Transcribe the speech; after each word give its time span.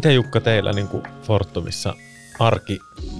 Miten 0.00 0.14
Jukka 0.14 0.40
teillä 0.40 0.72
niin 0.72 0.88
kuin 0.88 1.02
Fortumissa 1.22 1.94
arki 2.38 2.78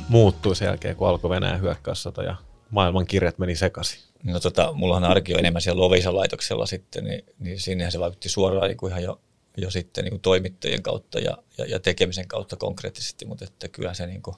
muuttui 0.09 0.57
sen 0.57 0.67
jälkeen, 0.67 0.97
kun 0.97 1.09
alkoi 1.09 1.31
Venäjän 1.31 1.61
hyökkäyssota 1.61 2.23
ja 2.23 2.37
maailman 2.71 3.07
kirjat 3.07 3.39
meni 3.39 3.57
sekaisin? 3.57 4.01
No 4.25 4.41
tota, 4.41 4.73
mullahan 4.73 5.05
arki 5.05 5.35
on 5.35 5.39
enemmän 5.39 5.63
siellä 5.63 5.81
Lovisan 5.81 6.17
laitoksella 6.17 6.67
sitten, 6.67 7.05
niin, 7.05 7.25
niin 7.39 7.61
sinnehän 7.61 7.93
se 7.93 8.01
vaikutti 8.01 8.29
suoraan 8.29 8.69
niin 8.69 8.77
kuin 8.77 8.91
ihan 8.91 9.03
jo, 9.03 9.21
jo 9.57 9.71
sitten 9.71 10.05
niin 10.05 10.11
kuin 10.11 10.21
toimittajien 10.21 10.83
kautta 10.83 11.19
ja, 11.19 11.39
ja, 11.59 11.65
ja, 11.65 11.81
tekemisen 11.81 12.29
kautta 12.29 12.57
konkreettisesti, 12.57 13.25
mutta 13.25 13.45
että 13.45 13.69
kyllä 13.69 13.95
se 13.95 14.07
niin 14.07 14.23
kuin, 14.23 14.37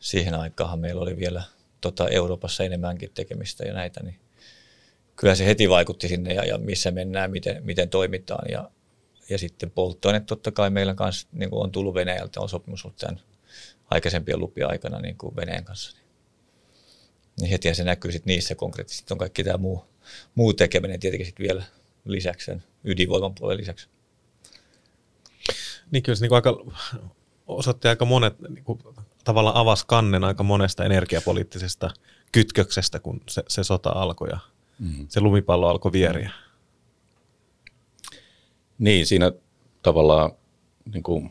siihen 0.00 0.34
aikaan 0.34 0.78
meillä 0.78 1.00
oli 1.00 1.16
vielä 1.16 1.42
tota, 1.80 2.08
Euroopassa 2.08 2.64
enemmänkin 2.64 3.10
tekemistä 3.14 3.64
ja 3.64 3.72
näitä, 3.72 4.02
niin 4.02 4.20
kyllä 5.16 5.34
se 5.34 5.46
heti 5.46 5.68
vaikutti 5.68 6.08
sinne 6.08 6.34
ja, 6.34 6.44
ja 6.44 6.58
missä 6.58 6.90
mennään, 6.90 7.30
miten, 7.30 7.64
miten 7.64 7.88
toimitaan 7.88 8.50
ja, 8.52 8.70
ja 9.30 9.38
sitten 9.38 9.70
polttoaine 9.70 10.20
totta 10.20 10.52
kai 10.52 10.70
meillä 10.70 10.94
kanssa 10.94 11.28
niin 11.32 11.50
kuin 11.50 11.62
on 11.62 11.72
tullut 11.72 11.94
Venäjältä, 11.94 12.40
on 12.40 12.48
sopimus 12.48 12.84
ollut 12.84 12.96
tämän 12.96 13.20
aikaisempien 13.90 14.40
lupia 14.40 14.68
aikana 14.68 15.00
niin 15.00 15.18
kuin 15.18 15.36
Venäjän 15.36 15.64
kanssa. 15.64 15.96
Niin 17.40 17.50
heti 17.50 17.74
se 17.74 17.84
näkyy 17.84 18.12
sitten 18.12 18.30
niissä 18.30 18.54
konkreettisesti. 18.54 19.14
On 19.14 19.18
kaikki 19.18 19.44
tämä 19.44 19.56
muu, 19.56 19.84
muu 20.34 20.52
tekeminen 20.54 21.00
tietenkin 21.00 21.26
sitten 21.26 21.46
vielä 21.46 21.64
lisäksi 22.04 22.46
sen 22.46 22.62
ydinvoiman 22.84 23.34
puolen 23.34 23.58
lisäksi. 23.58 23.88
Niin 25.90 26.02
kyllä 26.02 26.16
se 26.16 26.24
niin 26.24 26.34
aika, 26.34 26.64
osoitti 27.46 27.88
aika 27.88 28.04
monet, 28.04 28.40
niin 28.40 28.64
kuin, 28.64 28.78
tavallaan 29.24 29.56
avasi 29.56 29.84
kannen 29.86 30.24
aika 30.24 30.42
monesta 30.42 30.84
energiapoliittisesta 30.84 31.90
kytköksestä, 32.32 32.98
kun 32.98 33.20
se, 33.28 33.42
se 33.48 33.64
sota 33.64 33.90
alkoi 33.90 34.28
ja 34.30 34.38
mm. 34.78 35.06
se 35.08 35.20
lumipallo 35.20 35.68
alkoi 35.68 35.92
vieriä. 35.92 36.30
Niin, 38.80 39.06
siinä 39.06 39.32
tavallaan 39.82 40.32
niin 40.92 41.02
kuin 41.02 41.30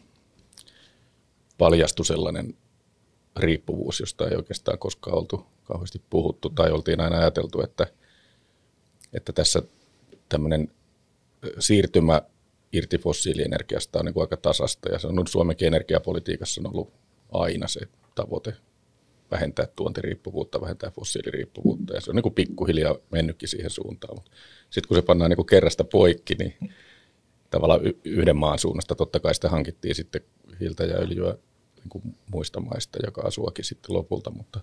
paljastui 1.57 2.05
sellainen 2.05 2.57
riippuvuus, 3.35 3.99
josta 3.99 4.27
ei 4.27 4.35
oikeastaan 4.35 4.79
koskaan 4.79 5.17
oltu 5.17 5.45
kauheasti 5.63 6.01
puhuttu 6.09 6.49
tai 6.49 6.71
oltiin 6.71 7.01
aina 7.01 7.17
ajateltu, 7.17 7.61
että, 7.61 7.87
että 9.13 9.33
tässä 9.33 9.61
tämmöinen 10.29 10.71
siirtymä 11.59 12.21
irti 12.73 12.97
fossiilienergiasta 12.97 13.99
on 13.99 14.05
niin 14.05 14.13
kuin 14.13 14.23
aika 14.23 14.37
tasasta. 14.37 14.89
Ja 14.89 14.99
se 14.99 15.07
on 15.07 15.27
Suomenkin 15.27 15.67
energiapolitiikassa 15.67 16.61
on 16.61 16.71
ollut 16.71 16.93
aina 17.31 17.67
se 17.67 17.79
tavoite 18.15 18.53
vähentää 19.31 19.67
tuontiriippuvuutta, 19.75 20.61
vähentää 20.61 20.91
fossiiliriippuvuutta. 20.91 21.93
Ja 21.93 22.01
se 22.01 22.11
on 22.11 22.15
niin 22.15 22.23
kuin 22.23 22.35
pikkuhiljaa 22.35 22.95
mennytkin 23.11 23.49
siihen 23.49 23.69
suuntaan, 23.69 24.15
mutta 24.17 24.31
sitten 24.69 24.87
kun 24.87 24.97
se 24.97 25.01
pannaan 25.01 25.29
niin 25.29 25.35
kuin 25.35 25.45
kerrasta 25.45 25.83
poikki, 25.83 26.35
niin 26.35 26.53
tavallaan 27.49 27.81
yhden 28.03 28.37
maan 28.37 28.59
suunnasta 28.59 28.95
totta 28.95 29.19
kai 29.19 29.35
sitä 29.35 29.49
hankittiin 29.49 29.95
sitten 29.95 30.21
hiiltä 30.59 30.83
ja 30.83 30.97
öljyä 30.97 31.37
niin 31.75 31.89
kuin 31.89 32.15
muista 32.31 32.59
maista 32.59 32.99
ja 33.05 33.11
kaasuakin 33.11 33.65
sitten 33.65 33.95
lopulta, 33.95 34.29
mutta 34.29 34.59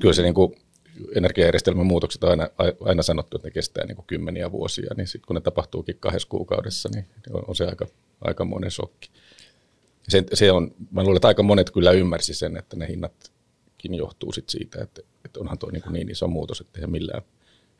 kyllä 0.00 0.14
se 0.14 0.22
niin 0.22 0.34
kuin 0.34 0.56
energiajärjestelmän 1.14 1.86
muutokset 1.86 2.24
on 2.24 2.30
aina, 2.30 2.48
aina 2.80 3.02
sanottu, 3.02 3.36
että 3.36 3.48
ne 3.48 3.52
kestää 3.52 3.86
niin 3.86 3.96
kuin 3.96 4.06
kymmeniä 4.06 4.52
vuosia, 4.52 4.94
niin 4.96 5.06
sitten 5.06 5.26
kun 5.26 5.34
ne 5.34 5.40
tapahtuukin 5.40 5.96
kahdessa 6.00 6.28
kuukaudessa, 6.28 6.88
niin 6.94 7.06
on, 7.30 7.44
on 7.48 7.56
se 7.56 7.66
aika, 7.66 7.86
aika 8.20 8.44
monen 8.44 8.70
shokki. 8.70 9.10
Se, 10.08 10.24
se 10.34 10.52
on, 10.52 10.74
mä 10.90 11.02
luulen, 11.02 11.16
että 11.16 11.28
aika 11.28 11.42
monet 11.42 11.70
kyllä 11.70 11.92
ymmärsi 11.92 12.34
sen, 12.34 12.56
että 12.56 12.76
ne 12.76 12.88
hinnatkin 12.88 13.94
johtuu 13.94 14.32
sit 14.32 14.48
siitä, 14.48 14.82
että, 14.82 15.02
että 15.24 15.40
onhan 15.40 15.58
tuo 15.58 15.70
niin, 15.70 15.82
niin 15.90 16.10
iso 16.10 16.28
muutos, 16.28 16.60
että 16.60 16.80
ei 16.80 16.86
millään 16.86 17.22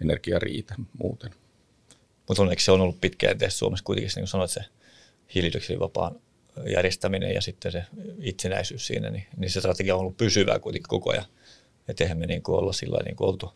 energia 0.01 0.39
riitä 0.39 0.75
muuten. 0.99 1.31
Mutta 2.29 2.43
onneksi 2.43 2.65
se 2.65 2.73
on 2.73 2.81
ollut 2.81 3.01
pitkään 3.01 3.39
tehdä 3.39 3.51
Suomessa 3.51 3.85
kuitenkin, 3.85 4.13
niin 4.17 4.23
kuin 4.23 4.29
sanoit, 4.29 4.51
se 4.51 4.61
hiilidioksidivapaan 5.35 6.21
järjestäminen 6.73 7.35
ja 7.35 7.41
sitten 7.41 7.73
se 7.73 7.85
itsenäisyys 8.21 8.87
siinä, 8.87 9.11
niin, 9.11 9.27
niin 9.37 9.51
se 9.51 9.61
strategia 9.61 9.95
on 9.95 10.01
ollut 10.01 10.17
pysyvää 10.17 10.59
kuitenkin 10.59 10.89
koko 10.89 11.11
ajan. 11.11 11.25
Että 11.89 12.05
eihän 12.05 12.19
me 12.19 12.27
niin 12.27 12.43
kuin 12.43 12.59
olla 12.59 12.73
sillä 12.73 12.99
niin 13.05 13.17
kuin 13.17 13.29
oltu, 13.29 13.53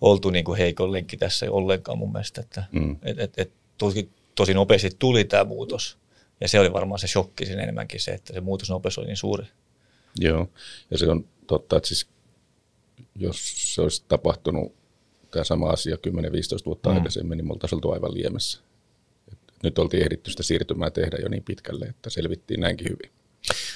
oltu 0.00 0.30
niin 0.30 0.44
kuin 0.44 0.58
heikon 0.58 0.92
lenkki 0.92 1.16
tässä 1.16 1.46
ollenkaan 1.50 1.98
mun 1.98 2.12
mielestä. 2.12 2.40
Että, 2.40 2.64
mm. 2.72 2.96
et, 3.02 3.18
et, 3.18 3.32
et, 3.36 3.52
tosi, 3.78 4.10
tosi 4.34 4.54
nopeasti 4.54 4.90
tuli 4.98 5.24
tämä 5.24 5.44
muutos. 5.44 5.98
Ja 6.40 6.48
se 6.48 6.60
oli 6.60 6.72
varmaan 6.72 6.98
se 6.98 7.06
shokki 7.06 7.46
siinä 7.46 7.62
enemmänkin 7.62 8.00
se, 8.00 8.10
että 8.10 8.32
se 8.32 8.40
muutosnopeus 8.40 8.98
oli 8.98 9.06
niin 9.06 9.16
suuri. 9.16 9.46
Joo, 10.20 10.48
ja 10.90 10.98
se 10.98 11.10
on 11.10 11.24
totta, 11.46 11.76
että 11.76 11.88
siis 11.88 12.06
jos 13.14 13.74
se 13.74 13.82
olisi 13.82 14.04
tapahtunut 14.08 14.74
tämä 15.34 15.44
sama 15.44 15.70
asia 15.70 15.96
10-15 15.96 15.98
vuotta 16.66 16.90
mm. 16.90 16.96
aikaisemmin, 16.96 17.36
niin 17.36 17.46
me 17.46 17.52
oltaisiin 17.52 17.76
oltu 17.76 17.90
aivan 17.90 18.14
liemessä. 18.14 18.60
Et 19.32 19.38
nyt 19.62 19.78
oltiin 19.78 20.02
ehditty 20.02 20.30
sitä 20.30 20.42
siirtymää 20.42 20.90
tehdä 20.90 21.16
jo 21.22 21.28
niin 21.28 21.42
pitkälle, 21.42 21.84
että 21.84 22.10
selvittiin 22.10 22.60
näinkin 22.60 22.88
hyvin. 22.88 23.12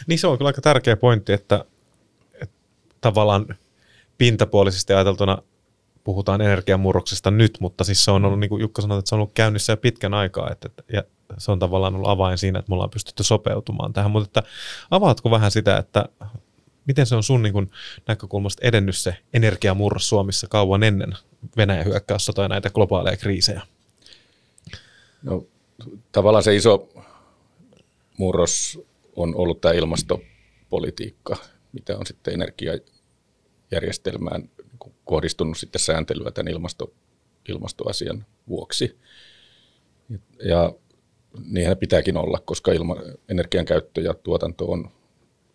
Niin 0.06 0.18
se 0.18 0.26
on 0.26 0.38
kyllä 0.38 0.48
aika 0.48 0.60
tärkeä 0.60 0.96
pointti, 0.96 1.32
että, 1.32 1.64
että 2.42 2.56
tavallaan 3.00 3.56
pintapuolisesti 4.18 4.92
ajateltuna 4.92 5.38
puhutaan 6.04 6.40
energiamurroksesta 6.40 7.30
nyt, 7.30 7.58
mutta 7.60 7.84
siis 7.84 8.04
se 8.04 8.10
on 8.10 8.24
ollut, 8.24 8.40
niin 8.40 8.48
kuin 8.48 8.60
Jukka 8.60 8.82
sanoi, 8.82 8.98
että 8.98 9.08
se 9.08 9.14
on 9.14 9.20
ollut 9.20 9.34
käynnissä 9.34 9.72
jo 9.72 9.76
pitkän 9.76 10.14
aikaa, 10.14 10.50
että, 10.50 10.68
ja 10.92 11.04
se 11.38 11.52
on 11.52 11.58
tavallaan 11.58 11.94
ollut 11.94 12.08
avain 12.08 12.38
siinä, 12.38 12.58
että 12.58 12.70
me 12.70 12.74
ollaan 12.74 12.90
pystytty 12.90 13.22
sopeutumaan 13.22 13.92
tähän, 13.92 14.10
mutta 14.10 14.40
että 14.40 14.50
avaatko 14.90 15.30
vähän 15.30 15.50
sitä, 15.50 15.76
että 15.76 16.04
miten 16.88 17.06
se 17.06 17.16
on 17.16 17.22
sun 17.22 17.42
niin 17.42 17.52
kuin 17.52 17.70
näkökulmasta 18.06 18.66
edennyt 18.66 18.96
se 18.96 19.16
energiamurros 19.32 20.08
Suomessa 20.08 20.46
kauan 20.50 20.82
ennen 20.82 21.16
Venäjän 21.56 21.84
hyökkäyssota 21.84 22.42
ja 22.42 22.48
näitä 22.48 22.70
globaaleja 22.70 23.16
kriisejä? 23.16 23.62
No, 25.22 25.46
tavallaan 26.12 26.44
se 26.44 26.56
iso 26.56 26.88
murros 28.18 28.80
on 29.16 29.34
ollut 29.34 29.60
tämä 29.60 29.74
ilmastopolitiikka, 29.74 31.36
mitä 31.72 31.98
on 31.98 32.06
sitten 32.06 32.34
energiajärjestelmään 32.34 34.50
kohdistunut 35.04 35.58
sitten 35.58 35.80
sääntelyä 35.80 36.30
tämän 36.30 36.52
ilmasto, 36.52 36.92
ilmastoasian 37.48 38.26
vuoksi. 38.48 38.98
Ja 40.44 40.72
niinhän 41.44 41.76
pitääkin 41.76 42.16
olla, 42.16 42.42
koska 42.44 42.72
ilma, 42.72 42.96
energian 43.28 43.64
käyttö 43.64 44.00
ja 44.00 44.14
tuotanto 44.14 44.70
on 44.70 44.90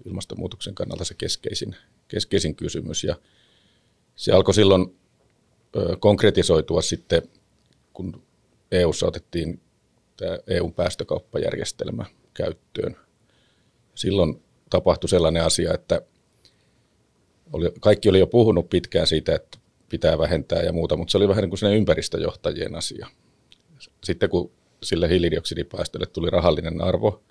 ilmastonmuutoksen 0.06 0.76
kannalta 0.76 1.06
se 1.06 1.14
keskeisin, 1.14 1.76
keskeisin 2.08 2.56
kysymys. 2.56 3.04
Ja 3.04 3.16
se 4.16 4.32
alkoi 4.32 4.54
silloin 4.54 4.98
konkretisoitua 6.00 6.82
sitten, 6.82 7.22
kun 7.94 8.24
EUssa 8.72 9.08
otettiin 9.08 9.62
tämä 10.18 10.38
EUn 10.48 10.74
päästökauppajärjestelmä 10.74 12.06
käyttöön. 12.34 12.98
Silloin 13.96 14.44
tapahtui 14.70 15.10
sellainen 15.10 15.44
asia, 15.44 15.74
että 15.74 16.02
oli, 17.54 17.72
kaikki 17.80 18.10
oli 18.10 18.20
jo 18.20 18.28
puhunut 18.28 18.70
pitkään 18.70 19.08
siitä, 19.08 19.36
että 19.36 19.58
pitää 19.90 20.18
vähentää 20.18 20.62
ja 20.62 20.74
muuta, 20.74 20.98
mutta 20.98 21.12
se 21.12 21.18
oli 21.18 21.28
vähän 21.28 21.42
niin 21.42 21.60
kuin 21.60 21.74
ympäristöjohtajien 21.74 22.76
asia. 22.76 23.08
Sitten 24.04 24.30
kun 24.30 24.52
sille 24.84 25.10
hiilidioksidipäästölle 25.10 26.06
tuli 26.06 26.30
rahallinen 26.30 26.82
arvo, 26.82 27.24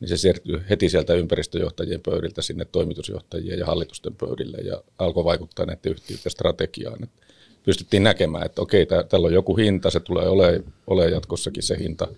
niin 0.00 0.08
se 0.08 0.16
siirtyi 0.16 0.60
heti 0.70 0.88
sieltä 0.88 1.14
ympäristöjohtajien 1.14 2.00
pöydiltä 2.00 2.42
sinne 2.42 2.64
toimitusjohtajien 2.64 3.58
ja 3.58 3.66
hallitusten 3.66 4.14
pöydille 4.16 4.58
ja 4.58 4.82
alkoi 4.98 5.24
vaikuttaa 5.24 5.66
näiden 5.66 5.92
yhtiöiden 5.92 6.32
strategiaan. 6.32 7.02
Että 7.02 7.26
pystyttiin 7.62 8.02
näkemään, 8.02 8.46
että 8.46 8.62
okei, 8.62 8.86
tällä 8.86 9.26
on 9.26 9.32
joku 9.32 9.56
hinta, 9.56 9.90
se 9.90 10.00
tulee 10.00 10.28
olemaan 10.28 10.64
ole 10.86 11.10
jatkossakin 11.10 11.62
se 11.62 11.78
hinta, 11.78 12.08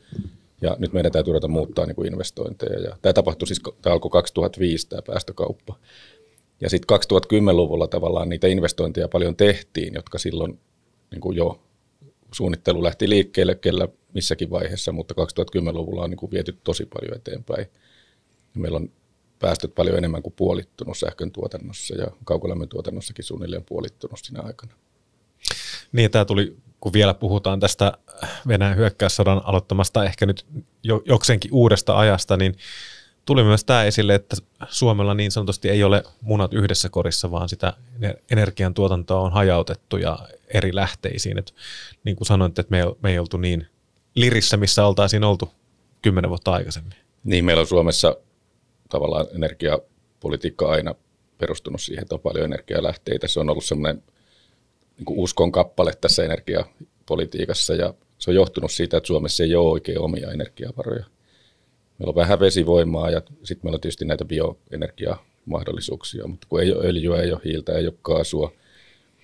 ja 0.60 0.76
nyt 0.78 0.92
meidän 0.92 1.12
täytyy 1.12 1.32
ruveta 1.32 1.48
muuttaa 1.48 1.86
niin 1.86 1.96
kuin 1.96 2.12
investointeja. 2.12 2.78
Ja 2.78 2.96
tämä 3.02 3.12
tapahtui 3.12 3.46
siis, 3.48 3.60
tämä 3.82 3.92
alkoi 3.94 4.10
2005 4.10 4.88
tämä 4.88 5.02
päästökauppa. 5.02 5.78
Ja 6.60 6.70
sitten 6.70 6.98
2010-luvulla 6.98 7.86
tavallaan 7.86 8.28
niitä 8.28 8.46
investointeja 8.46 9.08
paljon 9.08 9.36
tehtiin, 9.36 9.94
jotka 9.94 10.18
silloin 10.18 10.58
niin 11.10 11.20
kuin 11.20 11.36
jo 11.36 11.62
suunnittelu 12.34 12.82
lähti 12.82 13.08
liikkeelle 13.08 13.54
kellä 13.54 13.88
missäkin 14.14 14.50
vaiheessa, 14.50 14.92
mutta 14.92 15.14
2010-luvulla 15.14 16.02
on 16.02 16.10
niin 16.10 16.18
kuin 16.18 16.30
viety 16.30 16.58
tosi 16.64 16.86
paljon 16.86 17.16
eteenpäin. 17.16 17.66
Meillä 18.54 18.76
on 18.76 18.90
päästöt 19.38 19.74
paljon 19.74 19.98
enemmän 19.98 20.22
kuin 20.22 20.34
puolittunut 20.36 20.98
sähkön 20.98 21.32
tuotannossa 21.32 21.94
ja 21.94 22.06
kaukolämmön 22.24 22.68
tuotannossakin 22.68 23.24
suunnilleen 23.24 23.64
puolittunut 23.64 24.18
siinä 24.22 24.40
aikana. 24.42 24.72
Niin, 25.92 26.10
tämä 26.10 26.24
tuli, 26.24 26.56
kun 26.80 26.92
vielä 26.92 27.14
puhutaan 27.14 27.60
tästä 27.60 27.92
Venäjän 28.48 28.76
hyökkäyssodan 28.76 29.40
aloittamasta 29.44 30.04
ehkä 30.04 30.26
nyt 30.26 30.46
jo, 30.82 31.02
jokseenkin 31.04 31.50
uudesta 31.54 31.98
ajasta, 31.98 32.36
niin 32.36 32.54
tuli 33.24 33.44
myös 33.44 33.64
tämä 33.64 33.84
esille, 33.84 34.14
että 34.14 34.36
Suomella 34.68 35.14
niin 35.14 35.30
sanotusti 35.30 35.70
ei 35.70 35.84
ole 35.84 36.02
munat 36.20 36.54
yhdessä 36.54 36.88
korissa, 36.88 37.30
vaan 37.30 37.48
sitä 37.48 37.72
energiantuotantoa 38.30 39.20
on 39.20 39.32
hajautettu 39.32 39.96
ja 39.96 40.18
eri 40.54 40.74
lähteisiin. 40.74 41.38
Et 41.38 41.54
niin 42.04 42.16
kuin 42.16 42.26
sanoit, 42.26 42.58
että 42.58 42.70
me 42.70 42.78
ei, 42.80 42.86
me 43.02 43.10
ei 43.10 43.18
oltu 43.18 43.36
niin 43.36 43.66
lirissä, 44.14 44.56
missä 44.56 44.86
oltaisiin 44.86 45.24
oltu 45.24 45.52
kymmenen 46.02 46.28
vuotta 46.28 46.52
aikaisemmin. 46.52 46.94
Niin, 47.24 47.44
meillä 47.44 47.60
on 47.60 47.66
Suomessa 47.66 48.16
tavallaan 48.88 49.26
energiapolitiikka 49.34 50.70
aina 50.70 50.94
perustunut 51.38 51.80
siihen, 51.80 52.02
että 52.02 52.14
on 52.14 52.20
paljon 52.20 52.44
energialähteitä. 52.44 53.28
Se 53.28 53.40
on 53.40 53.50
ollut 53.50 53.64
semmoinen 53.64 54.02
niin 55.04 55.18
uskon 55.18 55.52
kappale 55.52 55.92
tässä 56.00 56.24
energiapolitiikassa 56.24 57.74
ja 57.74 57.94
se 58.18 58.30
on 58.30 58.34
johtunut 58.34 58.72
siitä, 58.72 58.96
että 58.96 59.06
Suomessa 59.06 59.42
ei 59.42 59.54
ole 59.54 59.70
oikein 59.70 60.00
omia 60.00 60.32
energiavaroja. 60.32 61.04
meillä 61.98 62.10
on 62.10 62.14
vähän 62.14 62.40
vesivoimaa 62.40 63.10
ja 63.10 63.22
sitten 63.44 63.66
meillä 63.66 63.76
on 63.76 63.80
tietysti 63.80 64.04
näitä 64.04 64.24
bioenergiamahdollisuuksia, 64.24 66.26
mutta 66.26 66.46
kun 66.50 66.60
ei 66.60 66.72
ole 66.72 66.86
öljyä, 66.86 67.22
ei 67.22 67.32
ole 67.32 67.40
hiiltä, 67.44 67.72
ei 67.72 67.86
ole 67.86 67.94
kaasua, 68.02 68.52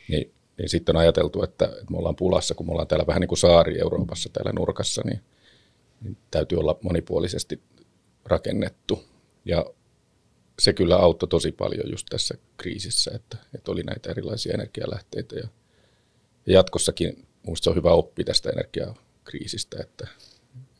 niin, 0.09 0.33
niin 0.59 0.69
sitten 0.69 0.97
on 0.97 1.01
ajateltu, 1.01 1.43
että, 1.43 1.65
että 1.65 1.91
me 1.91 1.99
ollaan 1.99 2.17
pulassa, 2.17 2.55
kun 2.55 2.67
me 2.67 2.73
ollaan 2.73 2.89
täällä 2.89 3.07
vähän 3.07 3.21
niin 3.21 3.29
kuin 3.29 3.39
saari 3.39 3.81
Euroopassa 3.81 4.29
täällä 4.33 4.53
nurkassa, 4.53 5.03
niin, 5.05 5.21
niin 6.01 6.17
täytyy 6.31 6.59
olla 6.59 6.79
monipuolisesti 6.83 7.61
rakennettu. 8.25 9.05
Ja 9.45 9.67
se 10.59 10.73
kyllä 10.73 10.97
auttoi 10.97 11.29
tosi 11.29 11.53
paljon 11.53 11.91
just 11.91 12.07
tässä 12.11 12.35
kriisissä, 12.57 13.11
että, 13.15 13.37
että 13.55 13.73
oli 13.73 13.83
näitä 13.83 14.11
erilaisia 14.11 14.55
energialähteitä. 14.55 15.37
Ja, 15.37 15.49
ja 16.49 16.55
jatkossakin 16.55 17.27
minusta 17.47 17.65
se 17.65 17.71
on 17.71 17.77
hyvä 17.77 17.93
oppi 17.93 18.25
tästä 18.25 18.51
energiakriisistä, 18.51 19.77
että, 19.81 20.09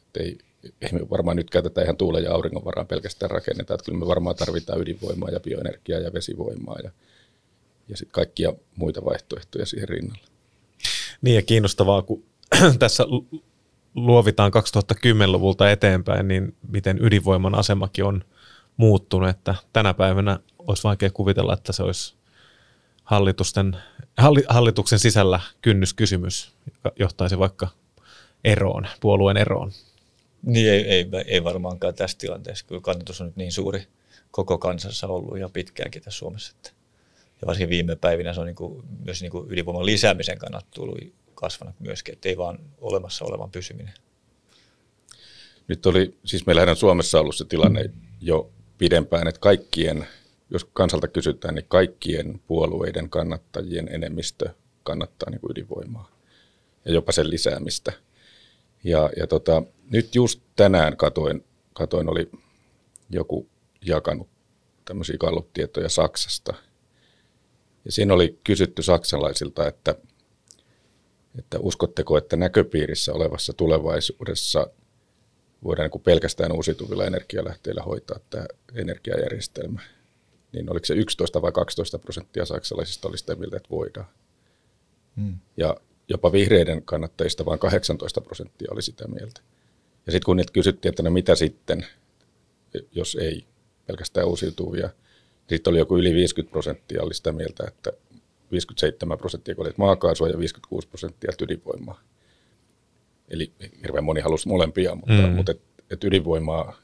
että 0.07 0.21
ei, 0.21 0.39
ei 0.81 0.93
me 0.93 1.11
varmaan 1.11 1.37
nyt 1.37 1.51
käytetä 1.51 1.83
ihan 1.83 1.97
tuulen 1.97 2.25
ja 2.25 2.33
auringon 2.33 2.65
varaan 2.65 2.87
pelkästään 2.87 3.31
rakennetaan, 3.31 3.75
että 3.75 3.85
kyllä 3.85 3.99
me 3.99 4.07
varmaan 4.07 4.37
tarvitaan 4.37 4.81
ydinvoimaa 4.81 5.31
ja 5.31 5.41
bioenergiaa 5.41 6.01
ja 6.01 6.13
vesivoimaa 6.13 6.77
ja, 6.85 6.91
ja 7.89 7.97
sitten 7.97 8.13
kaikkia 8.13 8.53
muita 8.77 9.05
vaihtoehtoja 9.05 9.67
siihen 9.67 9.89
rinnalle. 9.89 10.29
Niin 11.23 11.37
ja 11.37 11.43
kiinnostavaa, 11.43 12.03
kun 12.03 12.25
tässä 12.79 13.05
luovitaan 13.95 14.53
2010-luvulta 14.53 15.71
eteenpäin, 15.71 16.29
niin 16.29 16.57
miten 16.69 16.99
ydinvoiman 17.01 17.55
asemakin 17.55 18.05
on 18.05 18.25
muuttunut, 18.77 19.29
että 19.29 19.55
tänä 19.73 19.95
päivänä 19.95 20.39
olisi 20.59 20.85
vaikea 20.85 21.11
kuvitella, 21.11 21.55
että 21.55 21.73
se 21.73 21.83
olisi 21.83 22.15
hallitusten, 23.05 23.77
hallituksen 24.49 24.99
sisällä 24.99 25.41
kynnyskysymys, 25.63 26.53
joka 26.67 26.97
johtaisi 26.99 27.39
vaikka 27.39 27.69
eroon, 28.45 28.87
puolueen 29.01 29.37
eroon. 29.37 29.73
Niin 30.43 30.71
ei, 30.71 30.83
ei, 30.83 31.07
ei 31.27 31.45
varmaankaan 31.45 31.95
tässä 31.95 32.19
tilanteessa. 32.19 32.65
Kyllä 32.67 32.81
kannatus 32.81 33.21
on 33.21 33.27
nyt 33.27 33.37
niin 33.37 33.53
suuri 33.53 33.87
koko 34.31 34.59
kansassa 34.59 35.07
ollut 35.07 35.39
ja 35.39 35.49
pitkäänkin 35.49 36.03
tässä 36.03 36.19
Suomessa. 36.19 36.53
Että, 36.57 36.71
ja 37.41 37.47
varsinkin 37.47 37.69
viime 37.69 37.97
päivinä 37.97 38.35
se 38.35 38.41
on 38.41 38.47
niin 38.47 38.57
kuin, 38.57 38.85
myös 39.05 39.23
niin 39.23 39.33
kuin 39.33 39.53
ydinvoiman 39.53 39.87
lisäämisen 39.87 40.39
kannalta 40.39 40.67
tullut 40.75 40.99
kasvanut 41.35 41.81
myöskin, 41.81 42.13
että 42.13 42.29
ei 42.29 42.37
vaan 42.37 42.59
olemassa 42.81 43.25
olevan 43.25 43.51
pysyminen. 43.51 43.95
Nyt 45.69 45.87
oli, 45.87 46.15
siis 46.25 46.47
meillähän 46.47 46.69
on 46.69 46.77
Suomessa 46.77 47.21
ollut 47.21 47.37
se 47.37 47.45
tilanne 47.45 47.91
jo 48.21 48.51
pidempään, 48.79 49.29
että 49.29 49.41
kaikkien, 49.41 50.07
jos 50.51 50.67
kansalta 50.73 51.09
kysytään, 51.09 51.55
niin 51.55 51.67
kaikkien 51.69 52.41
puolueiden 52.47 53.11
kannattajien 53.11 53.89
enemmistö 53.89 54.51
kannattaa 54.83 55.31
niin 55.31 55.41
kuin 55.41 55.51
ydinvoimaa 55.51 56.11
ja 56.85 56.93
jopa 56.93 57.13
sen 57.13 57.31
lisäämistä. 57.31 57.93
Ja, 58.85 59.11
ja 59.17 59.27
tota, 59.27 59.63
nyt 59.91 60.15
just 60.15 60.41
tänään 60.57 60.97
katoin, 60.97 61.45
katoin, 61.73 62.09
oli 62.09 62.31
joku 63.11 63.49
jakanut 63.85 64.29
tämmöisiä 64.85 65.17
kallustietoja 65.19 65.89
Saksasta. 65.89 66.55
Ja 67.85 67.93
siinä 67.93 68.15
oli 68.15 68.39
kysytty 68.45 68.83
saksalaisilta, 68.83 69.69
että, 69.69 69.95
että 71.39 71.59
uskotteko, 71.59 72.19
että 72.19 72.37
näköpiirissä 72.37 73.13
olevassa 73.13 73.53
tulevaisuudessa 73.53 74.67
voidaan 75.65 75.91
niin 75.95 76.03
pelkästään 76.03 76.53
uusiutuvilla 76.53 77.07
energialähteillä 77.07 77.83
hoitaa 77.83 78.19
tämä 78.31 78.47
energiajärjestelmä. 78.75 79.81
Niin 80.53 80.71
oliko 80.71 80.87
se 80.87 80.95
11 80.95 81.43
vai 81.43 81.53
12 81.53 81.99
prosenttia 81.99 82.45
saksalaisista 82.45 83.09
oli 83.09 83.19
sitä 83.19 83.35
mieltä, 83.35 83.57
että 83.57 83.71
voidaan. 83.71 84.07
Hmm. 85.17 85.39
Ja 85.57 85.77
jopa 86.09 86.33
vihreiden 86.33 86.83
kannattajista 86.83 87.45
vain 87.45 87.59
18 87.59 88.21
prosenttia 88.21 88.69
oli 88.73 88.83
sitä 88.83 89.09
mieltä. 89.09 89.41
Ja 90.07 90.13
sitten 90.13 90.27
kun 90.27 90.37
niitä 90.37 90.53
kysyttiin, 90.53 90.91
että 90.91 91.03
no 91.03 91.11
mitä 91.11 91.35
sitten, 91.35 91.87
jos 92.93 93.15
ei 93.21 93.45
pelkästään 93.87 94.27
uusiutuvia, 94.27 94.87
niin 94.87 95.57
sitten 95.57 95.71
oli 95.71 95.79
joku 95.79 95.97
yli 95.97 96.15
50 96.15 96.53
prosenttia 96.53 97.03
oli 97.03 97.15
sitä 97.15 97.33
mieltä, 97.33 97.65
että 97.69 97.93
57 98.51 99.19
prosenttia 99.19 99.55
oli 99.59 99.71
maakaasua 99.77 100.29
ja 100.29 100.39
56 100.39 100.89
prosenttia 100.89 101.33
ydinvoimaa. 101.43 102.01
Eli 103.29 103.53
hirveän 103.83 104.05
moni 104.05 104.21
halusi 104.21 104.49
molempia, 104.49 104.95
mutta, 104.95 105.27
mm. 105.27 105.33
mutta 105.33 105.53
et, 105.53 105.61
et 105.91 106.05
ydinvoimaa 106.05 106.77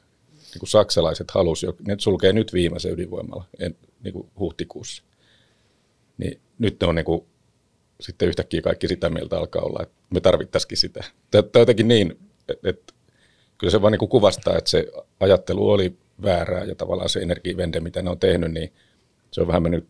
niin 0.55 0.59
kuin 0.59 0.69
saksalaiset 0.69 1.31
halusivat, 1.31 1.79
ne 1.79 1.95
sulkee 1.99 2.33
nyt 2.33 2.53
viimeisen 2.53 2.91
ydinvoimalla 2.91 3.45
en, 3.59 3.75
niin 4.03 4.13
kuin 4.13 4.29
huhtikuussa. 4.39 5.03
Niin 6.17 6.41
nyt 6.59 6.81
ne 6.81 6.87
on 6.87 6.95
niin 6.95 7.05
kuin, 7.05 7.25
sitten 7.99 8.27
yhtäkkiä 8.27 8.61
kaikki 8.61 8.87
sitä 8.87 9.09
mieltä 9.09 9.37
alkaa 9.37 9.61
olla, 9.61 9.83
että 9.83 9.95
me 10.09 10.19
tarvittaisikin 10.19 10.77
sitä. 10.77 11.03
Tämä 11.31 11.43
on 11.55 11.61
jotenkin 11.61 11.87
niin, 11.87 12.19
että, 12.49 12.69
että 12.69 12.93
kyllä 13.57 13.71
se 13.71 13.81
vaan 13.81 13.91
niin 13.91 13.99
kuin 13.99 14.09
kuvastaa, 14.09 14.57
että 14.57 14.69
se 14.69 14.87
ajattelu 15.19 15.69
oli 15.69 15.97
väärää 16.23 16.63
ja 16.63 16.75
tavallaan 16.75 17.09
se 17.09 17.19
energiivende, 17.19 17.79
mitä 17.79 18.01
ne 18.01 18.09
on 18.09 18.19
tehnyt, 18.19 18.51
niin 18.51 18.73
se 19.31 19.41
on 19.41 19.47
vähän 19.47 19.63
mennyt 19.63 19.87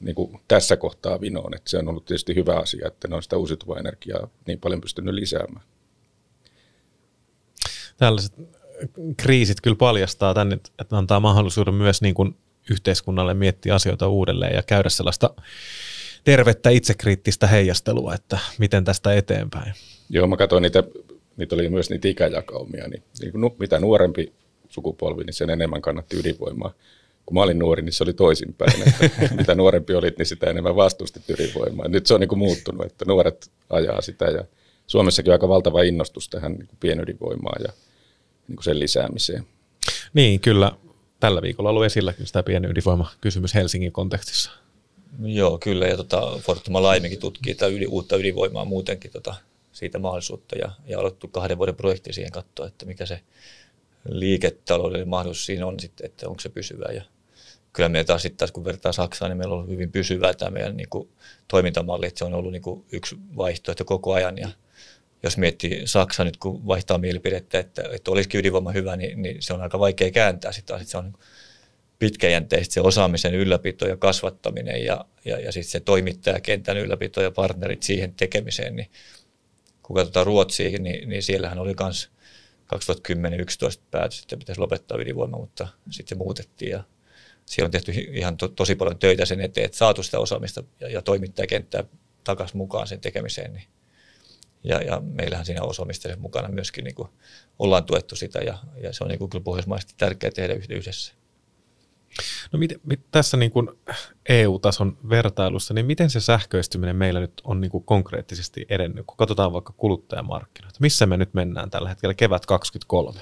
niin 0.00 0.14
kuin 0.14 0.40
tässä 0.48 0.76
kohtaa 0.76 1.20
vinoon. 1.20 1.54
Että 1.54 1.70
se 1.70 1.78
on 1.78 1.88
ollut 1.88 2.04
tietysti 2.04 2.34
hyvä 2.34 2.54
asia, 2.54 2.88
että 2.88 3.08
ne 3.08 3.16
on 3.16 3.22
sitä 3.22 3.36
uusiutuvaa 3.36 3.78
energiaa 3.78 4.28
niin 4.46 4.60
paljon 4.60 4.80
pystynyt 4.80 5.14
lisäämään 5.14 5.64
tällaiset 7.96 8.32
kriisit 9.16 9.60
kyllä 9.60 9.76
paljastaa 9.76 10.34
tänne, 10.34 10.54
että 10.54 10.96
antaa 10.96 11.20
mahdollisuuden 11.20 11.74
myös 11.74 12.02
niin 12.02 12.14
kuin 12.14 12.36
yhteiskunnalle 12.70 13.34
miettiä 13.34 13.74
asioita 13.74 14.08
uudelleen 14.08 14.54
ja 14.54 14.62
käydä 14.62 14.88
sellaista 14.88 15.34
tervettä 16.24 16.70
itsekriittistä 16.70 17.46
heijastelua, 17.46 18.14
että 18.14 18.38
miten 18.58 18.84
tästä 18.84 19.14
eteenpäin. 19.14 19.72
Joo, 20.10 20.26
mä 20.26 20.36
katsoin 20.36 20.62
niitä, 20.62 20.84
niitä 21.36 21.54
oli 21.54 21.68
myös 21.68 21.90
niitä 21.90 22.08
ikäjakaumia, 22.08 22.88
niin, 22.88 23.02
niin 23.20 23.32
kuin, 23.32 23.52
mitä 23.58 23.80
nuorempi 23.80 24.32
sukupolvi, 24.68 25.24
niin 25.24 25.34
sen 25.34 25.50
enemmän 25.50 25.82
kannatti 25.82 26.20
ydinvoimaa. 26.20 26.72
Kun 27.26 27.34
mä 27.34 27.42
olin 27.42 27.58
nuori, 27.58 27.82
niin 27.82 27.92
se 27.92 28.04
oli 28.04 28.12
toisinpäin, 28.12 28.82
että 28.88 29.10
mitä 29.38 29.54
nuorempi 29.54 29.94
olit, 29.94 30.18
niin 30.18 30.26
sitä 30.26 30.50
enemmän 30.50 30.76
vastustit 30.76 31.30
ydinvoimaa. 31.30 31.88
Nyt 31.88 32.06
se 32.06 32.14
on 32.14 32.20
niin 32.20 32.28
kuin 32.28 32.38
muuttunut, 32.38 32.86
että 32.86 33.04
nuoret 33.04 33.50
ajaa 33.70 34.00
sitä 34.00 34.24
ja 34.24 34.44
Suomessakin 34.86 35.30
on 35.30 35.32
aika 35.32 35.48
valtava 35.48 35.82
innostus 35.82 36.28
tähän 36.28 36.52
niin 36.52 36.68
pienydinvoimaan 36.80 37.62
ja 37.62 37.72
niin 38.48 38.56
kuin 38.56 38.64
sen 38.64 38.80
lisäämiseen. 38.80 39.46
Niin, 40.14 40.40
kyllä. 40.40 40.72
Tällä 41.20 41.42
viikolla 41.42 41.68
on 41.68 41.70
ollut 41.70 41.86
esillä 41.86 42.14
sitä 42.24 42.44
ydinvoima-kysymys 42.68 43.54
Helsingin 43.54 43.92
kontekstissa. 43.92 44.50
Joo, 45.22 45.58
kyllä. 45.58 45.86
Ja 45.86 45.96
tota, 45.96 46.38
Fortuma 46.38 46.82
Laimekin 46.82 47.20
tutkii 47.20 47.54
tätä 47.54 47.66
yli, 47.66 47.86
uutta 47.86 48.16
ydinvoimaa 48.16 48.64
muutenkin 48.64 49.10
tota, 49.10 49.34
siitä 49.72 49.98
mahdollisuutta 49.98 50.58
ja, 50.58 50.70
ja 50.86 50.98
aloittu 50.98 51.28
kahden 51.28 51.58
vuoden 51.58 51.76
projekti 51.76 52.12
siihen 52.12 52.32
katsoa, 52.32 52.66
että 52.66 52.86
mikä 52.86 53.06
se 53.06 53.20
liiketaloudellinen 54.08 55.08
mahdollisuus 55.08 55.46
siinä 55.46 55.66
on 55.66 55.80
sitten, 55.80 56.06
että 56.06 56.28
onko 56.28 56.40
se 56.40 56.48
pysyvää. 56.48 56.92
Ja 56.92 57.02
kyllä 57.72 57.88
meillä 57.88 58.06
taas 58.06 58.22
sitten 58.22 58.38
taas 58.38 58.52
kun 58.52 58.64
vertaa 58.64 58.92
Saksaan, 58.92 59.30
niin 59.30 59.38
meillä 59.38 59.52
on 59.52 59.58
ollut 59.58 59.72
hyvin 59.72 59.92
pysyvää 59.92 60.34
tämä 60.34 60.50
meidän 60.50 60.76
niin 60.76 60.88
kuin, 60.88 61.08
toimintamalli, 61.48 62.06
että 62.06 62.18
se 62.18 62.24
on 62.24 62.34
ollut 62.34 62.52
niin 62.52 62.62
kuin, 62.62 62.84
yksi 62.92 63.16
vaihtoehto 63.36 63.84
koko 63.84 64.12
ajan 64.12 64.38
ja 64.38 64.48
jos 65.22 65.38
miettii 65.38 65.86
Saksa 65.86 66.24
nyt, 66.24 66.36
kun 66.36 66.66
vaihtaa 66.66 66.98
mielipidettä, 66.98 67.58
että, 67.58 67.82
että 67.92 68.10
olisikin 68.10 68.40
ydinvoima 68.40 68.72
hyvä, 68.72 68.96
niin, 68.96 69.22
niin 69.22 69.42
se 69.42 69.52
on 69.54 69.62
aika 69.62 69.78
vaikea 69.78 70.10
kääntää 70.10 70.52
sitä. 70.52 70.78
Sitten 70.78 70.90
se 70.90 70.98
on 70.98 71.12
pitkäjänteistä 71.98 72.74
se 72.74 72.80
osaamisen 72.80 73.34
ylläpito 73.34 73.88
ja 73.88 73.96
kasvattaminen 73.96 74.84
ja, 74.84 75.04
ja, 75.24 75.40
ja 75.40 75.52
sitten 75.52 75.70
se 75.70 75.80
toimittajakentän 75.80 76.76
ylläpito 76.76 77.22
ja 77.22 77.30
partnerit 77.30 77.82
siihen 77.82 78.14
tekemiseen. 78.14 78.76
Niin 78.76 78.90
kun 79.82 79.96
katsotaan 79.96 80.26
Ruotsiin, 80.26 80.82
niin, 80.82 81.08
niin 81.08 81.22
siellähän 81.22 81.58
oli 81.58 81.74
myös 81.80 82.10
2010-2011 82.74 82.78
päätös, 83.90 84.20
että 84.20 84.36
pitäisi 84.36 84.60
lopettaa 84.60 84.98
ydinvoima, 84.98 85.38
mutta 85.38 85.68
sitten 85.90 86.08
se 86.08 86.24
muutettiin 86.24 86.70
ja 86.70 86.84
siellä 87.46 87.66
on 87.66 87.70
tehty 87.70 87.92
ihan 87.92 88.36
to, 88.36 88.48
tosi 88.48 88.74
paljon 88.74 88.98
töitä 88.98 89.24
sen 89.24 89.40
eteen, 89.40 89.64
että 89.64 89.78
saatu 89.78 90.02
sitä 90.02 90.18
osaamista 90.18 90.62
ja, 90.80 90.88
ja 90.88 91.02
toimittajakenttää 91.02 91.84
takaisin 92.24 92.56
mukaan 92.56 92.86
sen 92.86 93.00
tekemiseen, 93.00 93.52
niin 93.52 93.64
ja, 94.64 94.82
ja 94.82 95.00
meillähän 95.00 95.46
siinä 95.46 95.62
osaamisten 95.62 96.20
mukana 96.20 96.48
myöskin 96.48 96.84
niin 96.84 96.94
kuin 96.94 97.08
ollaan 97.58 97.84
tuettu 97.84 98.16
sitä 98.16 98.38
ja, 98.38 98.58
ja 98.82 98.92
se 98.92 99.04
on 99.04 99.10
niin 99.10 99.18
kuin 99.18 99.30
kyllä 99.30 99.44
pohjoismaisesti 99.44 99.94
tärkeää 99.98 100.30
tehdä 100.30 100.54
yhdessä. 100.54 101.14
No 102.52 102.58
mit, 102.58 102.72
mit, 102.86 103.00
tässä 103.10 103.36
niin 103.36 103.50
kuin 103.50 103.68
EU-tason 104.28 104.98
vertailussa, 105.08 105.74
niin 105.74 105.86
miten 105.86 106.10
se 106.10 106.20
sähköistyminen 106.20 106.96
meillä 106.96 107.20
nyt 107.20 107.32
on 107.44 107.60
niin 107.60 107.70
kuin 107.70 107.84
konkreettisesti 107.84 108.66
edennyt, 108.68 109.06
kun 109.06 109.16
katsotaan 109.16 109.52
vaikka 109.52 109.72
kuluttajamarkkinoita? 109.76 110.78
Missä 110.80 111.06
me 111.06 111.16
nyt 111.16 111.34
mennään 111.34 111.70
tällä 111.70 111.88
hetkellä 111.88 112.14
kevät 112.14 112.46
2023? 112.46 113.20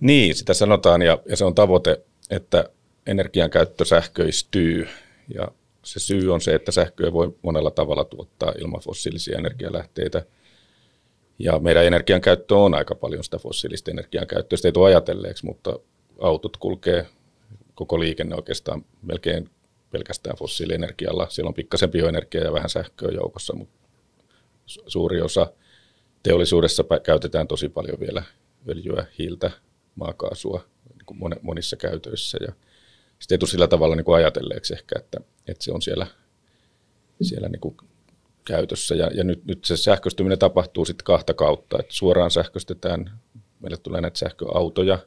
Niin, 0.00 0.34
sitä 0.34 0.54
sanotaan 0.54 1.02
ja, 1.02 1.18
ja 1.28 1.36
se 1.36 1.44
on 1.44 1.54
tavoite, 1.54 2.04
että 2.30 2.64
energian 3.06 3.50
käyttö 3.50 3.84
sähköistyy 3.84 4.88
ja 5.34 5.48
se 5.86 6.00
syy 6.00 6.32
on 6.32 6.40
se, 6.40 6.54
että 6.54 6.72
sähköä 6.72 7.12
voi 7.12 7.36
monella 7.42 7.70
tavalla 7.70 8.04
tuottaa 8.04 8.52
ilman 8.60 8.80
fossiilisia 8.80 9.38
energialähteitä. 9.38 10.22
Ja 11.38 11.58
meidän 11.58 11.84
energian 11.84 12.20
käyttö 12.20 12.56
on 12.56 12.74
aika 12.74 12.94
paljon 12.94 13.24
sitä 13.24 13.38
fossiilista 13.38 13.90
energian 13.90 14.26
käyttöä. 14.26 14.56
Sitä 14.56 14.68
ei 14.68 14.72
tule 14.72 14.86
ajatelleeksi, 14.86 15.46
mutta 15.46 15.78
autot 16.20 16.56
kulkee 16.56 17.06
koko 17.74 18.00
liikenne 18.00 18.36
oikeastaan 18.36 18.84
melkein 19.02 19.50
pelkästään 19.90 20.36
fossiilienergialla. 20.36 21.26
Siellä 21.28 21.48
on 21.48 21.54
pikkasen 21.54 21.90
bioenergiaa 21.90 22.44
ja 22.44 22.52
vähän 22.52 22.70
sähköä 22.70 23.10
joukossa, 23.10 23.54
mutta 23.56 23.76
suuri 24.66 25.20
osa 25.20 25.52
teollisuudessa 26.22 26.84
käytetään 27.02 27.48
tosi 27.48 27.68
paljon 27.68 28.00
vielä 28.00 28.22
öljyä, 28.68 29.06
hiiltä, 29.18 29.50
maakaasua 29.94 30.64
niin 30.98 31.40
monissa 31.42 31.76
käytöissä. 31.76 32.38
Ja 32.40 32.52
sitten 33.18 33.34
ei 33.34 33.38
tule 33.38 33.50
sillä 33.50 33.68
tavalla 33.68 33.96
niin 33.96 34.04
kuin 34.04 34.16
ajatelleeksi 34.16 34.74
ehkä, 34.74 34.98
että, 34.98 35.20
että 35.48 35.64
se 35.64 35.72
on 35.72 35.82
siellä, 35.82 36.06
siellä 37.22 37.48
niin 37.48 37.60
kuin 37.60 37.76
käytössä. 38.44 38.94
Ja, 38.94 39.10
ja 39.14 39.24
nyt, 39.24 39.44
nyt 39.44 39.64
se 39.64 39.76
sähköistyminen 39.76 40.38
tapahtuu 40.38 40.84
sitten 40.84 41.04
kahta 41.04 41.34
kautta, 41.34 41.76
että 41.80 41.94
suoraan 41.94 42.30
sähköistetään, 42.30 43.20
meille 43.60 43.76
tulee 43.76 44.00
näitä 44.00 44.18
sähköautoja, 44.18 44.98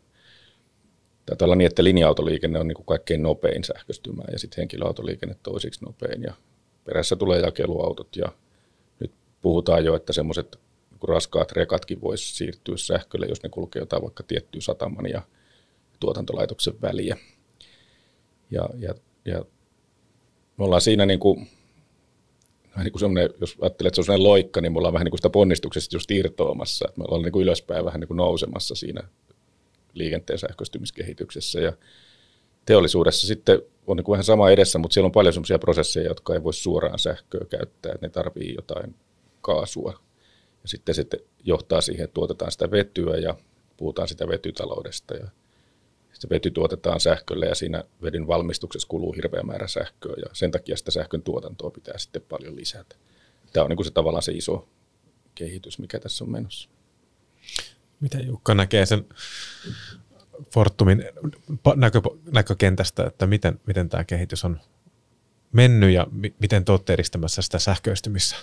Taitaa 1.29 1.45
olla 1.45 1.55
niin, 1.55 1.65
että 1.67 1.83
linja-autoliikenne 1.83 2.59
on 2.59 2.67
niin 2.67 2.75
kuin 2.75 2.85
kaikkein 2.85 3.23
nopein 3.23 3.63
sähköistymään 3.63 4.29
ja 4.31 4.39
sitten 4.39 4.57
henkilöautoliikenne 4.57 5.35
toisiksi 5.43 5.85
nopein 5.85 6.23
ja 6.23 6.33
perässä 6.85 7.15
tulee 7.15 7.39
jakeluautot 7.39 8.15
ja 8.15 8.31
nyt 8.99 9.11
puhutaan 9.41 9.85
jo, 9.85 9.95
että 9.95 10.13
semmoiset 10.13 10.59
niin 10.91 11.09
raskaat 11.09 11.51
rekatkin 11.51 12.01
voisi 12.01 12.35
siirtyä 12.35 12.77
sähkölle, 12.77 13.25
jos 13.25 13.43
ne 13.43 13.49
kulkee 13.49 13.79
jotain 13.79 14.01
vaikka 14.01 14.23
tiettyä 14.23 14.61
sataman 14.61 15.05
ja 15.05 15.21
tuotantolaitoksen 15.99 16.81
väliä. 16.81 17.17
Ja, 18.51 18.69
ja, 18.77 18.93
ja 19.25 19.45
me 20.57 20.65
ollaan 20.65 20.81
siinä 20.81 21.05
niin 21.05 21.19
kuin, 21.19 21.47
niin 22.83 22.91
kuin 22.91 23.15
jos 23.41 23.57
ajattelet, 23.61 23.87
että 23.87 23.95
se 23.95 24.01
on 24.01 24.05
sellainen 24.05 24.23
loikka, 24.23 24.61
niin 24.61 24.71
me 24.71 24.77
ollaan 24.77 24.93
vähän 24.93 25.05
niin 25.05 25.11
kuin 25.11 25.19
sitä 25.19 25.29
ponnistuksesta 25.29 25.95
just 25.95 26.11
irtoamassa. 26.11 26.85
Että 26.87 26.99
me 26.99 27.05
ollaan 27.07 27.21
niin 27.21 27.31
kuin 27.31 27.43
ylöspäin 27.43 27.85
vähän 27.85 27.99
niin 27.99 28.07
kuin 28.07 28.17
nousemassa 28.17 28.75
siinä 28.75 29.01
liikenteen 29.93 30.39
sähköistymiskehityksessä. 30.39 31.59
Ja 31.59 31.73
teollisuudessa 32.65 33.27
sitten 33.27 33.61
on 33.87 33.97
niin 33.97 34.05
kuin 34.05 34.13
vähän 34.13 34.23
sama 34.23 34.49
edessä, 34.49 34.79
mutta 34.79 34.93
siellä 34.93 35.05
on 35.05 35.11
paljon 35.11 35.33
sellaisia 35.33 35.59
prosesseja, 35.59 36.07
jotka 36.07 36.33
ei 36.33 36.43
voi 36.43 36.53
suoraan 36.53 36.99
sähköä 36.99 37.45
käyttää, 37.49 37.91
että 37.91 38.07
ne 38.07 38.09
tarvii 38.09 38.55
jotain 38.55 38.95
kaasua. 39.41 39.93
Ja 40.61 40.67
sitten 40.67 40.95
se 40.95 41.05
johtaa 41.43 41.81
siihen, 41.81 42.03
että 42.03 42.13
tuotetaan 42.13 42.51
sitä 42.51 42.71
vetyä 42.71 43.17
ja 43.17 43.35
puhutaan 43.77 44.07
sitä 44.07 44.27
vetytaloudesta. 44.27 45.15
Ja 45.15 45.27
se 46.19 46.29
vety 46.29 46.51
tuotetaan 46.51 46.99
sähköllä 46.99 47.45
ja 47.45 47.55
siinä 47.55 47.83
vedyn 48.01 48.27
valmistuksessa 48.27 48.87
kuluu 48.87 49.13
hirveä 49.13 49.43
määrä 49.43 49.67
sähköä 49.67 50.13
ja 50.17 50.29
sen 50.33 50.51
takia 50.51 50.77
sitä 50.77 50.91
sähkön 50.91 51.21
tuotantoa 51.21 51.71
pitää 51.71 51.97
sitten 51.97 52.21
paljon 52.29 52.55
lisätä. 52.55 52.95
Tämä 53.53 53.63
on 53.63 53.69
niin 53.69 53.77
kuin 53.77 53.85
se 53.85 53.91
tavallaan 53.91 54.23
se 54.23 54.31
iso 54.31 54.67
kehitys, 55.35 55.79
mikä 55.79 55.99
tässä 55.99 56.23
on 56.23 56.31
menossa. 56.31 56.69
Miten 57.99 58.27
Jukka 58.27 58.55
näkee 58.55 58.85
sen 58.85 59.05
Fortumin 60.53 61.03
näkö, 61.75 62.01
näkökentästä, 62.31 63.05
että 63.05 63.27
miten, 63.27 63.59
miten 63.65 63.89
tämä 63.89 64.03
kehitys 64.03 64.45
on 64.45 64.59
mennyt 65.51 65.93
ja 65.93 66.07
mi, 66.11 66.35
miten 66.39 66.65
te 66.65 66.71
olette 66.71 66.93
edistämässä 66.93 67.41
sitä 67.41 67.59
sähköistymissä? 67.59 68.35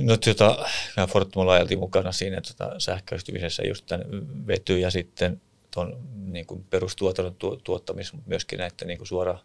No 0.00 0.16
tota, 0.16 0.66
Fortum 1.08 1.40
on 1.40 1.46
laajalti 1.46 1.76
mukana 1.76 2.12
siinä 2.12 2.40
tota, 2.40 2.80
sähköistymisessä 2.80 3.62
just 3.62 3.86
tämän 3.86 4.06
vety 4.46 4.78
ja 4.78 4.90
sitten 4.90 5.40
tuon 5.70 5.98
niin 6.14 6.46
kuin 6.46 6.64
perustuotannon 6.70 7.34
tu, 7.34 7.56
tuottamis, 7.56 8.12
myöskin 8.26 8.58
näiden 8.58 8.88
niin 8.88 8.98
kuin 8.98 9.08
suora, 9.08 9.38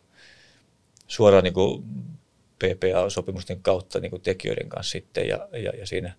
suora 1.08 1.42
niin 1.42 1.53
kuin 1.53 1.84
PPA-sopimusten 2.60 3.62
kautta 3.62 4.00
niin 4.00 4.10
kuin 4.10 4.22
tekijöiden 4.22 4.70
kanssa 4.70 4.92
sitten 4.92 5.27
ja, 5.27 5.48
ja, 5.51 5.72
ja 5.77 5.88
siinä 5.88 6.13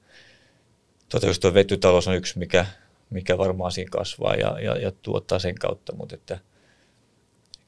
just 1.26 1.40
tuo 1.40 1.54
vetytalous 1.54 2.08
on 2.08 2.16
yksi, 2.16 2.38
mikä, 2.38 2.66
mikä 3.10 3.38
varmaan 3.38 3.72
siinä 3.72 3.90
kasvaa 3.90 4.34
ja, 4.34 4.60
ja, 4.60 4.76
ja 4.76 4.92
tuottaa 5.02 5.38
sen 5.38 5.54
kautta, 5.54 5.94
mutta 5.94 6.14
että 6.14 6.38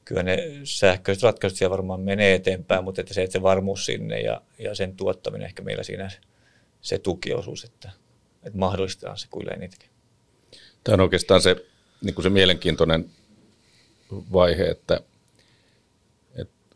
kyllä 0.05 0.23
ne 0.23 0.37
sähköiset 0.63 1.23
ratkaisut 1.23 1.57
siellä 1.57 1.71
varmaan 1.71 2.01
menee 2.01 2.33
eteenpäin, 2.33 2.83
mutta 2.83 3.01
että 3.01 3.13
se, 3.13 3.23
että 3.23 3.31
se 3.31 3.41
varmuus 3.41 3.85
sinne 3.85 4.19
ja, 4.19 4.41
ja 4.59 4.75
sen 4.75 4.95
tuottaminen 4.95 5.45
ehkä 5.45 5.63
meillä 5.63 5.83
siinä 5.83 6.11
se 6.81 6.99
tukiosuus, 6.99 7.63
että, 7.63 7.91
että 8.43 8.59
mahdollistetaan 8.59 9.17
se 9.17 9.27
kuin 9.31 9.47
niitäkin. 9.59 9.89
Tämä 10.83 10.93
on 10.93 11.01
oikeastaan 11.01 11.41
se, 11.41 11.55
niin 12.01 12.15
kuin 12.15 12.23
se 12.23 12.29
mielenkiintoinen 12.29 13.09
vaihe, 14.11 14.63
että, 14.63 15.01
että 16.35 16.75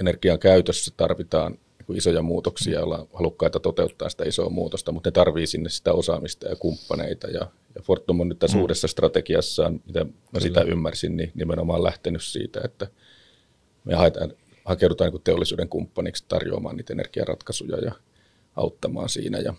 energian 0.00 0.38
käytössä 0.38 0.92
tarvitaan 0.96 1.58
kuin 1.88 1.96
isoja 1.96 2.22
muutoksia, 2.22 2.84
ollaan 2.84 3.06
halukkaita 3.12 3.60
toteuttaa 3.60 4.08
sitä 4.08 4.24
isoa 4.24 4.50
muutosta, 4.50 4.92
mutta 4.92 5.08
ne 5.08 5.12
tarvii 5.12 5.46
sinne 5.46 5.68
sitä 5.68 5.92
osaamista 5.92 6.48
ja 6.48 6.56
kumppaneita. 6.56 7.26
Ja, 7.26 7.40
ja 7.74 7.82
Fortum 7.82 8.20
on 8.20 8.28
nyt 8.28 8.38
tässä 8.38 8.56
mm. 8.56 8.60
uudessa 8.60 8.88
strategiassaan, 8.88 9.80
mitä 9.86 10.04
mä 10.04 10.10
Kyllä. 10.10 10.40
sitä 10.40 10.60
ymmärsin, 10.60 11.16
niin 11.16 11.32
nimenomaan 11.34 11.84
lähtenyt 11.84 12.22
siitä, 12.22 12.60
että 12.64 12.86
me 13.84 13.94
haetaan, 13.94 14.32
hakeudutaan 14.64 15.12
niin 15.12 15.22
teollisuuden 15.22 15.68
kumppaniksi 15.68 16.24
tarjoamaan 16.28 16.76
niitä 16.76 16.92
energiaratkaisuja 16.92 17.76
ja 17.76 17.92
auttamaan 18.56 19.08
siinä. 19.08 19.38
Ja, 19.38 19.54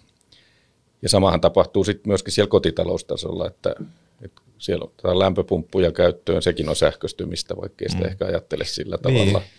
ja 1.01 1.09
samahan 1.09 1.41
tapahtuu 1.41 1.83
sitten 1.83 2.09
myöskin 2.09 2.33
siellä 2.33 2.49
kotitaloustasolla, 2.49 3.47
että, 3.47 3.75
että 4.21 4.41
siellä 4.59 4.87
on 5.03 5.19
lämpöpumppuja 5.19 5.91
käyttöön, 5.91 6.41
sekin 6.41 6.69
on 6.69 6.75
sähköstymistä, 6.75 7.57
vaikka 7.57 7.85
sitä 7.89 8.03
mm. 8.03 8.07
ehkä 8.07 8.25
ajattele 8.25 8.65
sillä 8.65 8.97
tavalla. 8.97 9.39
Niin. 9.39 9.49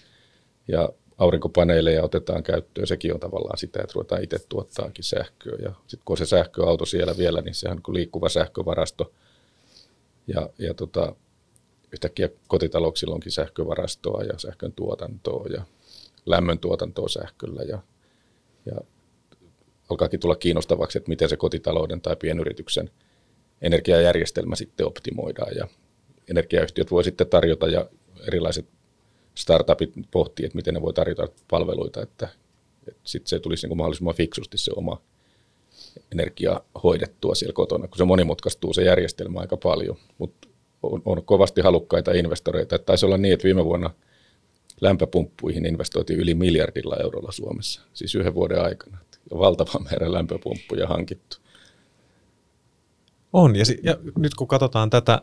Ja 0.69 0.89
aurinkopaneeleja 1.19 2.05
otetaan 2.05 2.43
käyttöön, 2.43 2.87
sekin 2.87 3.15
on 3.15 3.21
tavallaan 3.21 3.59
sitä, 3.59 3.81
että 3.83 3.93
ruvetaan 3.95 4.23
itse 4.23 4.39
tuottaakin 4.49 5.05
sähköä. 5.05 5.59
Ja 5.63 5.73
sitten 5.87 6.05
kun 6.05 6.15
on 6.15 6.19
se 6.19 6.27
sähköauto 6.27 6.87
siellä 6.87 7.17
vielä, 7.19 7.41
niin 7.41 7.55
sehän 7.55 7.81
on 7.89 7.95
liikkuva 7.95 8.29
sähkövarasto. 8.29 9.13
Ja, 10.27 10.51
ja 10.59 10.75
tota, 10.75 11.15
yhtäkkiä 11.93 12.29
kotitalouksilla 12.49 13.15
onkin 13.15 13.33
sähkövarastoa 13.33 14.23
ja 14.23 14.39
sähkön 14.39 14.73
tuotantoa 14.73 15.47
ja 15.47 15.63
lämmön 16.27 16.59
tuotantoa 16.59 17.09
sähköllä. 17.09 17.63
Ja, 17.63 17.79
ja 18.67 18.81
alkaakin 19.91 20.21
tulla 20.21 20.37
kiinnostavaksi, 20.37 20.99
että 20.99 21.09
miten 21.09 21.29
se 21.29 21.37
kotitalouden 21.37 22.01
tai 22.01 22.17
pienyrityksen 22.17 22.91
energiajärjestelmä 23.63 24.57
sitten 24.57 24.87
optimoidaan. 24.87 25.57
Ja 25.57 25.69
energiayhtiöt 26.31 26.91
voi 26.91 27.05
sitten 27.05 27.27
tarjota 27.27 27.69
ja 27.69 27.87
erilaiset 28.27 28.67
startupit 29.35 29.93
pohtii, 30.11 30.47
että 30.47 30.57
miten 30.57 30.75
ne 30.75 30.83
voi 30.83 30.93
tarjota 30.93 31.29
palveluita, 31.51 32.03
että, 32.03 32.29
että 32.89 33.01
sitten 33.05 33.29
se 33.29 33.41
tulisi 33.41 33.67
niin 33.67 33.69
kuin 33.71 33.79
mahdollisimman 33.79 34.15
fiksusti 34.15 34.59
se 34.59 34.71
oma 34.77 35.03
energia 36.13 36.61
hoidettua 36.83 37.35
siellä 37.35 37.53
kotona, 37.53 37.89
kun 37.89 37.99
se 37.99 38.05
monimutkaistuu 38.05 38.73
se 38.73 38.83
järjestelmä 38.83 39.41
aika 39.41 39.57
paljon, 39.57 39.97
mutta 40.19 40.49
on, 40.83 41.03
on 41.05 41.25
kovasti 41.25 41.61
halukkaita 41.61 42.13
investoreita. 42.13 42.77
Että 42.77 42.87
taisi 42.87 43.07
olla 43.07 43.17
niin, 43.19 43.35
että 43.35 43.45
viime 43.45 43.65
vuonna 43.65 43.91
lämpöpumppuihin 44.81 45.67
investoitiin 45.67 46.21
yli 46.21 46.35
miljardilla 46.35 46.97
eurolla 46.97 47.33
Suomessa, 47.33 47.81
siis 47.93 48.15
yhden 48.15 48.35
vuoden 48.35 48.63
aikana. 48.63 48.99
Ja 49.31 49.39
valtava 49.39 49.79
määrä 49.79 50.13
lämpöpumppuja 50.13 50.87
hankittu. 50.87 51.37
On, 53.33 53.57
ja, 53.57 53.65
ja 53.83 53.97
nyt 54.19 54.35
kun 54.35 54.49
katsotaan 54.49 54.91
tätä 54.91 55.23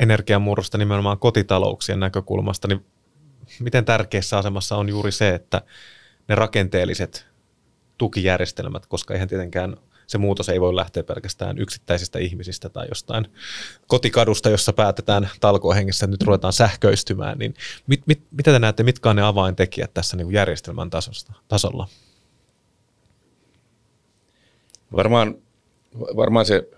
energiamurrosta 0.00 0.78
nimenomaan 0.78 1.18
kotitalouksien 1.18 2.00
näkökulmasta, 2.00 2.68
niin 2.68 2.86
miten 3.60 3.84
tärkeässä 3.84 4.38
asemassa 4.38 4.76
on 4.76 4.88
juuri 4.88 5.12
se, 5.12 5.34
että 5.34 5.62
ne 6.28 6.34
rakenteelliset 6.34 7.26
tukijärjestelmät, 7.98 8.86
koska 8.86 9.14
eihän 9.14 9.28
tietenkään 9.28 9.76
se 10.06 10.18
muutos 10.18 10.48
ei 10.48 10.60
voi 10.60 10.76
lähteä 10.76 11.02
pelkästään 11.02 11.58
yksittäisistä 11.58 12.18
ihmisistä 12.18 12.68
tai 12.68 12.86
jostain 12.88 13.26
kotikadusta, 13.86 14.50
jossa 14.50 14.72
päätetään 14.72 15.30
talkohengessä, 15.40 16.04
että 16.04 16.14
nyt 16.14 16.22
ruvetaan 16.22 16.52
sähköistymään, 16.52 17.38
niin 17.38 17.54
mit, 17.86 18.02
mit, 18.06 18.22
mitä 18.30 18.52
te 18.52 18.58
näette, 18.58 18.82
mitkä 18.82 19.10
on 19.10 19.16
ne 19.16 19.22
avaintekijät 19.22 19.94
tässä 19.94 20.16
niin 20.16 20.26
kuin 20.26 20.34
järjestelmän 20.34 20.90
tasosta, 20.90 21.32
tasolla? 21.48 21.88
Varmaan, 24.96 25.34
varmaan 26.16 26.46
se 26.46 26.68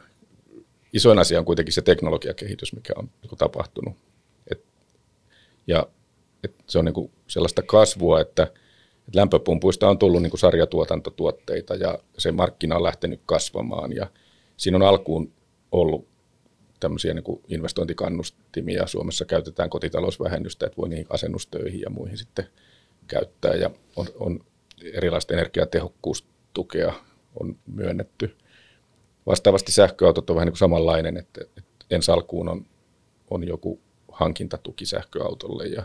isoin 0.95 1.19
asia 1.19 1.39
on 1.39 1.45
kuitenkin 1.45 1.73
se 1.73 1.83
teknologiakehitys, 1.83 2.75
mikä 2.75 2.93
on 2.97 3.11
niin 3.23 3.39
tapahtunut. 3.39 3.95
Et, 4.51 4.65
ja 5.67 5.87
että 6.45 6.65
se 6.67 6.79
on 6.79 6.85
niin 6.85 6.95
kuin 6.95 7.11
sellaista 7.27 7.63
kasvua, 7.63 8.21
että, 8.21 8.43
että 8.43 8.55
lämpöpumpuista 9.15 9.89
on 9.89 9.99
tullut 9.99 10.23
niin 10.23 10.31
kuin 10.31 10.41
sarjatuotantotuotteita 10.41 11.75
ja 11.75 11.99
se 12.19 12.33
markkina 12.33 12.77
on 12.77 12.83
lähtenyt 12.83 13.21
kasvamaan 13.27 13.93
ja 13.93 14.07
siinä 14.57 14.77
on 14.77 14.83
alkuun 14.83 15.33
ollut 15.73 16.09
tämmöisiä 16.81 17.15
niin 17.15 17.25
kuin 17.25 17.43
investointikannustimia. 17.49 18.87
Suomessa 18.87 19.25
käytetään 19.25 19.71
kotitalousvähennystä, 19.71 20.67
että 20.67 20.77
voi 20.77 20.89
niihin 20.89 21.07
asennustöihin 21.11 21.81
ja 21.81 21.91
muihin 21.91 22.19
sitten 22.19 22.47
käyttää 23.07 23.55
ja 23.55 23.71
on, 23.97 24.07
on 24.19 24.45
erilaista 24.93 25.35
energiatehokkuustukea 25.35 26.93
on 27.41 27.57
myönnetty. 27.67 28.37
Vastaavasti 29.27 29.73
sähköautot 29.73 30.31
on 30.31 30.37
vähän 30.37 30.47
niin 30.47 30.53
kuin 30.53 30.59
samanlainen, 30.59 31.17
että, 31.17 31.41
että 31.57 31.87
ensi 31.91 32.11
alkuun 32.11 32.49
on, 32.49 32.67
on 33.31 33.47
joku 33.47 33.81
hankintatuki 34.13 34.87
sähköautolle 34.87 35.67
ja 35.67 35.83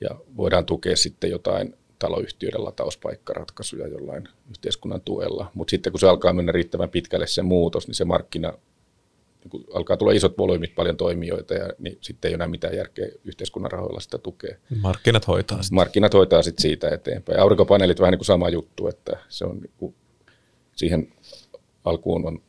ja 0.00 0.10
voidaan 0.36 0.66
tukea 0.66 0.96
sitten 0.96 1.30
jotain 1.30 1.74
taloyhtiöiden 1.98 2.64
latauspaikkaratkaisuja 2.64 3.86
jollain 3.86 4.28
yhteiskunnan 4.50 5.00
tuella. 5.00 5.50
Mutta 5.54 5.70
sitten 5.70 5.92
kun 5.92 6.00
se 6.00 6.08
alkaa 6.08 6.32
mennä 6.32 6.52
riittävän 6.52 6.90
pitkälle 6.90 7.26
se 7.26 7.42
muutos, 7.42 7.86
niin 7.86 7.94
se 7.94 8.04
markkina, 8.04 8.52
niin 9.40 9.50
kun 9.50 9.64
alkaa 9.74 9.96
tulla 9.96 10.12
isot 10.12 10.38
volyymit, 10.38 10.74
paljon 10.74 10.96
toimijoita, 10.96 11.54
ja 11.54 11.68
niin 11.78 11.98
sitten 12.00 12.28
ei 12.28 12.34
enää 12.34 12.48
mitään 12.48 12.76
järkeä 12.76 13.08
yhteiskunnan 13.24 13.72
rahoilla 13.72 14.00
sitä 14.00 14.18
tukea. 14.18 14.56
Markkinat 14.80 15.26
hoitaa 15.26 15.62
sitä. 15.62 15.74
Markkinat 15.74 16.14
hoitaa 16.14 16.42
sitten 16.42 16.62
siitä 16.62 16.88
eteenpäin. 16.88 17.40
Aurinkopaneelit 17.40 18.00
vähän 18.00 18.12
niin 18.12 18.18
kuin 18.18 18.26
sama 18.26 18.48
juttu, 18.48 18.88
että 18.88 19.16
se 19.28 19.44
on 19.44 19.58
niin 19.58 19.72
kuin, 19.78 19.94
siihen 20.76 21.12
alkuun 21.84 22.26
on 22.26 22.42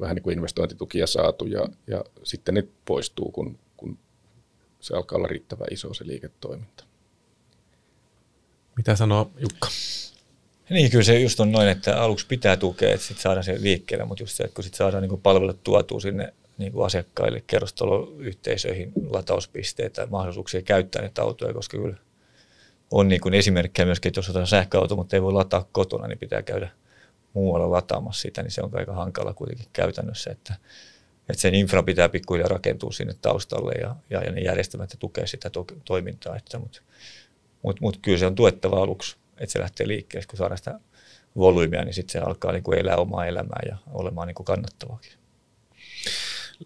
vähän 0.00 0.14
niin 0.14 0.22
kuin 0.22 0.36
investointitukia 0.36 1.06
saatu 1.06 1.46
ja, 1.46 1.68
ja 1.86 2.04
sitten 2.22 2.54
ne 2.54 2.64
poistuu, 2.84 3.30
kun, 3.30 3.58
kun 3.76 3.98
se 4.80 4.94
alkaa 4.94 5.16
olla 5.16 5.28
riittävän 5.28 5.66
iso 5.70 5.94
se 5.94 6.06
liiketoiminta. 6.06 6.84
Mitä 8.76 8.96
sanoo 8.96 9.30
Jukka? 9.38 9.68
Niin, 10.70 10.90
kyllä 10.90 11.04
se 11.04 11.20
just 11.20 11.40
on 11.40 11.52
noin, 11.52 11.68
että 11.68 12.02
aluksi 12.02 12.26
pitää 12.26 12.56
tukea, 12.56 12.94
että 12.94 13.06
sitten 13.06 13.22
saadaan 13.22 13.44
se 13.44 13.56
liikkeelle, 13.60 14.04
mutta 14.04 14.22
just 14.22 14.36
se, 14.36 14.44
että 14.44 14.54
kun 14.54 14.64
sitten 14.64 14.78
saadaan 14.78 15.02
niin 15.02 15.20
palvelut 15.20 15.62
tuotua 15.64 16.00
sinne 16.00 16.34
niin 16.58 16.72
kuin 16.72 16.86
asiakkaille, 16.86 17.42
kerrostaloyhteisöihin, 17.46 18.92
latauspisteitä, 19.10 20.06
mahdollisuuksia 20.10 20.62
käyttää 20.62 21.02
näitä 21.02 21.22
autoja, 21.22 21.54
koska 21.54 21.76
kyllä 21.76 21.96
on 22.90 23.08
niin 23.08 23.20
kuin 23.20 23.34
esimerkkejä 23.34 23.86
myöskin, 23.86 24.10
että 24.10 24.18
jos 24.18 24.28
otetaan 24.28 24.46
sähköauto, 24.46 24.96
mutta 24.96 25.16
ei 25.16 25.22
voi 25.22 25.32
lataa 25.32 25.68
kotona, 25.72 26.06
niin 26.06 26.18
pitää 26.18 26.42
käydä 26.42 26.70
muualla 27.36 27.70
lataamassa 27.70 28.22
sitä, 28.22 28.42
niin 28.42 28.50
se 28.50 28.62
on 28.62 28.70
aika 28.72 28.92
hankala 28.92 29.34
kuitenkin 29.34 29.66
käytännössä, 29.72 30.30
että, 30.30 30.54
että 31.28 31.40
sen 31.42 31.54
infra 31.54 31.82
pitää 31.82 32.08
pikkuhiljaa 32.08 32.48
rakentua 32.48 32.92
sinne 32.92 33.14
taustalle 33.22 33.72
ja, 33.72 33.96
ja, 34.10 34.20
ja 34.20 34.32
ne 34.32 34.40
järjestelmät 34.40 34.92
ja 34.92 34.96
tukea 34.98 35.26
sitä 35.26 35.50
to, 35.50 35.66
toimintaa, 35.84 36.36
että, 36.36 36.58
mutta, 36.58 36.80
mutta, 37.62 37.80
mutta 37.82 37.98
kyllä 38.02 38.18
se 38.18 38.26
on 38.26 38.34
tuettava 38.34 38.82
aluksi, 38.82 39.16
että 39.38 39.52
se 39.52 39.60
lähtee 39.60 39.88
liikkeelle, 39.88 40.26
kun 40.26 40.38
saadaan 40.38 40.58
sitä 40.58 40.80
volyymia, 41.36 41.84
niin 41.84 41.94
sitten 41.94 42.12
se 42.12 42.18
alkaa 42.18 42.52
niin 42.52 42.62
kuin 42.62 42.78
elää 42.78 42.96
omaa 42.96 43.26
elämää 43.26 43.60
ja 43.68 43.76
olemaan 43.92 44.26
niin 44.26 44.34
kuin 44.34 44.44
kannattavaakin. 44.44 45.12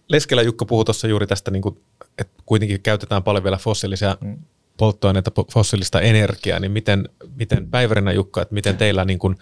Leskelä 0.08 0.42
Jukka 0.42 0.64
puhui 0.64 0.84
tuossa 0.84 1.08
juuri 1.08 1.26
tästä, 1.26 1.50
niin 1.50 1.62
kuin, 1.62 1.80
että 2.18 2.42
kuitenkin 2.46 2.82
käytetään 2.82 3.22
paljon 3.22 3.44
vielä 3.44 3.56
fossiilisia 3.56 4.16
mm. 4.20 4.38
polttoaineita, 4.76 5.30
fossiilista 5.52 6.00
energiaa, 6.00 6.58
niin 6.58 6.72
miten, 6.72 7.08
miten 7.36 7.70
päivärinä 7.70 8.12
Jukka, 8.12 8.42
että 8.42 8.54
miten 8.54 8.76
teillä 8.76 9.04
niin 9.04 9.18
kuin 9.18 9.36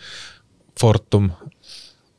Fortum 0.78 1.30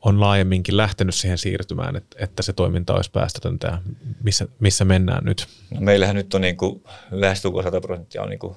on 0.02 0.20
laajemminkin 0.20 0.76
lähtenyt 0.76 1.14
siihen 1.14 1.38
siirtymään, 1.38 1.96
että, 1.96 2.16
että 2.20 2.42
se 2.42 2.52
toiminta 2.52 2.94
olisi 2.94 3.10
päästötöntä 3.10 3.66
ja 3.66 3.78
missä, 4.22 4.48
missä 4.60 4.84
mennään 4.84 5.24
nyt? 5.24 5.46
No 5.70 5.80
meillähän 5.80 6.16
nyt 6.16 6.34
on 6.34 6.40
niin 6.40 6.56
kuin, 6.56 6.82
lähestulkoon 7.10 7.64
100 7.64 7.80
prosenttia 7.80 8.22
on 8.22 8.28
niin 8.28 8.38
kuin 8.38 8.56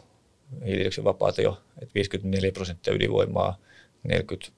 vapaata 1.04 1.42
jo, 1.42 1.62
että 1.82 1.94
54 1.96 2.52
prosenttia 2.52 2.94
ydinvoimaa, 2.94 3.58
40 4.04 4.52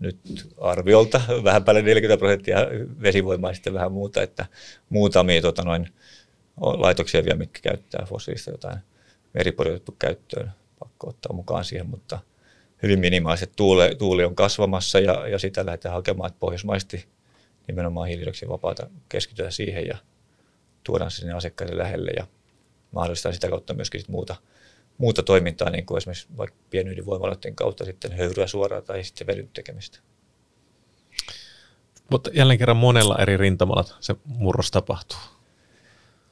nyt 0.00 0.18
arviolta 0.60 1.20
vähän 1.44 1.64
päälle 1.64 1.82
40 1.82 2.18
prosenttia 2.18 2.58
vesivoimaa 3.02 3.50
ja 3.50 3.54
sitten 3.54 3.74
vähän 3.74 3.92
muuta, 3.92 4.22
että 4.22 4.46
muutamia 4.88 5.42
tota 5.42 5.62
noin, 5.62 5.88
laitoksia 6.60 7.24
vielä, 7.24 7.38
mitkä 7.38 7.60
käyttää 7.62 8.06
fossiilista 8.06 8.50
jotain 8.50 8.78
meripori 9.34 9.82
käyttöön, 9.98 10.52
pakko 10.78 11.08
ottaa 11.08 11.32
mukaan 11.32 11.64
siihen, 11.64 11.86
mutta 11.86 12.18
hyvin 12.82 12.98
minimaaliset. 12.98 13.52
Tuuli, 13.56 13.94
tuuli 13.94 14.24
on 14.24 14.34
kasvamassa 14.34 15.00
ja, 15.00 15.28
ja 15.28 15.38
sitä 15.38 15.66
lähdetään 15.66 15.94
hakemaan, 15.94 16.28
että 16.28 16.40
pohjoismaisesti 16.40 17.06
nimenomaan 17.66 18.08
hiilidioksidin 18.08 18.48
vapaata 18.48 18.86
keskitytään 19.08 19.52
siihen 19.52 19.86
ja 19.86 19.98
tuodaan 20.84 21.10
sinne 21.10 21.32
asiakkaille 21.32 21.78
lähelle 21.78 22.10
ja 22.16 22.26
mahdollistaa 22.92 23.32
sitä 23.32 23.48
kautta 23.48 23.74
myöskin 23.74 24.00
sit 24.00 24.08
muuta, 24.08 24.36
muuta 24.98 25.22
toimintaa, 25.22 25.70
niin 25.70 25.86
kuin 25.86 25.98
esimerkiksi 25.98 26.28
vaikka 26.36 26.56
pienydinvoimaloiden 26.70 27.54
kautta 27.54 27.84
sitten 27.84 28.12
höyryä 28.12 28.46
suoraan 28.46 28.82
tai 28.82 29.04
sitten 29.04 29.26
vedyn 29.26 29.48
tekemistä. 29.52 29.98
Mutta 32.10 32.30
jälleen 32.32 32.58
kerran 32.58 32.76
monella 32.76 33.16
eri 33.18 33.36
rintamalla 33.36 33.84
se 34.00 34.14
murros 34.24 34.70
tapahtuu. 34.70 35.37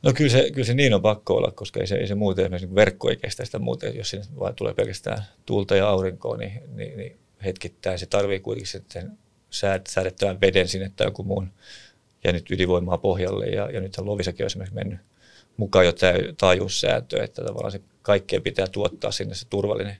No 0.06 0.12
kyllä 0.12 0.30
se, 0.30 0.50
kyllä 0.50 0.66
se 0.66 0.74
niin 0.74 0.94
on 0.94 1.02
pakko 1.02 1.34
olla, 1.34 1.50
koska 1.50 1.80
ei 1.80 1.86
se, 1.86 1.94
ei 1.94 2.06
se 2.06 2.14
muuten, 2.14 2.44
esimerkiksi 2.44 2.74
verkko 2.74 3.10
ei 3.10 3.16
kestä 3.16 3.44
sitä 3.44 3.58
muuten, 3.58 3.96
jos 3.96 4.10
sinne 4.10 4.26
vaan 4.38 4.54
tulee 4.54 4.74
pelkästään 4.74 5.22
tuulta 5.46 5.76
ja 5.76 5.88
aurinkoa, 5.88 6.36
niin, 6.36 6.62
niin, 6.74 6.96
niin 6.96 7.18
hetkittäin 7.44 7.98
se 7.98 8.06
tarvii 8.06 8.40
kuitenkin 8.40 8.72
sitten 8.72 9.18
säädettävän 9.88 10.40
veden 10.40 10.68
sinne 10.68 10.92
tai 10.96 11.06
joku 11.06 11.22
muun 11.22 11.52
ja 12.24 12.32
nyt 12.32 12.50
ydinvoimaa 12.50 12.98
pohjalle. 12.98 13.46
Ja, 13.46 13.70
ja 13.70 13.80
nythän 13.80 14.06
Lovisakin 14.06 14.44
on 14.44 14.46
esimerkiksi 14.46 14.74
mennyt 14.74 15.00
mukaan 15.56 15.86
jo 15.86 15.92
taajuussääntö, 16.38 17.24
että 17.24 17.44
tavallaan 17.44 17.72
se 17.72 17.80
kaikkeen 18.02 18.42
pitää 18.42 18.66
tuottaa 18.66 19.10
sinne 19.10 19.34
se 19.34 19.46
turvallinen 19.48 19.96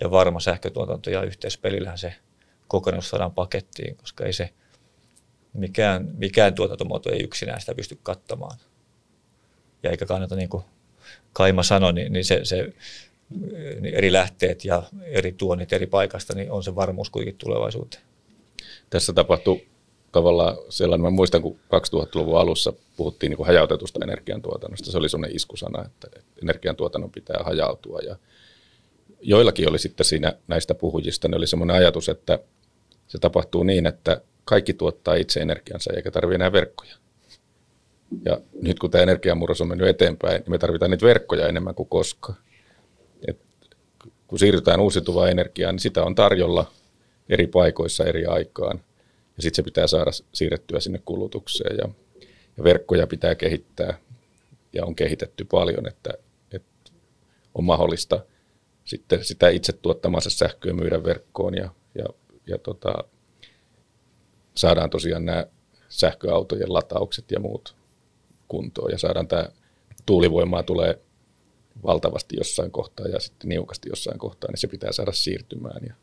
ja 0.00 0.10
varma 0.10 0.40
sähkötuotanto 0.40 1.10
ja 1.10 1.22
yhteispelillähän 1.22 1.98
se 1.98 2.14
kokonaisuus 2.68 3.10
saadaan 3.10 3.32
pakettiin, 3.32 3.96
koska 3.96 4.24
ei 4.24 4.32
se 4.32 4.50
mikään, 5.52 6.10
mikään 6.18 6.54
tuotantomuoto 6.54 7.10
ei 7.10 7.22
yksinään 7.22 7.60
sitä 7.60 7.74
pysty 7.74 7.98
kattamaan 8.02 8.58
ja 9.86 9.90
eikä 9.90 10.06
kannata, 10.06 10.36
niin 10.36 10.48
kuin 10.48 10.64
Kaima 11.32 11.62
sanoi, 11.62 11.92
niin, 11.92 12.12
niin 12.12 12.24
se, 12.24 12.40
se 12.44 12.72
niin 13.80 13.94
eri 13.94 14.12
lähteet 14.12 14.64
ja 14.64 14.82
eri 15.04 15.32
tuonnit 15.32 15.72
eri 15.72 15.86
paikasta, 15.86 16.34
niin 16.34 16.50
on 16.50 16.64
se 16.64 16.74
varmuus 16.74 17.10
kuitenkin 17.10 17.38
tulevaisuuteen. 17.38 18.02
Tässä 18.90 19.12
tapahtui 19.12 19.62
tavallaan 20.12 20.56
sellainen, 20.68 21.02
mä 21.02 21.10
muistan, 21.10 21.42
kun 21.42 21.56
2000-luvun 21.56 22.40
alussa 22.40 22.72
puhuttiin 22.96 23.30
niin 23.30 23.36
kuin 23.36 23.46
hajautetusta 23.46 24.00
energiantuotannosta, 24.02 24.90
se 24.90 24.98
oli 24.98 25.08
sellainen 25.08 25.36
iskusana, 25.36 25.84
että 25.84 26.08
energiantuotannon 26.42 27.10
pitää 27.10 27.40
hajautua 27.44 27.98
ja 27.98 28.16
joillakin 29.20 29.68
oli 29.68 29.78
sitten 29.78 30.06
siinä 30.06 30.32
näistä 30.48 30.74
puhujista, 30.74 31.28
ne 31.28 31.36
oli 31.36 31.46
semmoinen 31.46 31.76
ajatus, 31.76 32.08
että 32.08 32.38
se 33.06 33.18
tapahtuu 33.18 33.62
niin, 33.62 33.86
että 33.86 34.20
kaikki 34.44 34.74
tuottaa 34.74 35.14
itse 35.14 35.40
energiansa 35.40 35.92
eikä 35.92 36.10
tarvitse 36.10 36.34
enää 36.34 36.52
verkkoja. 36.52 36.94
Ja 38.24 38.40
nyt 38.62 38.78
kun 38.78 38.90
tämä 38.90 39.02
energiamurros 39.02 39.60
on 39.60 39.68
mennyt 39.68 39.88
eteenpäin, 39.88 40.40
niin 40.40 40.50
me 40.50 40.58
tarvitaan 40.58 40.90
niitä 40.90 41.06
verkkoja 41.06 41.48
enemmän 41.48 41.74
kuin 41.74 41.88
koskaan. 41.88 42.38
Et 43.28 43.38
kun 44.26 44.38
siirrytään 44.38 44.80
uusiutuvaan 44.80 45.30
energiaan, 45.30 45.74
niin 45.74 45.80
sitä 45.80 46.04
on 46.04 46.14
tarjolla 46.14 46.72
eri 47.28 47.46
paikoissa 47.46 48.04
eri 48.04 48.26
aikaan. 48.26 48.80
Ja 49.36 49.42
sitten 49.42 49.56
se 49.56 49.62
pitää 49.62 49.86
saada 49.86 50.10
siirrettyä 50.32 50.80
sinne 50.80 51.02
kulutukseen. 51.04 51.76
Ja, 51.76 51.88
ja 52.56 52.64
verkkoja 52.64 53.06
pitää 53.06 53.34
kehittää 53.34 53.98
ja 54.72 54.84
on 54.84 54.96
kehitetty 54.96 55.44
paljon, 55.44 55.88
että, 55.88 56.10
että 56.52 56.90
on 57.54 57.64
mahdollista 57.64 58.20
sitten 58.84 59.24
sitä 59.24 59.48
itse 59.48 59.72
tuottamansa 59.72 60.30
sähköä 60.30 60.72
myydä 60.72 61.04
verkkoon 61.04 61.54
ja, 61.54 61.70
ja, 61.94 62.04
ja 62.46 62.58
tota, 62.58 63.04
saadaan 64.54 64.90
tosiaan 64.90 65.24
nämä 65.24 65.46
sähköautojen 65.88 66.72
lataukset 66.72 67.30
ja 67.30 67.40
muut 67.40 67.75
kuntoon 68.48 68.90
ja 68.90 68.98
saadaan 68.98 69.28
tämä 69.28 69.48
tuulivoimaa 70.06 70.62
tulee 70.62 71.00
valtavasti 71.82 72.36
jossain 72.38 72.70
kohtaa 72.70 73.06
ja 73.06 73.20
sitten 73.20 73.48
niukasti 73.48 73.88
jossain 73.88 74.18
kohtaa, 74.18 74.50
niin 74.50 74.58
se 74.58 74.68
pitää 74.68 74.92
saada 74.92 75.12
siirtymään. 75.12 75.84
Ja 75.86 75.94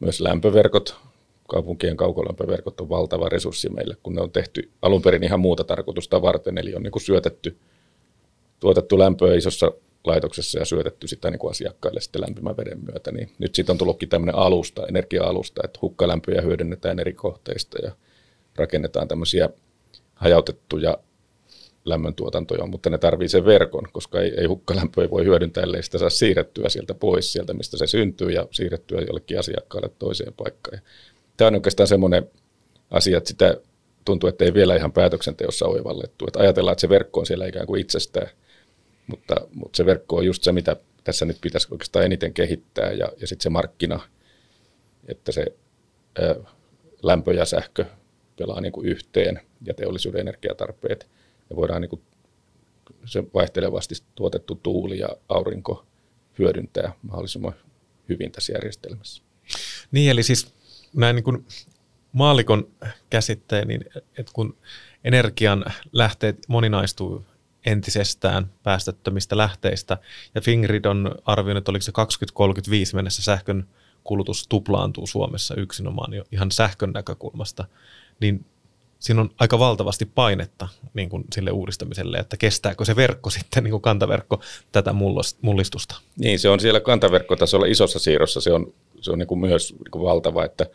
myös 0.00 0.20
lämpöverkot, 0.20 0.96
kaupunkien 1.48 1.96
kaukolämpöverkot 1.96 2.80
on 2.80 2.88
valtava 2.88 3.28
resurssi 3.28 3.68
meille, 3.68 3.96
kun 4.02 4.14
ne 4.14 4.20
on 4.20 4.30
tehty 4.30 4.70
alun 4.82 5.02
perin 5.02 5.24
ihan 5.24 5.40
muuta 5.40 5.64
tarkoitusta 5.64 6.22
varten, 6.22 6.58
eli 6.58 6.74
on 6.74 6.82
niin 6.82 6.92
kuin 6.92 7.02
syötetty, 7.02 7.56
tuotettu 8.60 8.98
lämpöä 8.98 9.34
isossa 9.34 9.72
laitoksessa 10.04 10.58
ja 10.58 10.64
syötetty 10.64 11.08
sitä 11.08 11.30
niin 11.30 11.38
kuin 11.38 11.50
asiakkaille 11.50 12.00
sitten 12.00 12.22
lämpimän 12.22 12.56
veden 12.56 12.84
myötä. 12.84 13.12
Niin 13.12 13.30
nyt 13.38 13.54
siitä 13.54 13.72
on 13.72 13.78
tullutkin 13.78 14.08
tämmöinen 14.08 14.34
alusta, 14.34 14.86
energia-alusta, 14.86 15.60
että 15.64 15.78
hukkalämpöjä 15.82 16.40
hyödynnetään 16.40 16.98
eri 16.98 17.12
kohteista 17.12 17.78
ja 17.82 17.92
rakennetaan 18.56 19.08
tämmöisiä 19.08 19.48
hajautettuja 20.14 20.98
lämmöntuotantoja, 21.88 22.66
mutta 22.66 22.90
ne 22.90 22.98
tarvii 22.98 23.28
sen 23.28 23.44
verkon, 23.44 23.84
koska 23.92 24.20
ei, 24.20 24.34
ei 24.40 24.46
hukkalämpöä 24.46 25.10
voi 25.10 25.24
hyödyntää, 25.24 25.62
ellei 25.62 25.82
sitä 25.82 25.98
saa 25.98 26.10
siirrettyä 26.10 26.68
sieltä 26.68 26.94
pois, 26.94 27.32
sieltä 27.32 27.54
mistä 27.54 27.76
se 27.76 27.86
syntyy 27.86 28.30
ja 28.30 28.46
siirrettyä 28.50 29.00
jollekin 29.00 29.38
asiakkaalle 29.38 29.90
toiseen 29.98 30.32
paikkaan. 30.32 30.78
Ja 30.78 30.82
tämä 31.36 31.48
on 31.48 31.54
oikeastaan 31.54 31.86
semmoinen 31.86 32.30
asia, 32.90 33.18
että 33.18 33.28
sitä 33.28 33.56
tuntuu, 34.04 34.28
että 34.28 34.44
ei 34.44 34.54
vielä 34.54 34.76
ihan 34.76 34.92
päätöksenteossa 34.92 35.66
oivallettu. 35.66 36.24
Että 36.26 36.40
ajatellaan, 36.40 36.72
että 36.72 36.80
se 36.80 36.88
verkko 36.88 37.20
on 37.20 37.26
siellä 37.26 37.46
ikään 37.46 37.66
kuin 37.66 37.80
itsestään, 37.80 38.28
mutta, 39.06 39.34
mutta 39.54 39.76
se 39.76 39.86
verkko 39.86 40.16
on 40.16 40.26
just 40.26 40.42
se, 40.42 40.52
mitä 40.52 40.76
tässä 41.04 41.24
nyt 41.24 41.38
pitäisi 41.40 41.68
oikeastaan 41.70 42.04
eniten 42.04 42.34
kehittää 42.34 42.92
ja, 42.92 43.08
ja 43.20 43.26
sitten 43.26 43.42
se 43.42 43.50
markkina, 43.50 44.00
että 45.08 45.32
se 45.32 45.46
ää, 46.20 46.34
lämpö 47.02 47.34
ja 47.34 47.44
sähkö 47.44 47.84
pelaa 48.38 48.60
niin 48.60 48.72
kuin 48.72 48.86
yhteen 48.88 49.40
ja 49.66 49.74
teollisuuden 49.74 50.20
energiatarpeet– 50.20 51.06
ja 51.50 51.56
voidaan 51.56 51.80
niin 51.80 51.90
kuin 51.90 52.02
se 53.04 53.24
vaihtelevasti 53.34 53.94
tuotettu 54.14 54.54
tuuli 54.54 54.98
ja 54.98 55.08
aurinko 55.28 55.86
hyödyntää 56.38 56.92
mahdollisimman 57.02 57.54
hyvin 58.08 58.32
tässä 58.32 58.52
järjestelmässä. 58.52 59.22
Niin, 59.90 60.10
eli 60.10 60.22
siis 60.22 60.54
näin 60.94 61.16
niin 61.16 61.24
kuin 61.24 61.46
maalikon 62.12 62.68
käsitteen, 63.10 63.68
niin 63.68 63.84
että 64.18 64.32
kun 64.32 64.56
energian 65.04 65.64
lähteet 65.92 66.38
moninaistuu 66.48 67.24
entisestään 67.66 68.52
päästöttömistä 68.62 69.36
lähteistä, 69.36 69.98
ja 70.34 70.40
Fingrid 70.40 70.84
on 70.84 71.14
arvioinut, 71.24 71.60
että 71.60 71.70
oliko 71.70 71.82
se 71.82 71.92
2035 71.92 72.94
mennessä 72.94 73.22
sähkön 73.22 73.68
kulutus 74.04 74.48
tuplaantuu 74.48 75.06
Suomessa 75.06 75.54
yksinomaan 75.54 76.14
jo 76.14 76.24
ihan 76.32 76.50
sähkön 76.50 76.90
näkökulmasta, 76.90 77.64
niin 78.20 78.44
siinä 78.98 79.20
on 79.20 79.30
aika 79.38 79.58
valtavasti 79.58 80.06
painetta 80.06 80.68
niin 80.94 81.08
kuin 81.08 81.24
sille 81.32 81.50
uudistamiselle, 81.50 82.16
että 82.16 82.36
kestääkö 82.36 82.84
se 82.84 82.96
verkko 82.96 83.30
sitten, 83.38 83.64
niin 83.64 83.70
kuin 83.70 83.82
kantaverkko, 83.82 84.40
tätä 84.72 84.94
mullistusta. 85.42 85.94
Niin, 86.18 86.38
se 86.38 86.48
on 86.48 86.60
siellä 86.60 86.80
kantaverkkotasolla 86.80 87.66
isossa 87.66 87.98
siirrossa, 87.98 88.40
se 88.40 88.52
on, 88.52 88.72
se 89.00 89.10
on 89.10 89.18
niin 89.18 89.26
kuin 89.26 89.40
myös 89.40 89.72
niin 89.72 89.90
kuin 89.90 90.04
valtava, 90.04 90.44
että 90.44 90.66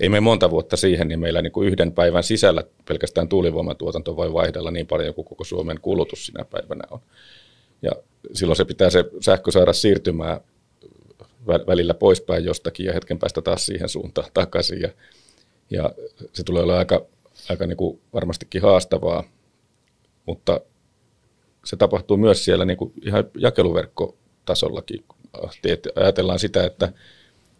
ei 0.00 0.08
me 0.08 0.20
monta 0.20 0.50
vuotta 0.50 0.76
siihen, 0.76 1.08
niin 1.08 1.20
meillä 1.20 1.42
niin 1.42 1.52
kuin 1.52 1.68
yhden 1.68 1.92
päivän 1.92 2.24
sisällä 2.24 2.64
pelkästään 2.88 3.28
tuulivoimatuotanto 3.28 4.16
voi 4.16 4.32
vaihdella 4.32 4.70
niin 4.70 4.86
paljon 4.86 5.14
kuin 5.14 5.24
koko 5.24 5.44
Suomen 5.44 5.80
kulutus 5.80 6.26
sinä 6.26 6.44
päivänä 6.44 6.84
on. 6.90 7.00
Ja 7.82 7.92
silloin 8.32 8.56
se 8.56 8.64
pitää 8.64 8.90
se 8.90 9.04
sähkö 9.20 9.50
saada 9.50 9.72
siirtymään 9.72 10.40
välillä 11.66 11.94
poispäin 11.94 12.44
jostakin 12.44 12.86
ja 12.86 12.92
hetken 12.92 13.18
päästä 13.18 13.42
taas 13.42 13.66
siihen 13.66 13.88
suuntaan 13.88 14.28
takaisin. 14.34 14.80
Ja, 14.80 14.88
ja 15.70 15.90
se 16.32 16.42
tulee 16.42 16.62
olla 16.62 16.78
aika, 16.78 17.06
aika 17.50 17.66
niin 17.66 17.76
kuin 17.76 18.00
varmastikin 18.12 18.62
haastavaa, 18.62 19.24
mutta 20.26 20.60
se 21.64 21.76
tapahtuu 21.76 22.16
myös 22.16 22.44
siellä 22.44 22.64
niin 22.64 22.76
kuin 22.76 22.92
ihan 23.02 23.24
jakeluverkkotasollakin. 23.38 25.04
Ajatellaan 25.96 26.38
sitä, 26.38 26.64
että 26.64 26.92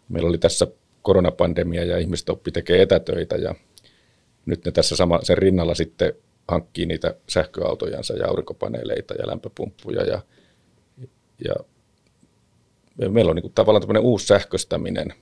meillä 0.09 0.29
oli 0.29 0.37
tässä 0.37 0.67
koronapandemia 1.01 1.83
ja 1.83 1.97
ihmiset 1.97 2.29
oppi 2.29 2.51
tekee 2.51 2.81
etätöitä 2.81 3.35
ja 3.35 3.55
nyt 4.45 4.65
ne 4.65 4.71
tässä 4.71 4.95
sama, 4.95 5.19
sen 5.23 5.37
rinnalla 5.37 5.75
sitten 5.75 6.13
hankkii 6.47 6.85
niitä 6.85 7.15
sähköautojansa 7.29 8.13
ja 8.13 8.27
aurinkopaneeleita 8.27 9.13
ja 9.13 9.27
lämpöpumppuja 9.27 10.03
ja, 10.03 10.21
ja 11.45 11.55
meillä 13.09 13.29
on 13.29 13.35
niin 13.35 13.41
kuin 13.41 13.53
tavallaan 13.53 13.81
tämmöinen 13.81 14.03
uusi 14.03 14.27
sähköstäminen 14.27 15.13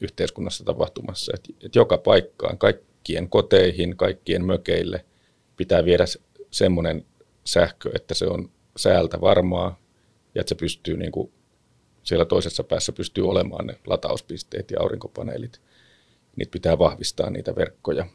yhteiskunnassa 0.00 0.64
tapahtumassa, 0.64 1.32
että, 1.34 1.66
että 1.66 1.78
joka 1.78 1.98
paikkaan, 1.98 2.58
kaikkien 3.04 3.28
koteihin, 3.28 3.96
kaikkien 3.96 4.44
mökeille 4.44 5.04
pitää 5.56 5.84
viedä 5.84 6.04
semmoinen 6.50 7.04
sähkö, 7.44 7.90
että 7.94 8.14
se 8.14 8.26
on 8.26 8.50
säältä 8.76 9.20
varmaa 9.20 9.80
ja 10.34 10.40
että 10.40 10.48
se 10.48 10.54
pystyy 10.54 10.96
niin 10.96 11.12
kuin 11.12 11.32
siellä 12.02 12.24
toisessa 12.24 12.64
päässä 12.64 12.92
pystyy 12.92 13.28
olemaan 13.28 13.66
ne 13.66 13.78
latauspisteet 13.86 14.70
ja 14.70 14.80
aurinkopaneelit. 14.80 15.60
Niitä 16.36 16.50
pitää 16.50 16.78
vahvistaa 16.78 17.30
niitä 17.30 17.56
verkkoja. 17.56 18.06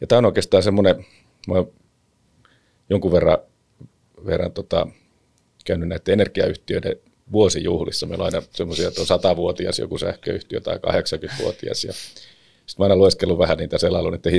Ja 0.00 0.06
tämä 0.06 0.18
on 0.18 0.24
oikeastaan 0.24 0.62
semmoinen, 0.62 1.06
mä 1.48 1.54
jonkun 2.90 3.12
verran, 3.12 3.38
verran 4.26 4.52
tota, 4.52 4.86
käynyt 5.64 5.88
näiden 5.88 6.12
energiayhtiöiden 6.12 6.96
vuosijuhlissa. 7.32 8.06
Meillä 8.06 8.24
on 8.24 8.34
aina 8.34 8.46
semmoisia, 8.50 8.88
että 8.88 9.00
on 9.00 9.06
satavuotias 9.06 9.78
joku 9.78 9.98
sähköyhtiö 9.98 10.60
tai 10.60 10.76
80-vuotias. 10.76 11.84
Ja 11.84 11.92
sitten 12.66 12.82
mä 12.82 12.84
aina 12.84 12.96
lueskellut 12.96 13.38
vähän 13.38 13.58
niitä 13.58 13.78
selailu 13.78 14.10
niiden. 14.10 14.32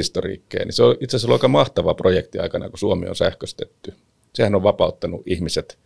Niin 0.54 0.74
se 0.74 0.84
on 0.84 0.96
itse 1.00 1.16
asiassa 1.16 1.28
ollut 1.28 1.40
aika 1.40 1.48
mahtava 1.48 1.94
projekti 1.94 2.40
aikana, 2.40 2.70
kun 2.70 2.80
Suomi 2.80 3.08
on 3.08 3.16
sähköstetty. 3.16 3.94
Sehän 4.34 4.56
on 4.56 4.64
vapauttanut 4.64 5.22
ihmiset 5.26 5.80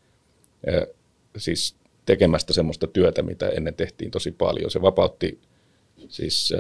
siis 1.38 1.76
tekemästä 2.06 2.54
semmoista 2.54 2.88
työtä, 2.88 3.22
mitä 3.22 3.50
ennen 3.50 3.74
tehtiin 3.74 4.12
tosi 4.12 4.32
paljon. 4.32 4.72
Se 4.72 4.82
vapautti 4.82 5.40
siis 6.08 6.54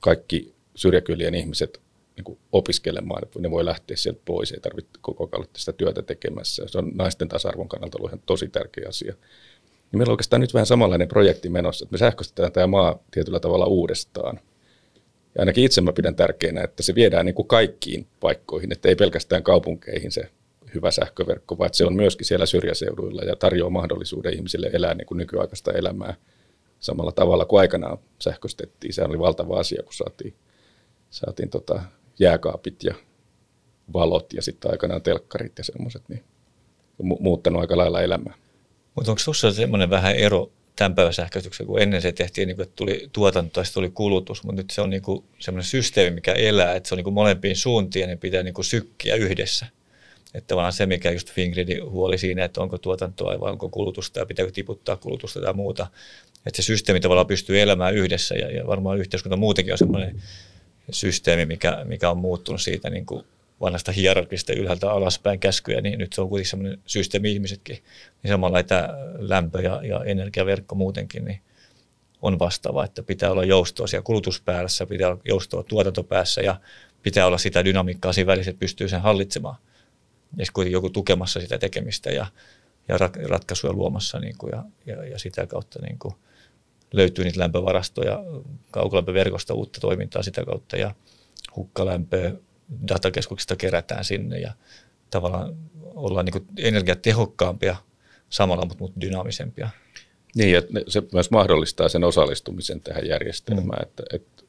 kaikki 0.00 0.54
syrjäkylien 0.74 1.34
ihmiset 1.34 1.80
niin 2.16 2.38
opiskelemaan, 2.52 3.24
että 3.24 3.38
ne 3.38 3.50
voi 3.50 3.64
lähteä 3.64 3.96
sieltä 3.96 4.20
pois, 4.24 4.52
ei 4.52 4.60
tarvitse 4.60 4.90
koko 5.00 5.28
ajan 5.32 5.48
sitä 5.56 5.72
työtä 5.72 6.02
tekemässä. 6.02 6.62
Se 6.66 6.78
on 6.78 6.90
naisten 6.94 7.28
tasa-arvon 7.28 7.68
kannalta 7.68 7.98
ollut 7.98 8.10
ihan 8.10 8.22
tosi 8.26 8.48
tärkeä 8.48 8.88
asia. 8.88 9.14
Ja 9.92 9.98
meillä 9.98 10.10
on 10.10 10.12
oikeastaan 10.12 10.40
nyt 10.40 10.54
vähän 10.54 10.66
samanlainen 10.66 11.08
projekti 11.08 11.48
menossa, 11.48 11.84
että 11.84 11.92
me 11.92 11.98
sähköistetään 11.98 12.52
tämä 12.52 12.66
maa 12.66 12.98
tietyllä 13.10 13.40
tavalla 13.40 13.66
uudestaan. 13.66 14.40
Ja 15.34 15.40
ainakin 15.42 15.64
itse 15.64 15.80
mä 15.80 15.92
pidän 15.92 16.16
tärkeänä, 16.16 16.62
että 16.62 16.82
se 16.82 16.94
viedään 16.94 17.26
niin 17.26 17.34
kuin 17.34 17.48
kaikkiin 17.48 18.06
paikkoihin, 18.20 18.72
että 18.72 18.88
ei 18.88 18.96
pelkästään 18.96 19.42
kaupunkeihin 19.42 20.12
se 20.12 20.30
hyvä 20.74 20.90
sähköverkko, 20.90 21.58
vaan 21.58 21.70
se 21.72 21.84
on 21.84 21.96
myöskin 21.96 22.26
siellä 22.26 22.46
syrjäseuduilla 22.46 23.22
ja 23.22 23.36
tarjoaa 23.36 23.70
mahdollisuuden 23.70 24.34
ihmisille 24.34 24.70
elää 24.72 24.94
niin 24.94 25.06
kuin 25.06 25.18
nykyaikaista 25.18 25.72
elämää 25.72 26.14
samalla 26.80 27.12
tavalla 27.12 27.44
kuin 27.44 27.60
aikanaan 27.60 27.98
sähköistettiin. 28.18 28.92
Se 28.92 29.04
oli 29.04 29.18
valtava 29.18 29.60
asia, 29.60 29.82
kun 29.82 29.92
saatiin, 29.92 30.34
saatiin 31.10 31.50
tota 31.50 31.82
jääkaapit 32.18 32.84
ja 32.84 32.94
valot 33.92 34.32
ja 34.32 34.42
sitten 34.42 34.70
aikanaan 34.70 35.02
telkkarit 35.02 35.58
ja 35.58 35.64
semmoiset, 35.64 36.02
niin 36.08 36.24
mu- 37.02 37.20
muuttanut 37.20 37.60
aika 37.60 37.76
lailla 37.76 38.02
elämää. 38.02 38.34
Mutta 38.94 39.10
onko 39.10 39.18
sinussa 39.18 39.52
semmoinen 39.52 39.90
vähän 39.90 40.16
ero 40.16 40.50
tämän 40.76 40.94
päivän 40.94 41.14
sähköistyksen, 41.14 41.66
kun 41.66 41.82
ennen 41.82 42.02
se 42.02 42.12
tehtiin, 42.12 42.48
niin 42.48 42.56
kuin, 42.56 42.64
että 42.64 42.76
tuli 42.76 43.08
tuotanto 43.12 43.60
ja 43.60 43.66
tuli 43.74 43.90
kulutus, 43.90 44.44
mutta 44.44 44.62
nyt 44.62 44.70
se 44.70 44.80
on 44.80 44.90
niin 44.90 45.02
kuin 45.02 45.24
semmoinen 45.38 45.64
systeemi, 45.64 46.14
mikä 46.14 46.32
elää, 46.32 46.74
että 46.74 46.88
se 46.88 46.94
on 46.94 46.96
niin 46.96 47.04
kuin 47.04 47.14
molempiin 47.14 47.56
suuntiin 47.56 48.00
ja 48.00 48.06
ne 48.06 48.16
pitää 48.16 48.42
niin 48.42 48.54
kuin 48.54 48.64
sykkiä 48.64 49.14
yhdessä. 49.14 49.66
Että 50.34 50.56
vaan 50.56 50.72
se, 50.72 50.86
mikä 50.86 51.10
just 51.10 51.30
Fingridin 51.30 51.90
huoli 51.90 52.18
siinä, 52.18 52.44
että 52.44 52.60
onko 52.60 52.78
tuotantoa 52.78 53.40
vai 53.40 53.52
onko 53.52 53.68
kulutusta 53.68 54.20
ja 54.20 54.26
pitääkö 54.26 54.52
tiputtaa 54.52 54.96
kulutusta 54.96 55.40
tai 55.40 55.52
muuta. 55.52 55.86
Että 56.46 56.62
se 56.62 56.66
systeemi 56.66 57.00
tavallaan 57.00 57.26
pystyy 57.26 57.60
elämään 57.60 57.94
yhdessä 57.94 58.34
ja, 58.34 58.50
ja 58.50 58.66
varmaan 58.66 58.98
yhteiskunta 58.98 59.36
muutenkin 59.36 59.74
on 59.74 59.78
semmoinen 59.78 60.22
systeemi, 60.90 61.46
mikä, 61.46 61.84
mikä 61.84 62.10
on 62.10 62.18
muuttunut 62.18 62.60
siitä 62.60 62.90
niin 62.90 63.06
kuin 63.06 63.24
vanhasta 63.60 63.92
hierarkista 63.92 64.52
ylhäältä 64.52 64.92
alaspäin 64.92 65.40
käskyjä, 65.40 65.80
niin 65.80 65.98
nyt 65.98 66.12
se 66.12 66.20
on 66.20 66.28
kuitenkin 66.28 66.50
semmoinen 66.50 66.78
systeemi 66.86 67.32
ihmisetkin. 67.32 67.78
Niin 68.22 68.30
samalla 68.30 68.62
tämä 68.62 68.88
lämpö- 69.18 69.60
ja, 69.62 69.80
ja 69.84 70.04
energiaverkko 70.04 70.74
muutenkin 70.74 71.24
niin 71.24 71.40
on 72.22 72.38
vastaava, 72.38 72.84
että 72.84 73.02
pitää 73.02 73.30
olla 73.30 73.44
joustoa 73.44 73.86
siellä 73.86 74.04
kulutuspäässä, 74.04 74.86
pitää 74.86 75.08
olla 75.08 75.20
joustoa 75.24 75.62
tuotantopäässä 75.62 76.40
ja 76.40 76.60
pitää 77.02 77.26
olla 77.26 77.38
sitä 77.38 77.64
dynamiikkaa 77.64 78.12
siinä 78.12 78.26
välissä, 78.26 78.50
että 78.50 78.60
pystyy 78.60 78.88
sen 78.88 79.00
hallitsemaan. 79.00 79.56
Ja 80.36 80.44
kuitenkin 80.52 80.72
joku 80.72 80.90
tukemassa 80.90 81.40
sitä 81.40 81.58
tekemistä 81.58 82.10
ja, 82.10 82.26
ja 82.88 82.98
ratkaisuja 83.28 83.72
luomassa 83.72 84.18
niin 84.18 84.38
kuin, 84.38 84.50
ja, 84.52 84.64
ja, 84.86 85.04
ja 85.04 85.18
sitä 85.18 85.46
kautta 85.46 85.78
niin 85.82 85.98
kuin, 85.98 86.14
löytyy 86.92 87.24
niitä 87.24 87.40
lämpövarastoja, 87.40 88.24
kaukolämpöverkosta 88.70 89.54
uutta 89.54 89.80
toimintaa 89.80 90.22
sitä 90.22 90.44
kautta 90.44 90.76
ja 90.76 90.94
hukkalämpöä 91.56 92.32
datakeskuksista 92.88 93.56
kerätään 93.56 94.04
sinne 94.04 94.38
ja 94.38 94.52
tavallaan 95.10 95.56
ollaan 95.82 96.26
niin 96.26 96.46
energiatehokkaampia 96.58 97.76
samalla, 98.30 98.64
mutta, 98.64 98.84
mutta 98.84 99.00
dynaamisempia. 99.00 99.70
Niin, 100.34 100.58
että 100.58 100.72
se 100.88 101.02
myös 101.12 101.30
mahdollistaa 101.30 101.88
sen 101.88 102.04
osallistumisen 102.04 102.80
tähän 102.80 103.06
järjestelmään, 103.06 103.82
mm. 103.82 103.88
että, 103.88 104.02
että 104.12 104.42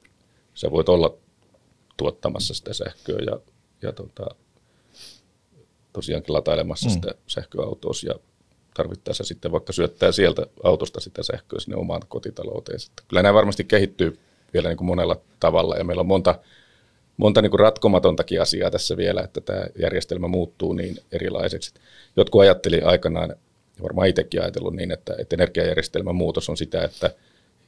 sä 0.54 0.72
voit 0.72 0.90
olla 0.90 1.18
tuottamassa 1.98 2.54
sitä 2.54 2.74
sähköä 2.74 3.18
ja, 3.26 3.40
ja 3.82 3.92
tota, 3.92 4.26
tosiaankin 5.94 6.34
latailemassa 6.34 6.90
mm. 6.90 6.94
sitä 6.94 7.16
sähköautoa 7.28 7.92
ja 8.06 8.16
tarvittaessa 8.74 9.24
sitten 9.24 9.52
vaikka 9.52 9.74
syöttää 9.74 10.12
sieltä 10.12 10.46
autosta 10.64 11.00
sitä 11.00 11.24
sähköä 11.24 11.60
sinne 11.60 11.78
omaan 11.78 12.02
kotitalouteen. 12.08 12.80
Kyllä 13.08 13.22
nämä 13.22 13.34
varmasti 13.34 13.64
kehittyy 13.64 14.20
vielä 14.54 14.68
niin 14.68 14.78
kuin 14.78 14.88
monella 14.88 15.22
tavalla 15.40 15.76
ja 15.76 15.84
meillä 15.84 16.02
on 16.02 16.08
monta, 16.08 16.40
monta 17.22 17.42
niin 17.42 17.52
kuin 17.52 17.60
ratkomatontakin 17.60 18.42
asiaa 18.42 18.72
tässä 18.72 18.98
vielä, 18.98 19.22
että 19.22 19.42
tämä 19.42 19.66
järjestelmä 19.80 20.28
muuttuu 20.28 20.74
niin 20.74 20.98
erilaiseksi. 21.12 21.74
Jotkut 22.18 22.42
ajatteli 22.42 22.82
aikanaan, 22.82 23.30
ja 23.30 23.84
varmaan 23.84 24.08
itsekin 24.08 24.42
ajatellut 24.42 24.76
niin, 24.76 24.92
että, 24.92 25.16
että 25.18 25.36
energiajärjestelmän 25.36 26.16
muutos 26.16 26.50
on 26.50 26.58
sitä, 26.58 26.84
että 26.84 27.12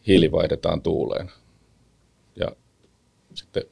hiili 0.08 0.32
vaihdetaan 0.32 0.82
tuuleen. 0.82 1.32
Ja 2.36 2.48
sitten 3.34 3.64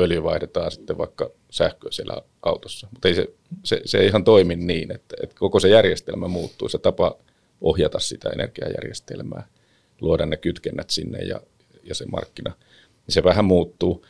öljy 0.00 0.22
vaihdetaan 0.22 0.70
sitten 0.70 0.98
vaikka 0.98 1.30
sähköä 1.50 1.90
siellä 1.90 2.22
autossa. 2.42 2.88
Mutta 2.90 3.08
ei 3.08 3.14
se, 3.14 3.26
se, 3.64 3.80
se 3.84 3.98
ei 3.98 4.06
ihan 4.06 4.24
toimi 4.24 4.56
niin, 4.56 4.94
että, 4.94 5.16
että 5.22 5.36
koko 5.38 5.60
se 5.60 5.68
järjestelmä 5.68 6.28
muuttuu, 6.28 6.68
se 6.68 6.78
tapa 6.78 7.16
ohjata 7.60 7.98
sitä 7.98 8.30
energiajärjestelmää, 8.30 9.48
luoda 10.00 10.26
ne 10.26 10.36
kytkennät 10.36 10.90
sinne 10.90 11.18
ja, 11.18 11.40
ja 11.82 11.94
se 11.94 12.06
markkina, 12.06 12.52
niin 13.06 13.14
se 13.14 13.24
vähän 13.24 13.44
muuttuu. 13.44 14.04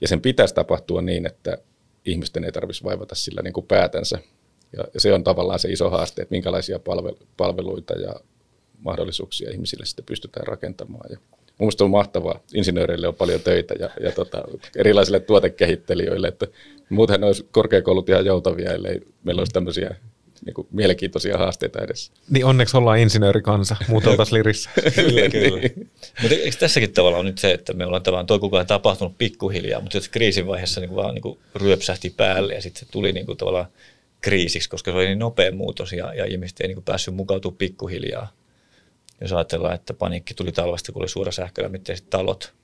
Ja 0.00 0.08
sen 0.08 0.20
pitäisi 0.20 0.54
tapahtua 0.54 1.02
niin, 1.02 1.26
että 1.26 1.58
ihmisten 2.04 2.44
ei 2.44 2.52
tarvitsisi 2.52 2.84
vaivata 2.84 3.14
sillä 3.14 3.42
niin 3.42 3.52
kuin 3.52 3.66
päätänsä. 3.66 4.18
Ja, 4.76 4.84
se 4.96 5.12
on 5.12 5.24
tavallaan 5.24 5.58
se 5.58 5.72
iso 5.72 5.90
haaste, 5.90 6.22
että 6.22 6.34
minkälaisia 6.34 6.80
palveluita 7.36 7.94
ja 7.94 8.14
mahdollisuuksia 8.78 9.50
ihmisille 9.50 9.86
sitten 9.86 10.04
pystytään 10.04 10.46
rakentamaan. 10.46 11.10
Ja 11.10 11.18
Mielestäni 11.58 11.84
on 11.84 11.90
mahtavaa. 11.90 12.40
Insinööreille 12.54 13.08
on 13.08 13.14
paljon 13.14 13.40
töitä 13.40 13.74
ja, 13.78 13.90
ja 14.00 14.12
tota, 14.12 14.42
erilaisille 14.76 15.20
tuotekehittelijöille. 15.20 16.28
Että 16.28 16.46
muutenhan 16.90 17.26
olisi 17.26 17.48
korkeakoulut 17.50 18.08
ihan 18.08 18.26
joutavia, 18.26 18.72
ellei 18.72 19.00
meillä 19.24 19.40
olisi 19.40 19.52
tämmöisiä 19.52 19.96
niin 20.46 20.54
kuin 20.54 20.68
mielenkiintoisia 20.70 21.38
haasteita 21.38 21.84
edessä. 21.84 22.12
Niin 22.30 22.44
onneksi 22.44 22.76
ollaan 22.76 22.98
insinöörikansa, 22.98 23.76
muuten 23.88 24.10
oltaisiin 24.10 24.34
lirissä. 24.38 24.70
kyllä, 24.94 25.28
kyllä. 25.28 25.68
Mutta 26.22 26.36
eikö 26.36 26.56
tässäkin 26.56 26.92
tavalla 26.92 27.18
on 27.18 27.24
nyt 27.24 27.38
se, 27.38 27.52
että 27.52 27.72
me 27.72 27.86
ollaan 27.86 28.02
tämän 28.02 28.26
toi 28.26 28.38
kukaan 28.38 28.66
tapahtunut 28.66 29.18
pikkuhiljaa, 29.18 29.80
mutta 29.80 30.00
se 30.00 30.10
kriisin 30.10 30.46
vaiheessa 30.46 30.80
niin 30.80 30.88
kuin 30.88 30.96
vaan 30.96 31.14
niin 31.14 31.22
kuin 31.22 31.38
ryöpsähti 31.54 32.10
päälle 32.10 32.54
ja 32.54 32.62
sitten 32.62 32.80
se 32.80 32.92
tuli 32.92 33.12
niin 33.12 33.26
kuin 33.26 33.38
tavallaan 33.38 33.66
kriisiksi, 34.20 34.68
koska 34.68 34.90
se 34.90 34.96
oli 34.96 35.06
niin 35.06 35.18
nopea 35.18 35.52
muutos 35.52 35.92
ja, 35.92 36.14
ja 36.14 36.24
ihmiset 36.24 36.60
ei 36.60 36.68
niin 36.68 36.76
kuin 36.76 36.84
päässyt 36.84 37.14
mukautumaan 37.14 37.58
pikkuhiljaa 37.58 38.32
jos 39.20 39.32
ajatellaan, 39.32 39.74
että 39.74 39.94
paniikki 39.94 40.34
tuli 40.34 40.52
talvesta, 40.52 40.92
kun 40.92 41.02
oli 41.02 41.08
suora 41.08 41.32
sähkölämmitteiset 41.32 42.10
talot, 42.10 42.54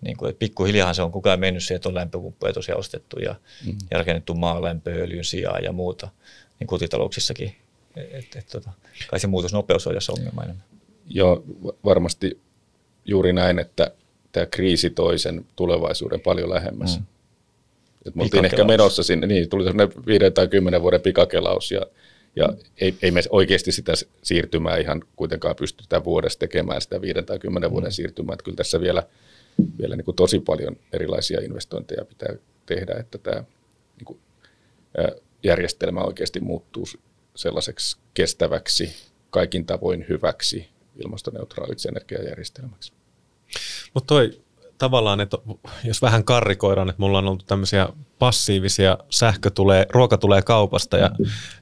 niin 0.00 0.16
kuin, 0.16 0.30
että 0.30 0.38
pikkuhiljaa 0.38 0.94
se 0.94 1.02
on 1.02 1.12
kukaan 1.12 1.40
mennyt 1.40 1.64
siihen, 1.64 1.76
että 1.76 1.88
on 1.88 1.94
lämpöpumppuja 1.94 2.52
tosiaan 2.52 2.78
ostettu 2.78 3.18
ja, 3.18 3.34
mm. 3.66 3.76
ja 3.90 3.98
rakennettu 3.98 4.34
maalämpööljyn 4.34 5.24
sijaan 5.24 5.64
ja 5.64 5.72
muuta, 5.72 6.08
niin 6.60 6.66
kotitalouksissakin. 6.66 7.54
Et, 7.96 8.36
et, 8.36 8.46
tota, 8.52 8.70
kai 9.10 9.20
se 9.20 9.26
muutosnopeus 9.26 9.86
on 9.86 9.94
jos 9.94 10.10
ongelma 10.10 10.42
enemmän. 10.42 10.64
Joo, 11.06 11.44
varmasti 11.84 12.40
juuri 13.04 13.32
näin, 13.32 13.58
että 13.58 13.92
tämä 14.32 14.46
kriisi 14.46 14.90
toi 14.90 15.18
sen 15.18 15.46
tulevaisuuden 15.56 16.20
paljon 16.20 16.50
lähemmäs. 16.50 16.98
Mm. 16.98 17.06
Et 18.06 18.14
me 18.14 18.22
oltiin 18.22 18.44
ehkä 18.44 18.64
menossa 18.64 19.02
sinne, 19.02 19.26
niin 19.26 19.48
tuli 19.48 19.64
sellainen 19.64 20.06
viiden 20.06 20.32
tai 20.32 20.48
kymmenen 20.48 20.82
vuoden 20.82 21.00
pikakelaus 21.00 21.70
ja, 21.70 21.80
ja 22.36 22.48
ei, 22.80 22.94
ei 23.02 23.10
me 23.10 23.20
oikeasti 23.30 23.72
sitä 23.72 23.92
siirtymää 24.22 24.76
ihan 24.76 25.02
kuitenkaan 25.16 25.56
pystytä 25.56 26.04
vuodessa 26.04 26.38
tekemään 26.38 26.80
sitä 26.80 27.00
viiden 27.00 27.26
tai 27.26 27.38
kymmenen 27.38 27.70
vuoden 27.70 27.88
mm. 27.88 27.92
siirtymää. 27.92 28.32
Että 28.32 28.44
kyllä 28.44 28.56
tässä 28.56 28.80
vielä, 28.80 29.02
vielä 29.78 29.96
niin 29.96 30.04
kuin 30.04 30.16
tosi 30.16 30.40
paljon 30.40 30.76
erilaisia 30.92 31.40
investointeja 31.40 32.04
pitää 32.04 32.34
tehdä, 32.66 32.94
että 32.94 33.18
tämä 33.18 33.44
niin 33.96 34.04
kuin, 34.04 34.18
järjestelmä 35.42 36.00
oikeasti 36.00 36.40
muuttuu 36.40 36.84
sellaiseksi 37.34 37.98
kestäväksi, 38.14 38.94
kaikin 39.30 39.66
tavoin 39.66 40.06
hyväksi 40.08 40.68
ilmastoneutraaliksi 41.04 41.88
energiajärjestelmäksi. 41.88 42.92
Mutta 43.94 44.06
toi 44.06 44.40
tavallaan, 44.78 45.20
että 45.20 45.38
jos 45.84 46.02
vähän 46.02 46.24
karrikoidaan, 46.24 46.88
että 46.88 47.02
mulla 47.02 47.18
on 47.18 47.28
ollut 47.28 47.46
tämmöisiä 47.46 47.88
passiivisia, 48.18 48.98
sähkö 49.10 49.50
tulee, 49.50 49.86
ruoka 49.90 50.18
tulee 50.18 50.42
kaupasta 50.42 50.96
ja 50.96 51.10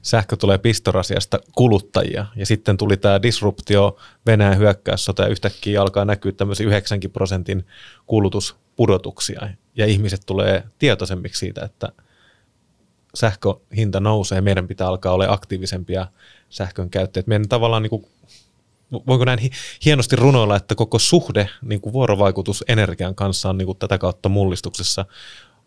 sähkö 0.01 0.35
tulee 0.35 0.57
pistorasiasta 0.57 1.39
kuluttajia. 1.55 2.25
Ja 2.35 2.45
sitten 2.45 2.77
tuli 2.77 2.97
tämä 2.97 3.21
disruptio, 3.21 3.97
Venäjän 4.25 4.57
hyökkäyssota 4.57 5.23
ja 5.23 5.29
yhtäkkiä 5.29 5.81
alkaa 5.81 6.05
näkyä 6.05 6.31
tämmöisiä 6.31 6.67
9 6.67 6.99
prosentin 7.13 7.65
kulutuspudotuksia. 8.05 9.49
Ja 9.75 9.85
ihmiset 9.85 10.21
tulee 10.25 10.63
tietoisemmiksi 10.79 11.39
siitä, 11.39 11.65
että 11.65 11.91
sähköhinta 13.15 13.99
nousee, 13.99 14.41
meidän 14.41 14.67
pitää 14.67 14.87
alkaa 14.87 15.13
olla 15.13 15.25
aktiivisempia 15.29 16.07
sähkön 16.49 16.89
käyttäjät. 16.89 17.27
Meidän 17.27 17.49
tavallaan 17.49 17.83
niin 17.83 17.89
kuin 17.89 18.05
voinko 19.07 19.25
näin 19.25 19.39
hienosti 19.85 20.15
runoilla, 20.15 20.55
että 20.55 20.75
koko 20.75 20.99
suhde, 20.99 21.49
niin 21.61 21.81
kuin 21.81 21.93
vuorovaikutus 21.93 22.63
energian 22.67 23.15
kanssa 23.15 23.49
on 23.49 23.57
niin 23.57 23.65
kuin 23.65 23.77
tätä 23.77 23.97
kautta 23.97 24.29
mullistuksessa. 24.29 25.05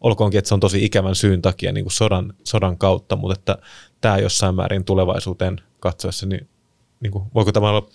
Olkoonkin, 0.00 0.38
että 0.38 0.48
se 0.48 0.54
on 0.54 0.60
tosi 0.60 0.84
ikävän 0.84 1.14
syyn 1.14 1.42
takia 1.42 1.72
niin 1.72 1.84
kuin 1.84 1.92
sodan, 1.92 2.34
sodan 2.44 2.78
kautta, 2.78 3.16
mutta 3.16 3.40
että 3.40 3.58
tämä 4.00 4.18
jossain 4.18 4.54
määrin 4.54 4.84
tulevaisuuteen 4.84 5.60
katsoessa, 5.80 6.26
niin, 6.26 6.48
niin 7.00 7.10
kuin, 7.10 7.24
voiko 7.34 7.52
tämä 7.52 7.68
olla 7.70 7.88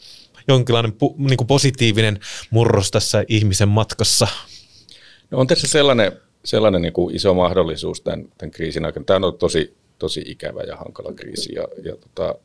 jonkinlainen 0.47 0.93
niin 1.17 1.38
kuin 1.38 1.47
positiivinen 1.47 2.19
murros 2.49 2.91
tässä 2.91 3.23
ihmisen 3.27 3.67
matkassa? 3.67 4.27
No 5.31 5.38
on 5.39 5.47
tässä 5.47 5.67
sellainen, 5.67 6.12
sellainen 6.45 6.81
niin 6.81 6.93
kuin 6.93 7.15
iso 7.15 7.34
mahdollisuus 7.34 8.01
tämän, 8.01 8.27
tämän 8.38 8.51
kriisin 8.51 8.86
aikana. 8.86 9.05
Tämä 9.05 9.15
on 9.15 9.23
ollut 9.23 9.39
tosi, 9.39 9.75
tosi 9.99 10.23
ikävä 10.25 10.62
ja 10.62 10.75
hankala 10.75 11.13
kriisi 11.13 11.55
ja, 11.55 11.67
ja 11.84 11.95
tota, 11.95 12.36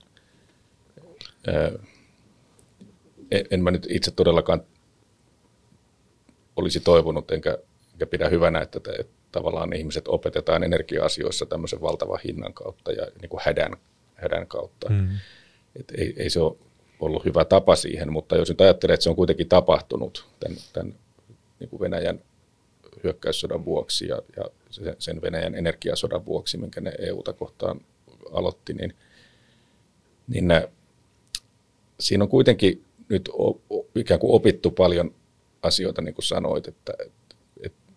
ää, 1.46 1.72
en, 3.30 3.46
en 3.50 3.62
mä 3.62 3.70
nyt 3.70 3.86
itse 3.90 4.10
todellakaan 4.10 4.62
olisi 6.56 6.80
toivonut, 6.80 7.30
enkä, 7.30 7.58
enkä 7.92 8.06
pidä 8.06 8.28
hyvänä, 8.28 8.60
että, 8.60 8.80
te, 8.80 8.90
että 8.90 9.12
tavallaan 9.32 9.72
ihmiset 9.72 10.08
opetetaan 10.08 10.62
energia-asioissa 10.62 11.46
tämmöisen 11.46 11.80
valtavan 11.80 12.18
hinnan 12.24 12.54
kautta 12.54 12.92
ja 12.92 13.06
niin 13.20 13.28
kuin 13.28 13.40
hädän, 13.44 13.76
hädän 14.14 14.46
kautta. 14.46 14.88
Mm. 14.88 15.08
Et 15.76 15.92
ei, 15.98 16.14
ei 16.16 16.30
se 16.30 16.40
ole 16.40 16.56
ollut 17.00 17.24
hyvä 17.24 17.44
tapa 17.44 17.76
siihen, 17.76 18.12
mutta 18.12 18.36
jos 18.36 18.48
nyt 18.48 18.60
ajattelee, 18.60 18.94
että 18.94 19.04
se 19.04 19.10
on 19.10 19.16
kuitenkin 19.16 19.48
tapahtunut 19.48 20.26
tämän, 20.40 20.58
tämän 20.72 20.94
niin 21.60 21.70
kuin 21.70 21.80
Venäjän 21.80 22.20
hyökkäyssodan 23.05 23.64
vuoksi 23.64 24.09
ja, 24.09 24.22
ja 24.37 24.44
sen 24.98 25.22
Venäjän 25.22 25.55
energiasodan 25.55 26.26
vuoksi, 26.26 26.59
minkä 26.59 26.81
ne 26.81 26.92
EUta 26.98 27.33
kohtaan 27.33 27.81
aloitti, 28.33 28.74
niin, 28.74 28.94
niin 30.29 30.48
nä, 30.48 30.68
siinä 32.00 32.24
on 32.24 32.31
kuitenkin 32.31 32.85
nyt 33.09 33.31
ikään 33.94 34.20
kuin 34.20 34.35
opittu 34.35 34.70
paljon 34.70 35.14
asioita, 35.62 36.03
niin 36.03 36.14
kuin 36.14 36.24
sanoit, 36.24 36.68
että, 36.68 36.92
että, 37.07 37.37
että 37.62 37.92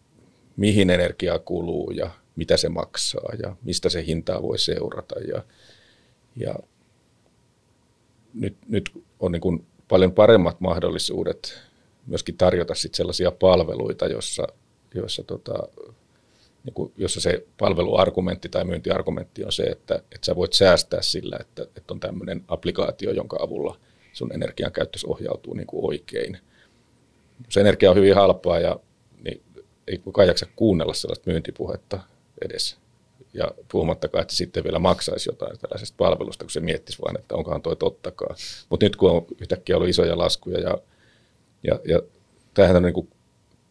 mihin 0.57 0.89
energiaa 0.89 1.39
kuluu 1.39 1.91
ja 1.91 2.09
mitä 2.35 2.57
se 2.57 2.69
maksaa 2.69 3.33
ja 3.43 3.55
mistä 3.63 3.89
se 3.89 4.05
hintaa 4.05 4.41
voi 4.41 4.59
seurata. 4.59 5.19
Ja, 5.19 5.43
ja 6.35 6.55
nyt, 8.33 8.57
nyt 8.67 8.91
on 9.19 9.31
niin 9.31 9.41
kuin 9.41 9.65
paljon 9.87 10.11
paremmat 10.11 10.61
mahdollisuudet 10.61 11.59
myöskin 12.07 12.37
tarjota 12.37 12.75
sit 12.75 12.95
sellaisia 12.95 13.31
palveluita, 13.31 14.07
jossa, 14.07 14.47
jossa, 14.93 15.23
tota, 15.23 15.53
niin 16.63 16.73
kuin, 16.73 16.93
jossa 16.97 17.21
se 17.21 17.45
palveluargumentti 17.57 18.49
tai 18.49 18.65
myyntiargumentti 18.65 19.45
on 19.45 19.51
se, 19.51 19.63
että, 19.63 19.95
että 19.95 20.25
sä 20.25 20.35
voit 20.35 20.53
säästää 20.53 21.01
sillä, 21.01 21.37
että, 21.39 21.63
että 21.63 21.93
on 21.93 21.99
tämmöinen 21.99 22.43
applikaatio, 22.47 23.11
jonka 23.11 23.37
avulla– 23.41 23.77
sun 24.13 24.33
energian 24.33 24.71
käyttö 24.71 24.99
ohjautuu 25.07 25.53
niin 25.53 25.67
kuin 25.67 25.85
oikein. 25.85 26.37
Jos 27.45 27.57
energia 27.57 27.89
on 27.89 27.97
hyvin 27.97 28.15
halpaa, 28.15 28.59
ja, 28.59 28.79
niin 29.23 29.41
ei 29.87 29.97
kukaan 29.97 30.27
jaksa 30.27 30.47
kuunnella 30.55 30.93
sellaista 30.93 31.29
myyntipuhetta 31.29 31.99
edes. 32.45 32.77
Ja 33.33 33.51
puhumattakaan, 33.71 34.21
että 34.21 34.35
sitten 34.35 34.63
vielä 34.63 34.79
maksaisi 34.79 35.29
jotain 35.29 35.59
tällaisesta 35.59 35.95
palvelusta, 35.97 36.43
kun 36.43 36.51
se 36.51 36.59
miettisi 36.59 37.01
vaan, 37.01 37.19
että 37.19 37.35
onkohan 37.35 37.61
toi 37.61 37.75
tottakaan. 37.75 38.35
Mutta 38.69 38.85
nyt 38.85 38.95
kun 38.95 39.11
on 39.11 39.25
yhtäkkiä 39.41 39.75
ollut 39.75 39.89
isoja 39.89 40.17
laskuja 40.17 40.59
ja, 40.59 40.77
ja, 41.63 41.79
ja 41.85 42.01
tämähän 42.53 42.75
on 42.75 42.83
niin 42.83 42.93
kuin, 42.93 43.09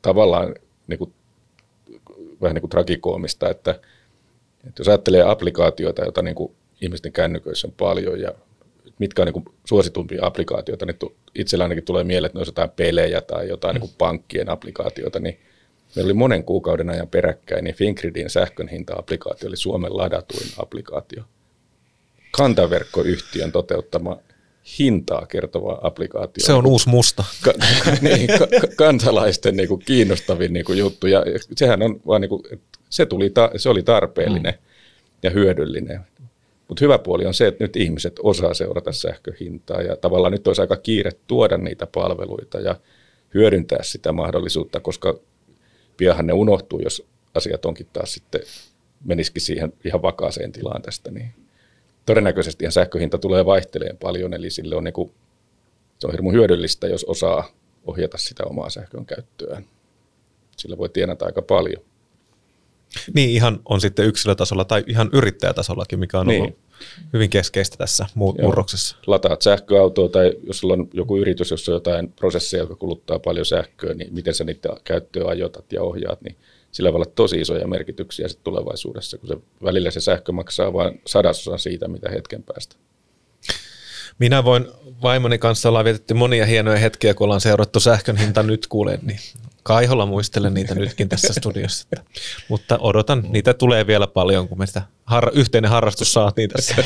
tavallaan 0.02 0.54
niin 0.92 0.98
kuin, 0.98 1.12
vähän 2.42 2.54
niin 2.54 2.62
kuin 2.62 2.70
tragikoomista, 2.70 3.50
että, 3.50 3.70
että 4.68 4.80
jos 4.80 4.88
ajattelee 4.88 5.22
applikaatioita, 5.22 6.02
joita 6.02 6.22
niin 6.22 6.34
kuin 6.34 6.52
ihmisten 6.80 7.12
kännyköissä 7.12 7.66
on 7.68 7.74
paljon 7.76 8.20
ja 8.20 8.32
mitkä 8.98 9.22
on 9.22 9.28
niin 9.34 9.44
suositumpia 9.64 10.26
applikaatioita. 10.26 10.86
Nyt 10.86 11.04
itsellä 11.34 11.64
ainakin 11.64 11.84
tulee 11.84 12.04
mieleen, 12.04 12.26
että 12.26 12.36
ne 12.36 12.40
olisi 12.40 12.50
jotain 12.50 12.70
pelejä 12.70 13.20
tai 13.20 13.48
jotain 13.48 13.76
mm. 13.76 13.80
niin 13.80 13.94
pankkien 13.98 14.48
applikaatioita, 14.48 15.20
niin 15.20 15.40
meillä 15.96 16.06
oli 16.06 16.14
monen 16.14 16.44
kuukauden 16.44 16.90
ajan 16.90 17.08
peräkkäin, 17.08 17.64
niin 17.64 17.74
Fingridin 17.74 18.30
sähkön 18.30 18.68
hinta-applikaatio 18.68 19.48
oli 19.48 19.56
Suomen 19.56 19.96
ladatuin 19.96 20.48
applikaatio. 20.58 21.22
Kantaverkkoyhtiön 22.30 23.52
toteuttama 23.52 24.18
hintaa 24.78 25.26
kertova 25.26 25.78
applikaatio. 25.82 26.46
Se 26.46 26.52
on 26.52 26.66
uusi 26.66 26.88
musta. 26.88 27.24
Ka- 27.42 27.52
niin, 28.00 28.26
ka- 28.26 28.46
kansalaisten 28.76 29.56
niin 29.56 29.68
kuin 29.68 29.82
kiinnostavin 29.84 30.52
niin 30.52 30.64
kuin 30.64 30.78
juttu. 30.78 31.06
Ja 31.06 31.24
sehän 31.56 31.82
on 31.82 32.00
vaan, 32.06 32.20
niin 32.20 32.28
kuin, 32.28 32.42
se, 32.90 33.06
tuli 33.06 33.30
ta- 33.30 33.50
se 33.56 33.68
oli 33.68 33.82
tarpeellinen 33.82 34.54
mm. 34.54 34.66
ja 35.22 35.30
hyödyllinen. 35.30 36.00
Mutta 36.68 36.84
hyvä 36.84 36.98
puoli 36.98 37.26
on 37.26 37.34
se, 37.34 37.46
että 37.46 37.64
nyt 37.64 37.76
ihmiset 37.76 38.20
osaa 38.22 38.54
seurata 38.54 38.92
sähköhintaa 38.92 39.82
ja 39.82 39.96
tavallaan 39.96 40.32
nyt 40.32 40.46
olisi 40.46 40.60
aika 40.60 40.76
kiire 40.76 41.10
tuoda 41.26 41.58
niitä 41.58 41.86
palveluita 41.86 42.60
ja 42.60 42.76
hyödyntää 43.34 43.82
sitä 43.82 44.12
mahdollisuutta, 44.12 44.80
koska 44.80 45.18
piahan 45.96 46.26
ne 46.26 46.32
unohtuu, 46.32 46.80
jos 46.80 47.06
asiat 47.34 47.64
onkin 47.64 47.86
taas 47.92 48.12
sitten 48.12 48.40
menisikin 49.04 49.42
siihen 49.42 49.72
ihan 49.84 50.02
vakaaseen 50.02 50.52
tilaan 50.52 50.82
tästä, 50.82 51.10
niin 51.10 51.34
todennäköisesti 52.06 52.64
sähköhinta 52.70 53.18
tulee 53.18 53.46
vaihteleen 53.46 53.96
paljon, 53.96 54.34
eli 54.34 54.50
sille 54.50 54.76
on 54.76 54.84
niinku, 54.84 55.14
se 55.98 56.06
on 56.06 56.12
hirmu 56.12 56.32
hyödyllistä, 56.32 56.86
jos 56.86 57.04
osaa 57.04 57.48
ohjata 57.86 58.18
sitä 58.18 58.44
omaa 58.44 58.70
sähkön 58.70 59.06
käyttöään. 59.06 59.64
Sillä 60.56 60.78
voi 60.78 60.88
tienata 60.88 61.26
aika 61.26 61.42
paljon. 61.42 61.82
Niin 63.14 63.30
ihan 63.30 63.60
on 63.64 63.80
sitten 63.80 64.06
yksilötasolla 64.06 64.64
tai 64.64 64.84
ihan 64.86 65.10
yrittäjätasollakin, 65.12 65.98
mikä 65.98 66.18
on 66.18 66.26
niin. 66.26 66.42
ollut 66.42 66.58
hyvin 67.12 67.30
keskeistä 67.30 67.76
tässä 67.76 68.06
mu- 68.18 68.42
murroksessa. 68.42 68.96
Lataat 69.06 69.42
sähköautoa 69.42 70.08
tai 70.08 70.32
jos 70.42 70.58
sulla 70.58 70.74
on 70.74 70.88
joku 70.92 71.16
yritys, 71.16 71.50
jossa 71.50 71.72
on 71.72 71.76
jotain 71.76 72.12
prosesseja, 72.12 72.62
joka 72.62 72.76
kuluttaa 72.76 73.18
paljon 73.18 73.46
sähköä, 73.46 73.94
niin 73.94 74.14
miten 74.14 74.34
sä 74.34 74.44
niitä 74.44 74.68
käyttöä 74.84 75.28
ajotat 75.28 75.72
ja 75.72 75.82
ohjaat, 75.82 76.22
niin 76.22 76.36
sillä 76.72 76.92
voi 76.92 76.96
olla 76.96 77.12
tosi 77.14 77.40
isoja 77.40 77.66
merkityksiä 77.66 78.28
sitten 78.28 78.44
tulevaisuudessa, 78.44 79.18
kun 79.18 79.28
se 79.28 79.36
välillä 79.64 79.90
se 79.90 80.00
sähkö 80.00 80.32
maksaa 80.32 80.72
vain 80.72 81.00
sadasosan 81.06 81.58
siitä, 81.58 81.88
mitä 81.88 82.10
hetken 82.10 82.42
päästä. 82.42 82.76
Minä 84.18 84.44
voin 84.44 84.66
vaimoni 85.02 85.38
kanssa 85.38 85.68
olla 85.68 85.84
vietetty 85.84 86.14
monia 86.14 86.46
hienoja 86.46 86.78
hetkiä, 86.78 87.14
kun 87.14 87.24
ollaan 87.24 87.40
seurattu 87.40 87.80
sähkön 87.80 88.16
hinta 88.16 88.42
nyt 88.42 88.66
kuulen, 88.66 88.98
niin 89.02 89.18
Kaiholla 89.62 90.06
muistelen 90.06 90.54
niitä 90.54 90.74
nytkin 90.74 91.08
tässä 91.08 91.32
studiossa. 91.40 91.88
Mutta 92.48 92.78
odotan, 92.78 93.24
niitä 93.28 93.54
tulee 93.54 93.86
vielä 93.86 94.06
paljon, 94.06 94.48
kun 94.48 94.58
me 94.58 94.66
sitä 94.66 94.82
har- 95.04 95.30
yhteinen 95.34 95.70
harrastus 95.70 96.12
saatiin 96.12 96.50
tässä. 96.50 96.74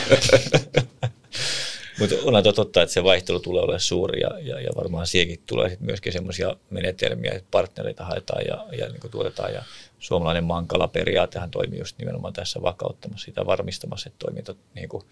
Mutta 1.98 2.14
onhan 2.24 2.44
totta, 2.54 2.82
että 2.82 2.92
se 2.92 3.04
vaihtelu 3.04 3.40
tulee 3.40 3.62
olemaan 3.62 3.80
suuri 3.80 4.20
ja, 4.20 4.38
ja, 4.38 4.60
ja 4.60 4.70
varmaan 4.76 5.06
siihenkin 5.06 5.42
tulee 5.46 5.68
sit 5.68 5.80
myöskin 5.80 6.12
semmoisia 6.12 6.56
menetelmiä, 6.70 7.32
että 7.32 7.48
partnereita 7.50 8.04
haetaan 8.04 8.42
ja, 8.48 8.66
ja 8.78 8.88
niin 8.88 9.10
tuotetaan. 9.10 9.52
Ja 9.52 9.62
suomalainen 9.98 10.44
mankala-periaatehan 10.44 11.50
toimii 11.50 11.78
just 11.78 11.98
nimenomaan 11.98 12.32
tässä 12.32 12.62
vakauttamassa 12.62 13.24
sitä 13.24 13.46
varmistamassa, 13.46 14.08
että 14.08 14.18
toiminta, 14.18 14.54
niin 14.74 14.88
kuin, 14.88 15.04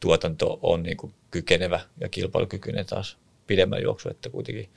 tuotanto 0.00 0.58
on 0.62 0.82
niin 0.82 0.96
kuin 0.96 1.14
kykenevä 1.30 1.80
ja 2.00 2.08
kilpailukykyinen 2.08 2.86
taas 2.86 3.16
pidemmän 3.46 3.82
juoksu, 3.82 4.08
että 4.10 4.30
kuitenkin 4.30 4.70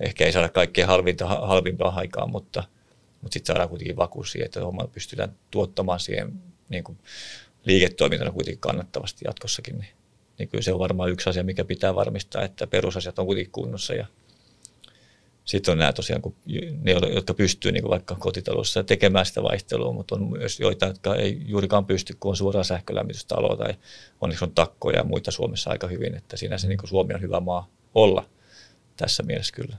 ehkä 0.00 0.24
ei 0.24 0.32
saada 0.32 0.48
kaikkein 0.48 0.86
halvinta, 0.86 1.26
halvimpaa 1.26 1.94
aikaa, 1.96 2.26
mutta, 2.26 2.64
mutta 3.20 3.34
sitten 3.34 3.46
saadaan 3.46 3.68
kuitenkin 3.68 3.96
vakuus 3.96 4.32
siihen, 4.32 4.46
että 4.46 4.60
homma 4.60 4.86
pystytään 4.86 5.36
tuottamaan 5.50 6.00
siihen 6.00 6.32
niin 6.68 6.84
kuin 6.84 6.98
liiketoimintana 7.64 8.30
kuitenkin 8.30 8.60
kannattavasti 8.60 9.24
jatkossakin. 9.24 9.78
Niin, 9.78 10.01
niin 10.42 10.48
kyllä 10.48 10.62
se 10.62 10.72
on 10.72 10.78
varmaan 10.78 11.10
yksi 11.10 11.30
asia, 11.30 11.44
mikä 11.44 11.64
pitää 11.64 11.94
varmistaa, 11.94 12.42
että 12.42 12.66
perusasiat 12.66 13.18
on 13.18 13.26
kuitenkin 13.26 13.52
kunnossa 13.52 13.94
ja, 13.94 14.06
sitten 15.44 15.72
on 15.72 15.78
nämä 15.78 15.92
tosiaan, 15.92 16.22
kun 16.22 16.34
ne, 16.82 16.92
jotka 17.14 17.34
pystyy 17.34 17.72
niin 17.72 17.88
vaikka 17.88 18.14
kotitalossa 18.14 18.84
tekemään 18.84 19.26
sitä 19.26 19.42
vaihtelua, 19.42 19.92
mutta 19.92 20.14
on 20.14 20.30
myös 20.30 20.60
joita, 20.60 20.86
jotka 20.86 21.16
ei 21.16 21.42
juurikaan 21.46 21.86
pysty, 21.86 22.16
kun 22.20 22.30
on 22.30 22.36
suoraan 22.36 22.64
sähkölämmitystalo 22.64 23.56
tai 23.56 23.74
onneksi 24.20 24.44
on 24.44 24.54
takkoja 24.54 24.96
ja 24.96 25.04
muita 25.04 25.30
Suomessa 25.30 25.70
aika 25.70 25.86
hyvin, 25.86 26.14
että 26.14 26.36
siinä 26.36 26.58
se 26.58 26.68
niin 26.68 26.78
Suomi 26.84 27.14
on 27.14 27.20
hyvä 27.20 27.40
maa 27.40 27.68
olla 27.94 28.28
tässä 28.96 29.22
mielessä 29.22 29.54
kyllä. 29.54 29.76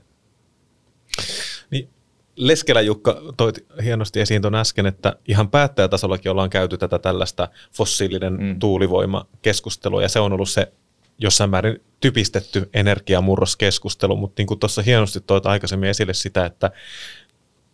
Leskelä 2.35 2.81
Jukka 2.81 3.21
toi 3.37 3.51
hienosti 3.83 4.19
esiin 4.19 4.41
tuon 4.41 4.55
äsken, 4.55 4.85
että 4.85 5.15
ihan 5.27 5.49
päättäjätasollakin 5.49 6.31
ollaan 6.31 6.49
käyty 6.49 6.77
tätä 6.77 6.99
tällaista 6.99 7.47
fossiilinen 7.73 8.33
mm. 8.33 8.59
tuulivoima-keskustelua, 8.59 10.01
ja 10.01 10.09
se 10.09 10.19
on 10.19 10.33
ollut 10.33 10.49
se 10.49 10.71
jossain 11.17 11.49
määrin 11.49 11.81
typistetty 11.99 12.69
energiamurroskeskustelu, 12.73 14.15
mutta 14.15 14.39
niin 14.39 14.47
kuin 14.47 14.59
tuossa 14.59 14.81
hienosti 14.81 15.21
toit 15.21 15.45
aikaisemmin 15.45 15.89
esille 15.89 16.13
sitä, 16.13 16.45
että 16.45 16.71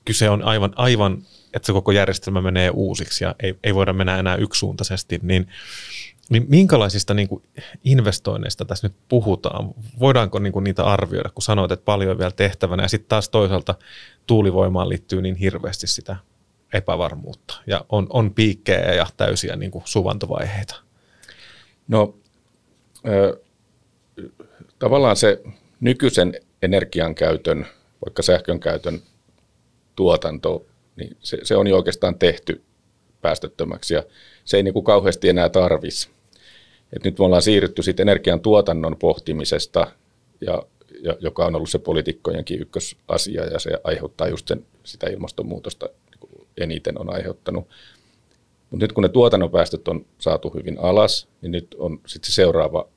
kyse 0.05 0.29
on 0.29 0.43
aivan, 0.43 0.73
aivan 0.75 1.23
että 1.53 1.65
se 1.65 1.73
koko 1.73 1.91
järjestelmä 1.91 2.41
menee 2.41 2.69
uusiksi 2.69 3.23
ja 3.23 3.35
ei, 3.43 3.55
ei 3.63 3.75
voida 3.75 3.93
mennä 3.93 4.19
enää 4.19 4.35
yksisuuntaisesti, 4.35 5.19
niin, 5.21 5.47
niin 6.29 6.45
minkälaisista 6.49 7.13
niin 7.13 7.27
kuin 7.27 7.43
investoinneista 7.83 8.65
tässä 8.65 8.87
nyt 8.87 8.95
puhutaan? 9.09 9.73
Voidaanko 9.99 10.39
niin 10.39 10.53
kuin 10.53 10.63
niitä 10.63 10.83
arvioida, 10.83 11.29
kun 11.29 11.41
sanoit, 11.41 11.71
että 11.71 11.85
paljon 11.85 12.11
on 12.11 12.17
vielä 12.17 12.31
tehtävänä 12.31 12.83
ja 12.83 12.89
sitten 12.89 13.09
taas 13.09 13.29
toisaalta 13.29 13.75
tuulivoimaan 14.27 14.89
liittyy 14.89 15.21
niin 15.21 15.35
hirveästi 15.35 15.87
sitä 15.87 16.15
epävarmuutta 16.73 17.61
ja 17.67 17.85
on, 17.89 18.07
on 18.09 18.33
piikkejä 18.33 18.93
ja 18.93 19.07
täysiä 19.17 19.55
niin 19.55 19.71
kuin 19.71 19.83
suvantovaiheita? 19.85 20.75
No 21.87 22.15
tavallaan 24.79 25.15
se 25.15 25.41
nykyisen 25.79 26.33
energian 26.61 27.15
käytön, 27.15 27.65
vaikka 28.05 28.21
sähkön 28.21 28.59
käytön 28.59 29.01
tuotanto, 29.95 30.65
niin 30.95 31.17
se, 31.19 31.37
se 31.43 31.55
on 31.55 31.67
jo 31.67 31.75
oikeastaan 31.75 32.19
tehty 32.19 32.63
päästöttömäksi 33.21 33.93
ja 33.93 34.03
se 34.45 34.57
ei 34.57 34.63
niin 34.63 34.73
kuin 34.73 34.85
kauheasti 34.85 35.29
enää 35.29 35.49
tarvisi. 35.49 36.09
Et 36.93 37.03
nyt 37.03 37.19
me 37.19 37.25
ollaan 37.25 37.41
siirrytty 37.41 37.83
siitä 37.83 38.03
energian 38.03 38.39
tuotannon 38.39 38.97
pohtimisesta, 38.97 39.91
ja, 40.41 40.63
ja, 41.01 41.17
joka 41.19 41.45
on 41.45 41.55
ollut 41.55 41.69
se 41.69 41.79
poliitikkojenkin 41.79 42.61
ykkösasia 42.61 43.45
ja 43.45 43.59
se 43.59 43.71
aiheuttaa 43.83 44.27
just 44.27 44.47
sen, 44.47 44.65
sitä 44.83 45.07
ilmastonmuutosta 45.07 45.89
niin 46.11 46.47
eniten 46.57 47.01
on 47.01 47.13
aiheuttanut. 47.13 47.67
Mutta 48.69 48.83
nyt 48.83 48.93
kun 48.93 49.01
ne 49.01 49.09
tuotannon 49.09 49.51
päästöt 49.51 49.87
on 49.87 50.05
saatu 50.17 50.49
hyvin 50.49 50.77
alas, 50.79 51.27
niin 51.41 51.51
nyt 51.51 51.75
on 51.79 52.01
sitten 52.05 52.31
se 52.31 52.35
seuraava 52.35 52.89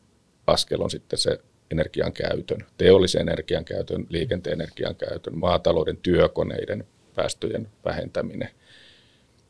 askel 0.47 0.81
on 0.81 0.91
sitten 0.91 1.19
se 1.19 1.39
energian 1.71 2.13
käytön, 2.13 2.67
teollisen 2.79 3.21
energian 3.21 3.65
käytön, 3.65 4.07
liikenteen 4.09 4.61
energian 4.61 4.97
käytön, 4.97 5.39
maatalouden 5.39 5.97
työkoneiden 5.97 6.85
päästöjen 7.15 7.69
vähentäminen. 7.85 8.49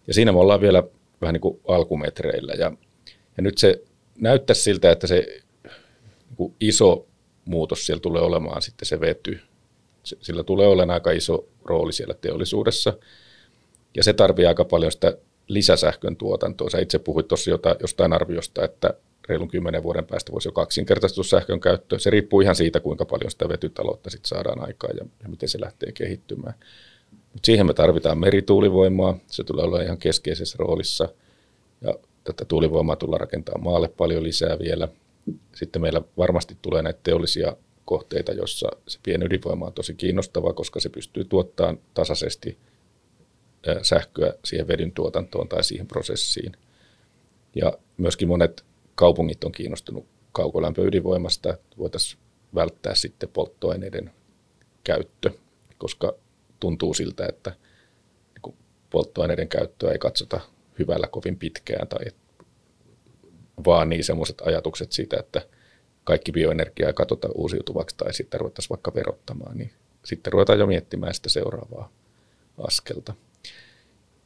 Ja 0.07 0.15
siinä 0.15 0.33
me 0.33 0.39
ollaan 0.39 0.61
vielä 0.61 0.83
vähän 1.21 1.33
niin 1.33 1.41
kuin 1.41 1.61
alkumetreillä. 1.69 2.53
Ja, 2.53 2.73
ja 3.37 3.43
nyt 3.43 3.59
se 3.59 3.83
näyttää 4.23 4.55
siltä, 4.55 4.91
että 4.91 5.07
se 5.07 5.43
niin 6.39 6.55
iso 6.61 7.07
muutos 7.45 7.87
siellä 7.87 8.01
tulee 8.01 8.23
olemaan 8.23 8.63
sitten 8.63 8.87
se 8.87 9.01
vety. 9.01 9.41
Sillä 10.03 10.45
tulee 10.45 10.67
olemaan 10.67 10.95
aika 10.95 11.11
iso 11.11 11.49
rooli 11.65 11.93
siellä 11.93 12.15
teollisuudessa. 12.15 12.93
Ja 13.97 14.05
se 14.05 14.13
tarvii 14.13 14.47
aika 14.47 14.65
paljon 14.65 14.93
sitä 14.93 15.17
lisäsähkön 15.49 16.17
tuotantoa. 16.17 16.71
Sä 16.71 16.79
itse 16.79 16.99
puhuit 16.99 17.29
tuossa 17.29 17.51
jostain 17.81 18.13
arviosta, 18.13 18.65
että 18.65 18.95
reilun 19.29 19.49
kymmenen 19.49 19.83
vuoden 19.83 20.07
päästä 20.07 20.33
voisi 20.33 20.49
jo 20.49 20.53
kaksinkertaistua 20.53 21.25
sähkön 21.25 21.61
käyttö. 21.61 21.99
Se 21.99 22.11
riippuu 22.11 22.41
ihan 22.41 22.57
siitä, 22.57 22.81
kuinka 22.81 23.05
paljon 23.05 23.31
sitä 23.31 23.49
vetytaloutta 23.49 24.11
sit 24.11 24.25
saadaan 24.25 24.61
aikaan 24.67 24.97
ja, 24.97 25.07
ja 25.23 25.29
miten 25.29 25.49
se 25.49 25.61
lähtee 25.61 25.93
kehittymään. 25.93 26.55
Mut 27.11 27.45
siihen 27.45 27.67
me 27.67 27.75
tarvitaan 27.75 28.19
merituulivoimaa, 28.19 29.19
se 29.27 29.45
tulee 29.45 29.65
olla 29.65 29.83
ihan 29.83 29.99
keskeisessä 29.99 30.57
roolissa. 30.59 31.09
Ja 31.81 31.95
tätä 32.25 32.45
tuulivoimaa 32.45 32.97
tullaan 32.97 33.21
rakentamaan 33.21 33.65
maalle 33.65 33.89
paljon 33.89 34.23
lisää 34.23 34.59
vielä. 34.59 34.89
Sitten 35.55 35.83
meillä 35.83 36.03
varmasti 36.17 36.57
tulee 36.63 36.83
näitä 36.83 37.01
teollisia 37.03 37.57
kohteita, 37.85 38.33
jossa 38.33 38.69
se 38.89 38.99
pienydinvoima 39.03 39.67
on 39.67 39.73
tosi 39.73 39.95
kiinnostava, 39.95 40.53
koska 40.53 40.81
se 40.81 40.89
pystyy 40.89 41.25
tuottamaan 41.25 41.79
tasaisesti 41.95 42.59
sähköä 43.83 44.35
siihen 44.45 44.69
vedyn 44.69 44.93
tuotantoon 44.93 45.49
tai 45.49 45.65
siihen 45.65 45.87
prosessiin. 45.87 46.53
Ja 47.55 47.73
myöskin 47.97 48.29
monet 48.29 48.65
kaupungit 48.95 49.45
on 49.45 49.53
kiinnostunut 49.53 50.07
kaukolämpöydinvoimasta, 50.33 51.53
että 51.53 51.77
voitaisiin 51.79 52.23
välttää 52.55 52.95
sitten 52.95 53.29
polttoaineiden 53.29 54.11
käyttö, 54.85 55.31
koska 55.79 56.15
tuntuu 56.61 56.95
siltä, 56.95 57.27
että 57.27 57.57
niin 58.35 58.57
polttoaineiden 58.91 59.49
käyttöä 59.49 59.93
ei 59.93 59.99
katsota 59.99 60.41
hyvällä 60.79 61.07
kovin 61.07 61.39
pitkään 61.39 61.89
tai 61.89 62.05
vaan 63.67 63.89
niin 63.89 64.05
semmoiset 64.05 64.41
ajatukset 64.41 64.93
siitä, 64.93 65.17
että 65.21 65.43
kaikki 66.05 66.33
bioenergiaa 66.33 66.89
ei 66.89 66.95
katsota 66.95 67.29
uusiutuvaksi 67.35 67.97
tai 67.97 68.15
sitten 68.15 68.41
ruvettaisiin 68.41 68.71
vaikka 68.71 68.95
verottamaan, 68.95 69.59
niin 69.59 69.71
sitten 70.05 70.33
ruvetaan 70.33 70.59
jo 70.59 70.67
miettimään 70.67 71.15
sitä 71.15 71.29
seuraavaa 71.29 71.91
askelta. 72.59 73.15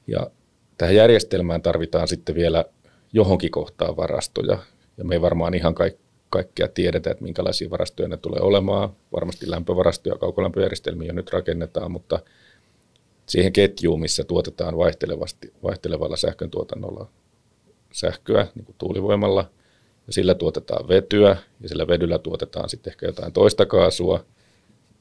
Ja 0.06 0.30
tähän 0.78 0.94
järjestelmään 0.94 1.62
tarvitaan 1.62 2.08
sitten 2.08 2.34
vielä 2.34 2.64
johonkin 3.12 3.50
kohtaan 3.50 3.96
varastoja. 3.96 4.58
Ja 4.98 5.04
me 5.04 5.14
ei 5.14 5.20
varmaan 5.20 5.54
ihan 5.54 5.74
kaik- 5.74 6.06
kaikkea 6.30 6.68
tiedetä, 6.68 7.10
että 7.10 7.24
minkälaisia 7.24 7.70
varastoja 7.70 8.08
ne 8.08 8.16
tulee 8.16 8.40
olemaan. 8.40 8.96
Varmasti 9.12 9.50
lämpövarastoja, 9.50 10.18
kaukolämpöjärjestelmiä 10.18 11.12
nyt 11.12 11.32
rakennetaan, 11.32 11.90
mutta 11.90 12.20
siihen 13.28 13.52
ketjuun, 13.52 14.00
missä 14.00 14.24
tuotetaan 14.24 14.78
vaihtelevasti, 14.78 15.52
vaihtelevalla 15.62 16.16
sähkön 16.16 16.50
tuotannolla 16.50 17.10
sähköä, 17.92 18.46
niin 18.54 18.64
kuin 18.64 18.76
tuulivoimalla, 18.78 19.50
ja 20.06 20.12
sillä 20.12 20.34
tuotetaan 20.34 20.88
vetyä, 20.88 21.36
ja 21.60 21.68
sillä 21.68 21.86
vedyllä 21.86 22.18
tuotetaan 22.18 22.68
sitten 22.68 22.90
ehkä 22.90 23.06
jotain 23.06 23.32
toista 23.32 23.66
kaasua, 23.66 24.24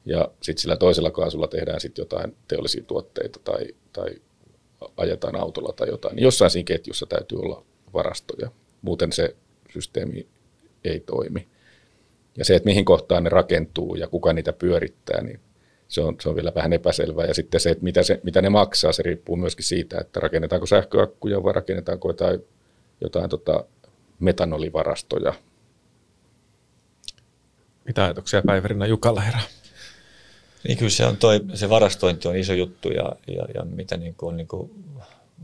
ja 0.04 0.30
sitten 0.42 0.62
sillä 0.62 0.76
toisella 0.76 1.10
kaasulla 1.10 1.48
tehdään 1.48 1.80
sitten 1.80 2.02
jotain 2.02 2.36
teollisia 2.48 2.82
tuotteita 2.82 3.40
tai, 3.44 3.66
tai 3.92 4.10
ajetaan 4.96 5.36
autolla 5.36 5.72
tai 5.72 5.88
jotain. 5.88 6.16
Niin 6.16 6.24
jossain 6.24 6.50
siinä 6.50 6.64
ketjussa 6.64 7.06
täytyy 7.06 7.38
olla 7.38 7.64
varastoja. 7.94 8.50
Muuten 8.82 9.12
se 9.12 9.36
systeemi 9.72 10.26
ei 10.84 11.00
toimi. 11.00 11.48
Ja 12.38 12.44
se, 12.44 12.56
että 12.56 12.66
mihin 12.66 12.84
kohtaan 12.84 13.24
ne 13.24 13.30
rakentuu 13.30 13.94
ja 13.94 14.08
kuka 14.08 14.32
niitä 14.32 14.52
pyörittää, 14.52 15.22
niin 15.22 15.40
se 15.88 16.00
on, 16.00 16.16
se 16.20 16.28
on 16.28 16.34
vielä 16.34 16.52
vähän 16.54 16.72
epäselvää. 16.72 17.26
Ja 17.26 17.34
sitten 17.34 17.60
se, 17.60 17.70
että 17.70 17.84
mitä, 17.84 18.02
se, 18.02 18.20
mitä 18.22 18.42
ne 18.42 18.48
maksaa, 18.48 18.92
se 18.92 19.02
riippuu 19.02 19.36
myöskin 19.36 19.64
siitä, 19.64 19.98
että 20.00 20.20
rakennetaanko 20.20 20.66
sähköakkuja 20.66 21.42
vai 21.42 21.52
rakennetaanko 21.52 22.08
jotain, 22.08 22.40
jotain 23.00 23.30
tota 23.30 23.64
metanolivarastoja. 24.20 25.34
Mitä 27.84 28.04
ajatuksia 28.04 28.42
Päivärinä 28.46 28.86
Jukalla 28.86 29.20
herää? 29.20 29.42
Niin 30.68 30.78
kyllä 30.78 30.90
se, 30.90 31.06
on 31.06 31.16
toi, 31.16 31.40
se 31.54 31.68
varastointi 31.68 32.28
on 32.28 32.36
iso 32.36 32.52
juttu 32.52 32.90
ja, 32.90 33.12
ja, 33.26 33.46
ja 33.54 33.64
mitä 33.64 33.96
niin 33.96 34.14
kuin 34.14 34.28
on 34.28 34.36
niin 34.36 34.48
kuin 34.48 34.70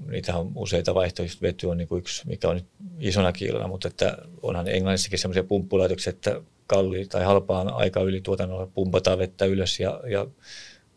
niitä 0.07 0.37
on 0.37 0.53
useita 0.55 0.95
vaihtoehtoja, 0.95 1.43
vety 1.43 1.67
on 1.67 1.77
niin 1.77 1.89
kuin 1.89 1.99
yksi, 1.99 2.29
mikä 2.29 2.49
on 2.49 2.57
nyt 2.57 2.67
isona 2.99 3.33
kiilona, 3.33 3.69
mutta 3.69 3.89
että 3.89 4.19
onhan 4.43 4.69
Englannissakin 4.69 5.19
sellaisia 5.19 5.45
pumppulaitoksia, 5.45 6.11
että 6.11 6.41
kalli 6.67 7.07
tai 7.07 7.25
halpaan 7.25 7.73
aika 7.73 8.01
yli 8.01 8.21
tuotannolla 8.21 8.67
pumpataan 8.67 9.19
vettä 9.19 9.45
ylös 9.45 9.81
ja, 9.81 10.01
ja 10.07 10.27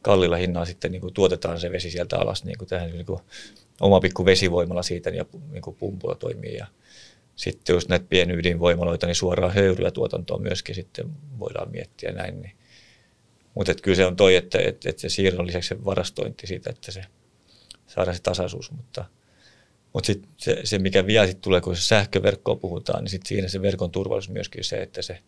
kallilla 0.01 0.35
hinnalla 0.35 0.65
sitten 0.65 0.91
niin 0.91 1.01
kuin 1.01 1.13
tuotetaan 1.13 1.59
se 1.59 1.71
vesi 1.71 1.91
sieltä 1.91 2.17
alas, 2.17 2.43
niin 2.43 2.57
kuin 2.57 2.69
tähän 2.69 2.91
niin 2.91 3.05
kuin 3.05 3.19
oma 3.81 3.99
pikku 3.99 4.25
vesivoimalla 4.25 4.83
siitä 4.83 5.09
ja 5.09 5.25
niin 5.51 5.61
kuin 5.61 5.75
pumpulla 5.75 6.15
toimii. 6.15 6.55
Ja 6.55 6.67
sitten 7.35 7.73
jos 7.73 7.89
näitä 7.89 8.05
pienydinvoimaloita, 8.09 9.07
niin 9.07 9.15
suoraan 9.15 9.53
höyryä 9.53 9.91
tuotantoa 9.91 10.37
myöskin 10.37 10.75
sitten 10.75 11.09
voidaan 11.39 11.71
miettiä 11.71 12.11
näin. 12.11 12.41
Niin. 12.41 12.55
Mutta 13.55 13.73
kyllä 13.83 13.95
se 13.95 14.05
on 14.05 14.15
toi, 14.15 14.35
että, 14.35 14.59
että, 14.59 14.89
että 14.89 15.01
se 15.01 15.09
siirron 15.09 15.47
lisäksi 15.47 15.67
se 15.67 15.85
varastointi 15.85 16.47
siitä, 16.47 16.69
että 16.69 16.91
se 16.91 17.05
saada 17.87 18.13
se 18.13 18.21
tasaisuus, 18.21 18.71
mutta, 18.71 19.05
mutta 19.93 20.07
sit 20.07 20.27
se, 20.37 20.61
se, 20.63 20.79
mikä 20.79 21.07
vielä 21.07 21.27
sit 21.27 21.41
tulee, 21.41 21.61
kun 21.61 21.75
se 21.75 21.81
sähköverkkoa 21.81 22.55
puhutaan, 22.55 23.03
niin 23.03 23.11
sit 23.11 23.25
siinä 23.25 23.47
se 23.47 23.61
verkon 23.61 23.91
turvallisuus 23.91 24.33
myöskin 24.33 24.63
se, 24.63 24.81
että 24.81 25.01
se 25.01 25.19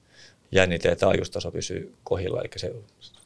jännite 0.51 0.89
ja 0.89 0.95
taajuustaso 0.95 1.51
pysyy 1.51 1.93
kohilla, 2.03 2.41
eli 2.41 2.49
se 2.55 2.73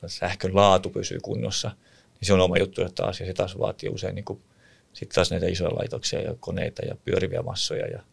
sähkön 0.07 0.55
laatu 0.55 0.89
pysyy 0.89 1.19
kunnossa, 1.19 1.71
niin 2.19 2.27
se 2.27 2.33
on 2.33 2.41
oma 2.41 2.57
juttu 2.57 2.81
taas, 2.95 3.19
ja 3.19 3.25
se 3.25 3.33
taas 3.33 3.59
vaatii 3.59 3.89
usein 3.89 4.15
niin 4.15 4.25
sitten 4.93 5.15
taas 5.15 5.31
näitä 5.31 5.47
isoja 5.47 5.75
laitoksia 5.75 6.21
ja 6.21 6.35
koneita 6.39 6.85
ja 6.85 6.95
pyöriviä 7.05 7.41
massoja 7.41 7.87
ja, 7.87 8.03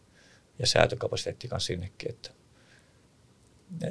ja 0.59 0.67
säätökapasiteetti 0.67 1.47
kanssa 1.47 1.67
sinnekin, 1.67 2.09
että 2.09 2.29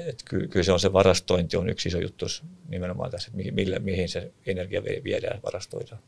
et 0.06 0.22
ky, 0.22 0.48
kyllä 0.48 0.64
se 0.64 0.72
on 0.72 0.80
se 0.80 0.92
varastointi 0.92 1.56
on 1.56 1.68
yksi 1.68 1.88
iso 1.88 1.98
juttu 1.98 2.26
nimenomaan 2.68 3.10
tässä, 3.10 3.28
että 3.28 3.52
mihin, 3.54 3.82
mihin 3.82 4.08
se 4.08 4.32
energia 4.46 4.82
viedään 5.04 5.40
varastoidaan. 5.42 6.02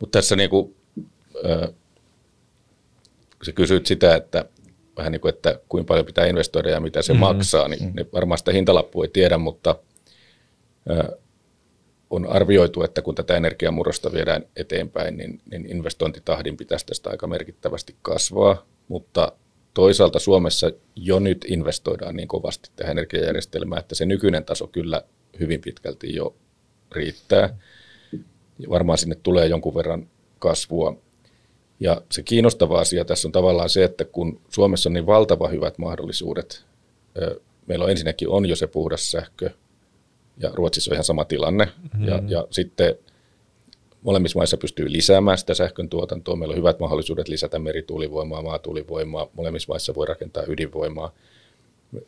Mutta 0.00 0.18
tässä 0.18 0.36
niin 0.36 0.50
kuin, 0.50 0.76
äh, 1.46 1.68
kun 3.38 3.46
sä 3.46 3.52
kysyt 3.52 3.86
sitä, 3.86 4.16
että 4.16 4.44
vähän 4.98 5.12
niin 5.12 5.20
kuin, 5.20 5.34
että 5.34 5.60
kuinka 5.68 5.88
paljon 5.88 6.06
pitää 6.06 6.26
investoida 6.26 6.70
ja 6.70 6.80
mitä 6.80 7.02
se 7.02 7.12
mm-hmm. 7.12 7.26
maksaa, 7.26 7.68
niin 7.68 7.82
mm-hmm. 7.82 7.96
ne 7.96 8.06
varmaan 8.12 8.38
sitä 8.38 8.52
hintalappua 8.52 9.04
ei 9.04 9.10
tiedä, 9.12 9.38
mutta 9.38 9.76
äh, 10.90 11.18
on 12.10 12.26
arvioitu, 12.26 12.82
että 12.82 13.02
kun 13.02 13.14
tätä 13.14 13.36
energiamurrosta 13.36 14.12
viedään 14.12 14.44
eteenpäin, 14.56 15.16
niin, 15.16 15.40
niin 15.50 15.66
investointitahdin 15.70 16.56
pitäisi 16.56 16.86
tästä 16.86 17.10
aika 17.10 17.26
merkittävästi 17.26 17.96
kasvaa, 18.02 18.66
mutta 18.88 19.32
toisaalta 19.74 20.18
Suomessa 20.18 20.70
jo 20.96 21.18
nyt 21.18 21.44
investoidaan 21.48 22.16
niin 22.16 22.28
kovasti 22.28 22.70
tähän 22.76 22.90
energiajärjestelmään, 22.90 23.80
että 23.80 23.94
se 23.94 24.06
nykyinen 24.06 24.44
taso 24.44 24.66
kyllä 24.66 25.02
hyvin 25.40 25.60
pitkälti 25.60 26.14
jo 26.14 26.36
riittää. 26.92 27.58
Ja 28.58 28.70
varmaan 28.70 28.98
sinne 28.98 29.16
tulee 29.22 29.46
jonkun 29.46 29.74
verran 29.74 30.08
kasvua. 30.38 30.96
Ja 31.80 32.02
se 32.12 32.22
kiinnostava 32.22 32.80
asia 32.80 33.04
tässä 33.04 33.28
on 33.28 33.32
tavallaan 33.32 33.68
se, 33.68 33.84
että 33.84 34.04
kun 34.04 34.40
Suomessa 34.48 34.88
on 34.88 34.92
niin 34.92 35.06
valtava 35.06 35.48
hyvät 35.48 35.78
mahdollisuudet, 35.78 36.64
meillä 37.66 37.84
on 37.84 37.90
ensinnäkin 37.90 38.28
on 38.28 38.46
jo 38.46 38.56
se 38.56 38.66
puhdas 38.66 39.10
sähkö, 39.10 39.50
ja 40.38 40.50
Ruotsissa 40.54 40.90
on 40.90 40.94
ihan 40.94 41.04
sama 41.04 41.24
tilanne. 41.24 41.64
Mm-hmm. 41.64 42.08
Ja, 42.08 42.22
ja 42.26 42.46
sitten 42.50 42.94
molemmissa 44.02 44.38
maissa 44.38 44.56
pystyy 44.56 44.92
lisäämään 44.92 45.38
sitä 45.38 45.54
sähkön 45.54 45.88
tuotantoa. 45.88 46.36
Meillä 46.36 46.52
on 46.52 46.58
hyvät 46.58 46.80
mahdollisuudet 46.80 47.28
lisätä 47.28 47.58
merituulivoimaa, 47.58 48.42
maatuulivoimaa. 48.42 49.28
Molemmissa 49.32 49.72
maissa 49.72 49.94
voi 49.94 50.06
rakentaa 50.06 50.42
ydinvoimaa. 50.46 51.12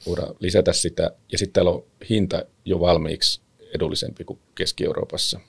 Voidaan 0.07 0.35
lisätä 0.41 0.73
sitä. 0.73 1.11
Ja 1.33 1.39
sitten 1.39 1.53
täällä 1.53 1.71
on 1.71 1.85
hinta 2.11 2.45
jo 2.65 2.81
valmiiksi 2.81 3.41
edullisempi 3.75 4.25
kuin 4.25 4.39
Keski-Euroopassa. 4.55 5.41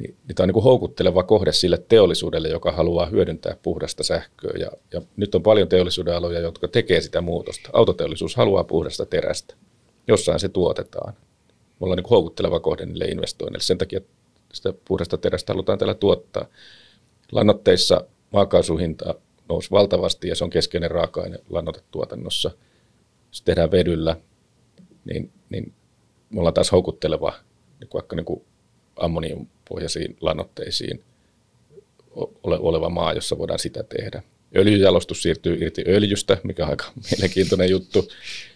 Niin, 0.00 0.16
niin 0.28 0.36
tämä 0.36 0.44
on 0.44 0.48
niin 0.54 0.62
houkutteleva 0.62 1.22
kohde 1.22 1.52
sille 1.52 1.84
teollisuudelle, 1.88 2.48
joka 2.48 2.72
haluaa 2.72 3.06
hyödyntää 3.06 3.56
puhdasta 3.62 4.04
sähköä. 4.04 4.52
Ja, 4.58 4.70
ja 4.92 5.02
nyt 5.16 5.34
on 5.34 5.42
paljon 5.42 5.68
teollisuuden 5.68 6.16
aloja, 6.16 6.40
jotka 6.40 6.68
tekee 6.68 7.00
sitä 7.00 7.20
muutosta. 7.20 7.70
Autoteollisuus 7.72 8.36
haluaa 8.36 8.64
puhdasta 8.64 9.06
terästä. 9.06 9.54
Jossain 10.08 10.40
se 10.40 10.48
tuotetaan 10.48 11.14
me 11.80 11.84
ollaan 11.84 11.96
niin 11.96 12.10
houkutteleva 12.10 12.60
kohde 12.60 12.86
niille 12.86 13.04
investoinneille. 13.04 13.62
Sen 13.62 13.78
takia 13.78 14.00
sitä 14.52 14.72
puhdasta 14.84 15.18
terästä 15.18 15.52
halutaan 15.52 15.78
täällä 15.78 15.94
tuottaa. 15.94 16.46
Lannoitteissa 17.32 18.04
maakaasuhinta 18.32 19.14
nousi 19.48 19.70
valtavasti 19.70 20.28
ja 20.28 20.34
se 20.34 20.44
on 20.44 20.50
keskeinen 20.50 20.90
raaka-aine 20.90 21.38
lannoitetuotannossa. 21.50 22.50
Jos 23.28 23.42
tehdään 23.42 23.70
vedyllä, 23.70 24.16
niin, 25.04 25.32
niin 25.50 25.72
me 26.30 26.40
ollaan 26.40 26.54
taas 26.54 26.72
houkutteleva 26.72 27.32
niin 27.80 27.90
vaikka 27.94 28.16
niin 28.16 28.42
ammoniumpohjaisiin 29.70 30.16
lannoitteisiin 30.20 31.02
ole, 32.42 32.58
oleva 32.58 32.88
maa, 32.88 33.12
jossa 33.12 33.38
voidaan 33.38 33.58
sitä 33.58 33.82
tehdä. 33.82 34.22
Öljyjalostus 34.56 35.22
siirtyy 35.22 35.58
irti 35.60 35.84
öljystä, 35.88 36.38
mikä 36.42 36.64
on 36.64 36.70
aika 36.70 36.84
mielenkiintoinen 37.10 37.70
juttu, 37.70 38.08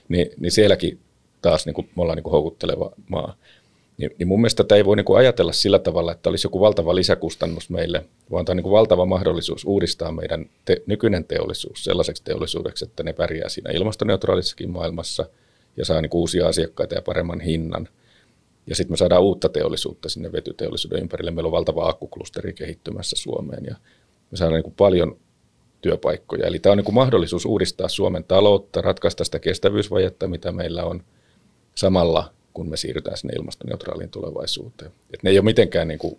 niin, 0.09 0.31
niin 0.41 0.53
sielläkin 0.53 0.99
taas 1.43 1.67
niin 1.67 1.75
kuin, 1.75 1.91
me 1.97 2.03
ollaan 2.03 2.17
niin 2.17 2.25
kuin 2.25 2.33
houkutteleva 2.33 2.93
maa. 3.09 3.37
Niin, 3.99 4.11
niin 4.19 4.29
mun 4.29 4.41
mielestä 4.41 4.65
tätä 4.65 4.75
ei 4.75 4.85
voi 4.85 4.97
niin 4.97 5.05
kuin 5.05 5.19
ajatella 5.19 5.53
sillä 5.53 5.79
tavalla, 5.79 6.12
että 6.12 6.31
olisi 6.31 6.47
joku 6.47 6.61
valtava 6.61 6.95
lisäkustannus 6.95 7.71
meille, 7.71 8.05
vaan 8.31 8.45
tämä 8.45 8.53
on 8.53 8.57
niin 8.57 8.62
kuin 8.62 8.73
valtava 8.73 9.07
mahdollisuus 9.07 9.65
uudistaa 9.65 10.12
meidän 10.12 10.51
te- 10.65 10.83
nykyinen 10.87 11.25
teollisuus 11.25 11.85
sellaiseksi 11.85 12.25
teollisuudeksi, 12.25 12.85
että 12.85 13.03
ne 13.03 13.12
pärjää 13.12 13.49
siinä 13.49 13.71
ilmastoneutraalisessakin 13.71 14.71
maailmassa 14.71 15.27
ja 15.77 15.85
saa 15.85 16.01
niin 16.01 16.11
kuin 16.11 16.21
uusia 16.21 16.49
asiakkaita 16.49 16.95
ja 16.95 17.03
paremman 17.03 17.41
hinnan. 17.41 17.89
Ja 18.67 18.77
sitten 18.77 18.93
me 18.93 18.97
saadaan 18.97 19.23
uutta 19.23 19.49
teollisuutta 19.49 20.09
sinne 20.09 20.33
vetyteollisuuden 20.33 21.01
ympärille. 21.01 21.31
Meillä 21.31 21.49
on 21.49 21.53
valtava 21.53 21.89
akkuklusteri 21.89 22.53
kehittymässä 22.53 23.17
Suomeen 23.17 23.65
ja 23.65 23.75
me 24.31 24.37
saadaan 24.37 24.62
niin 24.62 24.75
paljon 24.77 25.17
työpaikkoja. 25.83 26.47
Eli 26.47 26.59
tämä 26.59 26.73
on 26.73 26.79
niin 26.79 26.95
mahdollisuus 26.95 27.45
uudistaa 27.47 27.89
Suomen 27.89 28.25
taloutta, 28.25 28.81
ratkaista 28.81 29.25
sitä 29.25 29.39
kestävyysvajetta, 29.39 30.29
mitä 30.29 30.53
meillä 30.53 30.85
on– 30.85 31.03
samalla, 31.75 32.33
kun 32.53 32.69
me 32.69 32.77
siirrytään 32.77 33.17
sinne 33.17 33.35
ilmastoneutraaliin 33.35 34.11
tulevaisuuteen. 34.11 34.91
Et 35.15 35.23
ne 35.23 35.31
ei 35.31 35.39
ole 35.39 35.45
mitenkään 35.45 35.89
niin 35.89 35.99
kuin 35.99 36.19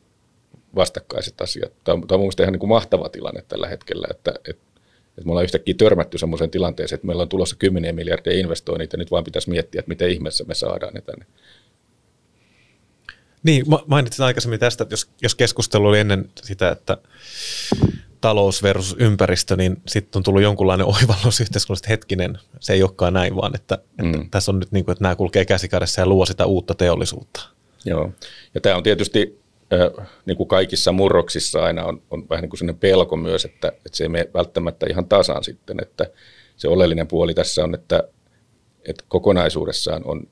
vastakkaiset 0.75 1.41
asiat. 1.41 1.71
Tämä 1.83 1.93
on, 1.93 2.07
tämä 2.07 2.15
on 2.15 2.19
mielestäni 2.19 2.45
ihan 2.45 2.53
niin 2.53 2.59
kuin 2.59 2.69
mahtava 2.69 3.09
tilanne 3.09 3.43
tällä 3.47 3.67
hetkellä, 3.67 4.07
että, 4.11 4.31
että, 4.49 4.63
että 5.17 5.25
me 5.25 5.31
ollaan 5.31 5.43
yhtäkkiä 5.43 5.75
törmätty 5.77 6.17
sellaiseen 6.17 6.49
tilanteeseen, 6.49 6.97
että 6.97 7.07
meillä 7.07 7.21
on 7.21 7.29
tulossa 7.29 7.55
kymmeniä 7.59 7.93
miljardia 7.93 8.33
investoinnit 8.33 8.93
ja 8.93 8.97
nyt 8.97 9.11
vaan 9.11 9.23
pitäisi 9.23 9.49
miettiä, 9.49 9.79
että 9.79 9.89
miten 9.89 10.09
ihmeessä 10.09 10.43
me 10.43 10.53
saadaan 10.53 10.93
ne 10.93 11.01
tänne. 11.01 11.25
Niin, 13.45 13.65
mainitsin 13.87 14.25
aikaisemmin 14.25 14.59
tästä, 14.59 14.83
että 14.83 14.93
jos, 14.93 15.09
jos 15.21 15.35
keskustelu 15.35 15.87
oli 15.87 15.99
ennen 15.99 16.29
sitä, 16.43 16.69
että 16.69 16.97
talous 18.21 18.63
versus 18.63 18.95
ympäristö, 18.99 19.55
niin 19.55 19.81
sitten 19.87 20.19
on 20.19 20.23
tullut 20.23 20.41
jonkunlainen 20.41 20.87
oivallus 20.95 21.41
yhteiskunnasta, 21.41 21.87
hetkinen, 21.89 22.37
se 22.59 22.73
ei 22.73 22.83
olekaan 22.83 23.13
näin, 23.13 23.35
vaan 23.35 23.55
että, 23.55 23.75
että 23.75 24.17
mm. 24.17 24.29
tässä 24.29 24.51
on 24.51 24.59
nyt 24.59 24.71
niin 24.71 24.85
kuin, 24.85 24.93
että 24.93 25.03
nämä 25.03 25.15
kulkee 25.15 25.45
käsikädessä 25.45 26.01
ja 26.01 26.07
luo 26.07 26.25
sitä 26.25 26.45
uutta 26.45 26.75
teollisuutta. 26.75 27.49
Joo, 27.85 28.11
ja 28.55 28.61
tämä 28.61 28.75
on 28.75 28.83
tietysti 28.83 29.39
äh, 29.73 30.07
niin 30.25 30.37
kuin 30.37 30.47
kaikissa 30.47 30.91
murroksissa 30.91 31.63
aina 31.63 31.85
on, 31.85 32.01
on 32.11 32.29
vähän 32.29 32.41
niin 32.41 32.49
kuin 32.49 32.57
sellainen 32.57 32.79
pelko 32.79 33.17
myös, 33.17 33.45
että, 33.45 33.67
että 33.67 33.97
se 33.97 34.03
ei 34.03 34.09
mene 34.09 34.29
välttämättä 34.33 34.85
ihan 34.89 35.05
tasan 35.05 35.43
sitten, 35.43 35.77
että 35.81 36.05
se 36.57 36.67
oleellinen 36.67 37.07
puoli 37.07 37.33
tässä 37.33 37.63
on, 37.63 37.75
että, 37.75 38.03
että 38.87 39.03
kokonaisuudessaan 39.07 40.01
on 40.05 40.27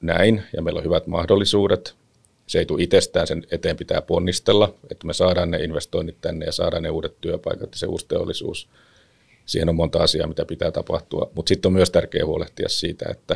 näin 0.00 0.42
ja 0.56 0.62
meillä 0.62 0.78
on 0.78 0.84
hyvät 0.84 1.06
mahdollisuudet, 1.06 1.96
se 2.46 2.58
ei 2.58 2.66
tule 2.66 2.82
itsestään, 2.82 3.26
sen 3.26 3.46
eteen 3.50 3.76
pitää 3.76 4.02
ponnistella, 4.02 4.74
että 4.90 5.06
me 5.06 5.12
saadaan 5.12 5.50
ne 5.50 5.58
investoinnit 5.58 6.16
tänne 6.20 6.46
ja 6.46 6.52
saadaan 6.52 6.82
ne 6.82 6.90
uudet 6.90 7.20
työpaikat 7.20 7.72
ja 7.72 7.78
se 7.78 7.86
uusi 7.86 8.08
teollisuus. 8.08 8.68
Siihen 9.46 9.68
on 9.68 9.74
monta 9.74 10.02
asiaa, 10.02 10.26
mitä 10.26 10.44
pitää 10.44 10.70
tapahtua, 10.70 11.30
mutta 11.34 11.48
sitten 11.48 11.68
on 11.68 11.72
myös 11.72 11.90
tärkeää 11.90 12.26
huolehtia 12.26 12.68
siitä, 12.68 13.04
että, 13.10 13.34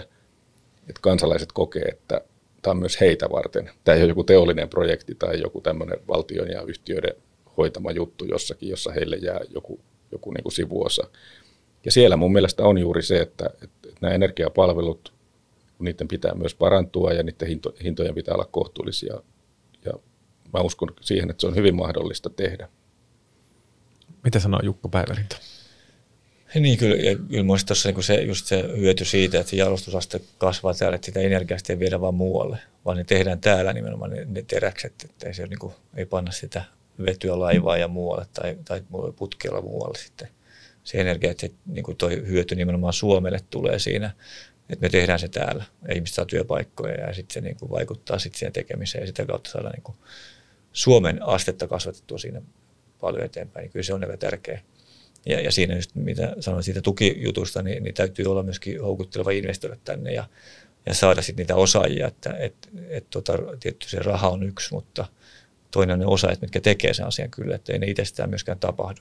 että 0.81 1.01
kansalaiset 1.01 1.53
kokee, 1.53 1.83
että 1.83 2.21
tämä 2.63 2.73
on 2.73 2.79
myös 2.79 3.01
heitä 3.01 3.31
varten. 3.31 3.71
Tämä 3.85 3.97
ei 3.97 4.03
ole 4.03 4.09
joku 4.09 4.25
teollinen 4.25 4.69
projekti 4.69 5.15
tai 5.15 5.41
joku 5.41 5.61
tämmöinen 5.61 5.99
valtion 6.09 6.51
ja 6.51 6.63
yhtiöiden 6.63 7.15
hoitama 7.57 7.91
juttu 7.91 8.25
jossakin, 8.25 8.69
jossa 8.69 8.93
heille 8.93 9.17
jää 9.17 9.41
joku, 9.51 9.81
joku 10.13 10.31
niin 10.31 10.43
kuin 10.43 10.53
sivuosa. 10.53 11.07
Ja 11.85 11.93
siellä 11.93 12.17
mun 12.17 12.33
mielestä 12.33 12.63
on 12.63 12.79
juuri 12.79 13.03
se, 13.03 13.21
että, 13.21 13.51
että 13.63 13.89
nämä 14.01 14.15
energiapalvelut 14.15 15.13
niiden 15.79 16.09
pitää 16.09 16.35
myös 16.35 16.55
parantua 16.55 17.13
ja 17.13 17.23
niiden 17.23 17.49
hinto, 17.49 17.75
hintojen 17.85 18.15
pitää 18.15 18.35
olla 18.35 18.49
kohtuullisia. 18.51 19.15
Ja 19.85 19.93
mä 20.53 20.61
uskon 20.61 20.89
siihen, 21.01 21.31
että 21.31 21.41
se 21.41 21.47
on 21.47 21.55
hyvin 21.55 21.75
mahdollista 21.77 22.31
tehdä. 22.31 22.69
Mitä 24.25 24.41
sanoo 24.41 24.61
Jukka 24.63 24.89
Päivärinta? 24.89 25.37
Niin, 26.55 26.79
kyllä, 26.79 26.97
ja 26.97 27.17
kyllä 27.17 27.45
mun 27.45 27.59
tuossa 27.67 27.91
niin 27.91 28.03
se, 28.03 28.23
just 28.23 28.47
se 28.47 28.65
hyöty 28.77 29.05
siitä, 29.05 29.41
että 29.41 29.51
se 29.51 29.57
jalostusaste 29.57 30.21
kasvaa 30.39 30.75
täällä, 30.75 30.95
että 30.95 31.07
sitä 31.07 31.21
energiasta 31.21 31.73
ei 31.73 31.79
viedä 31.79 32.01
vaan 32.01 32.15
muualle, 32.15 32.59
vaan 32.85 32.97
ne 32.97 33.05
tehdään 33.05 33.41
täällä 33.41 33.73
nimenomaan 33.73 34.11
ne, 34.11 34.25
ne 34.25 34.43
teräkset, 34.43 34.93
että 35.05 35.29
ei, 35.29 35.35
se, 35.35 35.47
niin 35.47 35.59
kuin, 35.59 35.75
ei 35.97 36.07
panna 36.07 36.33
sitä 36.33 36.65
vetyä 37.07 37.39
laivaa 37.39 37.77
ja 37.77 37.89
muualle 37.89 38.27
tai, 38.33 38.59
tai 38.65 38.83
putkella 39.17 39.61
muualle 39.61 39.99
sitten 39.99 40.29
se 40.85 41.01
energia, 41.01 41.31
että 41.31 41.41
se, 41.47 41.53
niin 41.67 41.85
kuin 41.85 41.97
toi 41.97 42.27
hyöty 42.27 42.55
nimenomaan 42.55 42.93
Suomelle 42.93 43.41
tulee 43.51 43.79
siinä 43.79 44.11
että 44.71 44.83
me 44.83 44.89
tehdään 44.89 45.19
se 45.19 45.29
täällä 45.29 45.65
ihmiset 45.95 46.15
saa 46.15 46.25
työpaikkoja 46.25 46.95
ja 46.95 47.15
sitten 47.15 47.35
se 47.35 47.41
niin 47.41 47.57
kuin 47.57 47.71
vaikuttaa 47.71 48.19
sitten 48.19 48.39
siihen 48.39 48.53
tekemiseen 48.53 49.03
ja 49.03 49.07
sitä 49.07 49.27
kautta 49.27 49.51
saadaan 49.51 49.73
niin 49.73 49.83
kuin 49.83 49.97
Suomen 50.73 51.23
astetta 51.23 51.69
kasvatettua 51.69 52.19
siinä 52.19 52.43
paljon 53.01 53.25
eteenpäin, 53.25 53.63
niin 53.63 53.73
kyllä 53.73 53.85
se 53.85 53.95
on 53.95 54.05
aika 54.05 54.17
tärkeä. 54.17 54.61
Ja, 55.27 55.41
ja 55.41 55.53
siinä 55.53 55.77
just, 55.77 55.95
mitä 55.95 56.37
sanoin 56.41 56.63
siitä 56.63 56.83
tukijutusta, 56.83 57.63
niin, 57.63 57.83
niin 57.83 57.95
täytyy 57.95 58.27
olla 58.27 58.43
myöskin 58.43 58.83
houkutteleva 58.83 59.31
investoida 59.31 59.77
tänne 59.85 60.13
ja, 60.13 60.25
ja 60.87 60.95
saada 60.95 61.23
sitten 61.23 61.43
niitä 61.43 61.57
osaajia, 61.57 62.07
että 62.07 62.37
et, 62.39 62.55
et, 62.89 63.11
tota, 63.11 63.33
tietty 63.61 63.89
se 63.89 63.99
raha 63.99 64.29
on 64.29 64.43
yksi, 64.43 64.75
mutta 64.75 65.07
toinen 65.71 65.95
on 65.95 66.01
ne 66.01 66.07
osaajat, 66.07 66.41
mitkä 66.41 66.61
tekee 66.61 66.95
sen 66.95 67.07
asian 67.07 67.31
kyllä, 67.31 67.55
että 67.55 67.73
ei 67.73 67.79
ne 67.79 67.87
itsestään 67.87 68.31
myöskään 68.31 68.59
tapahdu. 68.59 69.01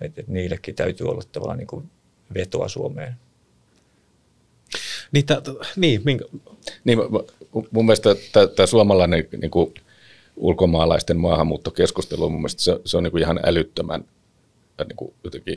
Et, 0.00 0.18
et 0.18 0.28
niillekin 0.28 0.74
täytyy 0.74 1.08
olla 1.08 1.22
tavallaan 1.32 1.58
niin 1.58 1.66
kuin 1.66 1.90
vetoa 2.34 2.68
Suomeen. 2.68 3.16
Niin, 5.12 5.26
tä, 5.26 5.42
niin, 5.76 6.00
minkä... 6.04 6.24
niin 6.84 6.98
mun 7.70 7.86
mielestä 7.86 8.16
tämä 8.56 8.66
suomalainen 8.66 9.28
niin 9.40 9.50
kuin 9.50 9.74
ulkomaalaisten 10.36 11.16
maahanmuuttokeskustelu, 11.16 12.30
mun 12.30 12.40
mielestä 12.40 12.62
se, 12.62 12.80
se 12.84 12.96
on 12.96 13.02
niin 13.02 13.10
kuin 13.10 13.22
ihan 13.22 13.40
älyttömän 13.44 14.04
niin 14.78 14.96
kuin 14.96 15.14
jotenkin 15.24 15.56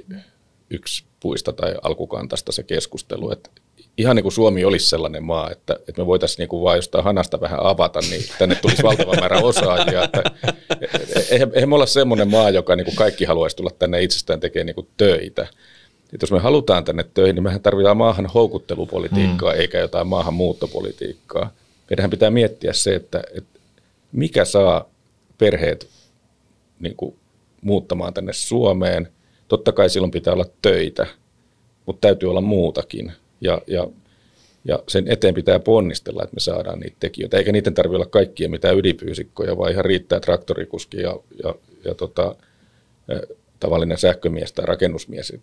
yksi 0.70 1.04
puista 1.20 1.54
tai 1.54 1.76
alkukantasta 1.82 2.52
se 2.52 2.64
keskustelu, 2.64 3.32
että 3.32 3.50
ihan 3.98 4.16
niin 4.16 4.24
kuin 4.24 4.34
Suomi 4.34 4.66
olisi 4.66 4.90
sellainen 4.90 5.24
maa, 5.24 5.52
että, 5.52 5.74
että 5.74 6.02
me 6.02 6.06
voitaisiin 6.06 6.38
niin 6.38 6.50
kuin 6.50 6.64
vaan 6.64 6.78
jostain 6.78 7.04
hanasta 7.04 7.42
vähän 7.42 7.60
avata, 7.64 8.00
niin 8.10 8.24
tänne 8.40 8.56
tulisi 8.56 8.84
valtava 8.84 9.16
määrä 9.16 9.38
osaajia. 9.38 10.04
Että, 10.04 10.24
eihän, 11.30 11.52
eihän 11.54 11.70
me 11.70 11.76
olla 11.76 11.86
semmoinen 11.86 12.28
maa, 12.28 12.50
joka 12.50 12.76
niin 12.76 12.86
kuin 12.86 12.96
kaikki 12.96 13.26
haluaisi 13.26 13.56
tulla 13.56 13.70
tänne 13.80 14.04
itsestään 14.04 14.40
tekemään 14.40 14.66
niin 14.66 14.76
kuin 14.76 14.88
töitä. 14.98 15.48
Et 16.14 16.22
jos 16.22 16.32
me 16.32 16.40
halutaan 16.40 16.84
tänne 16.84 17.06
töihin, 17.14 17.36
niin 17.36 17.44
mehän 17.44 17.62
tarvitaan 17.62 17.98
maahan 17.98 18.26
houkuttelupolitiikkaa 18.26 19.54
mm. 19.54 19.60
eikä 19.60 19.80
jotain 19.80 20.08
maahanmuuttopolitiikkaa. 20.08 21.54
Meidän 21.90 22.10
pitää 22.10 22.30
miettiä 22.30 22.74
se, 22.74 22.96
että, 22.96 23.24
että 23.38 23.60
mikä 24.12 24.46
saa 24.46 24.90
perheet 25.38 25.88
niin 26.80 26.96
kuin, 26.96 27.16
muuttamaan 27.62 28.14
tänne 28.14 28.34
Suomeen. 28.34 29.08
Totta 29.48 29.72
kai 29.72 29.90
silloin 29.90 30.12
pitää 30.12 30.34
olla 30.34 30.46
töitä, 30.62 31.08
mutta 31.86 32.08
täytyy 32.08 32.30
olla 32.30 32.42
muutakin. 32.42 33.12
Ja, 33.42 33.62
ja 33.68 33.88
Ja 34.68 34.80
sen 34.88 35.06
eteen 35.08 35.34
pitää 35.34 35.60
ponnistella, 35.60 36.24
että 36.24 36.34
me 36.34 36.40
saadaan 36.40 36.80
niitä 36.80 36.96
tekijöitä. 37.00 37.38
Eikä 37.38 37.52
niiden 37.52 37.74
tarvitse 37.74 37.96
olla 37.96 38.06
kaikkia 38.06 38.50
mitään 38.50 38.78
ydinfyysikkoja, 38.78 39.58
vaan 39.58 39.72
ihan 39.72 39.86
riittää 39.86 40.20
traktorikuski 40.20 40.98
ja, 41.02 41.16
ja, 41.44 41.56
ja 41.86 41.96
tota, 41.96 42.36
tavallinen 43.60 43.98
sähkömies 43.98 44.54
tai 44.54 44.66
rakennusmies. 44.66 45.34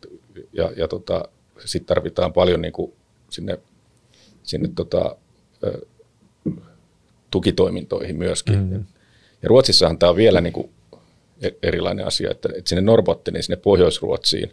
Ja, 0.53 0.73
ja 0.77 0.89
tota, 0.89 1.23
sitten 1.65 1.87
tarvitaan 1.87 2.33
paljon 2.33 2.63
niin 2.63 2.73
kuin 2.73 2.93
sinne, 3.31 3.59
sinne 4.43 4.69
tota, 4.75 5.17
tukitoimintoihin 7.31 8.17
myöskin. 8.17 8.59
Mm-hmm. 8.59 8.85
Ja 9.43 9.49
Ruotsissahan 9.49 9.99
tämä 9.99 10.11
on 10.11 10.17
vielä 10.17 10.41
niin 10.41 10.53
kuin 10.53 10.71
e-, 11.43 11.51
erilainen 11.63 12.07
asia, 12.07 12.31
että, 12.31 12.49
että 12.57 12.69
sinne 12.69 12.83
Norbotteniin, 12.83 13.43
sinne 13.43 13.57
Pohjois-Ruotsiin, 13.57 14.53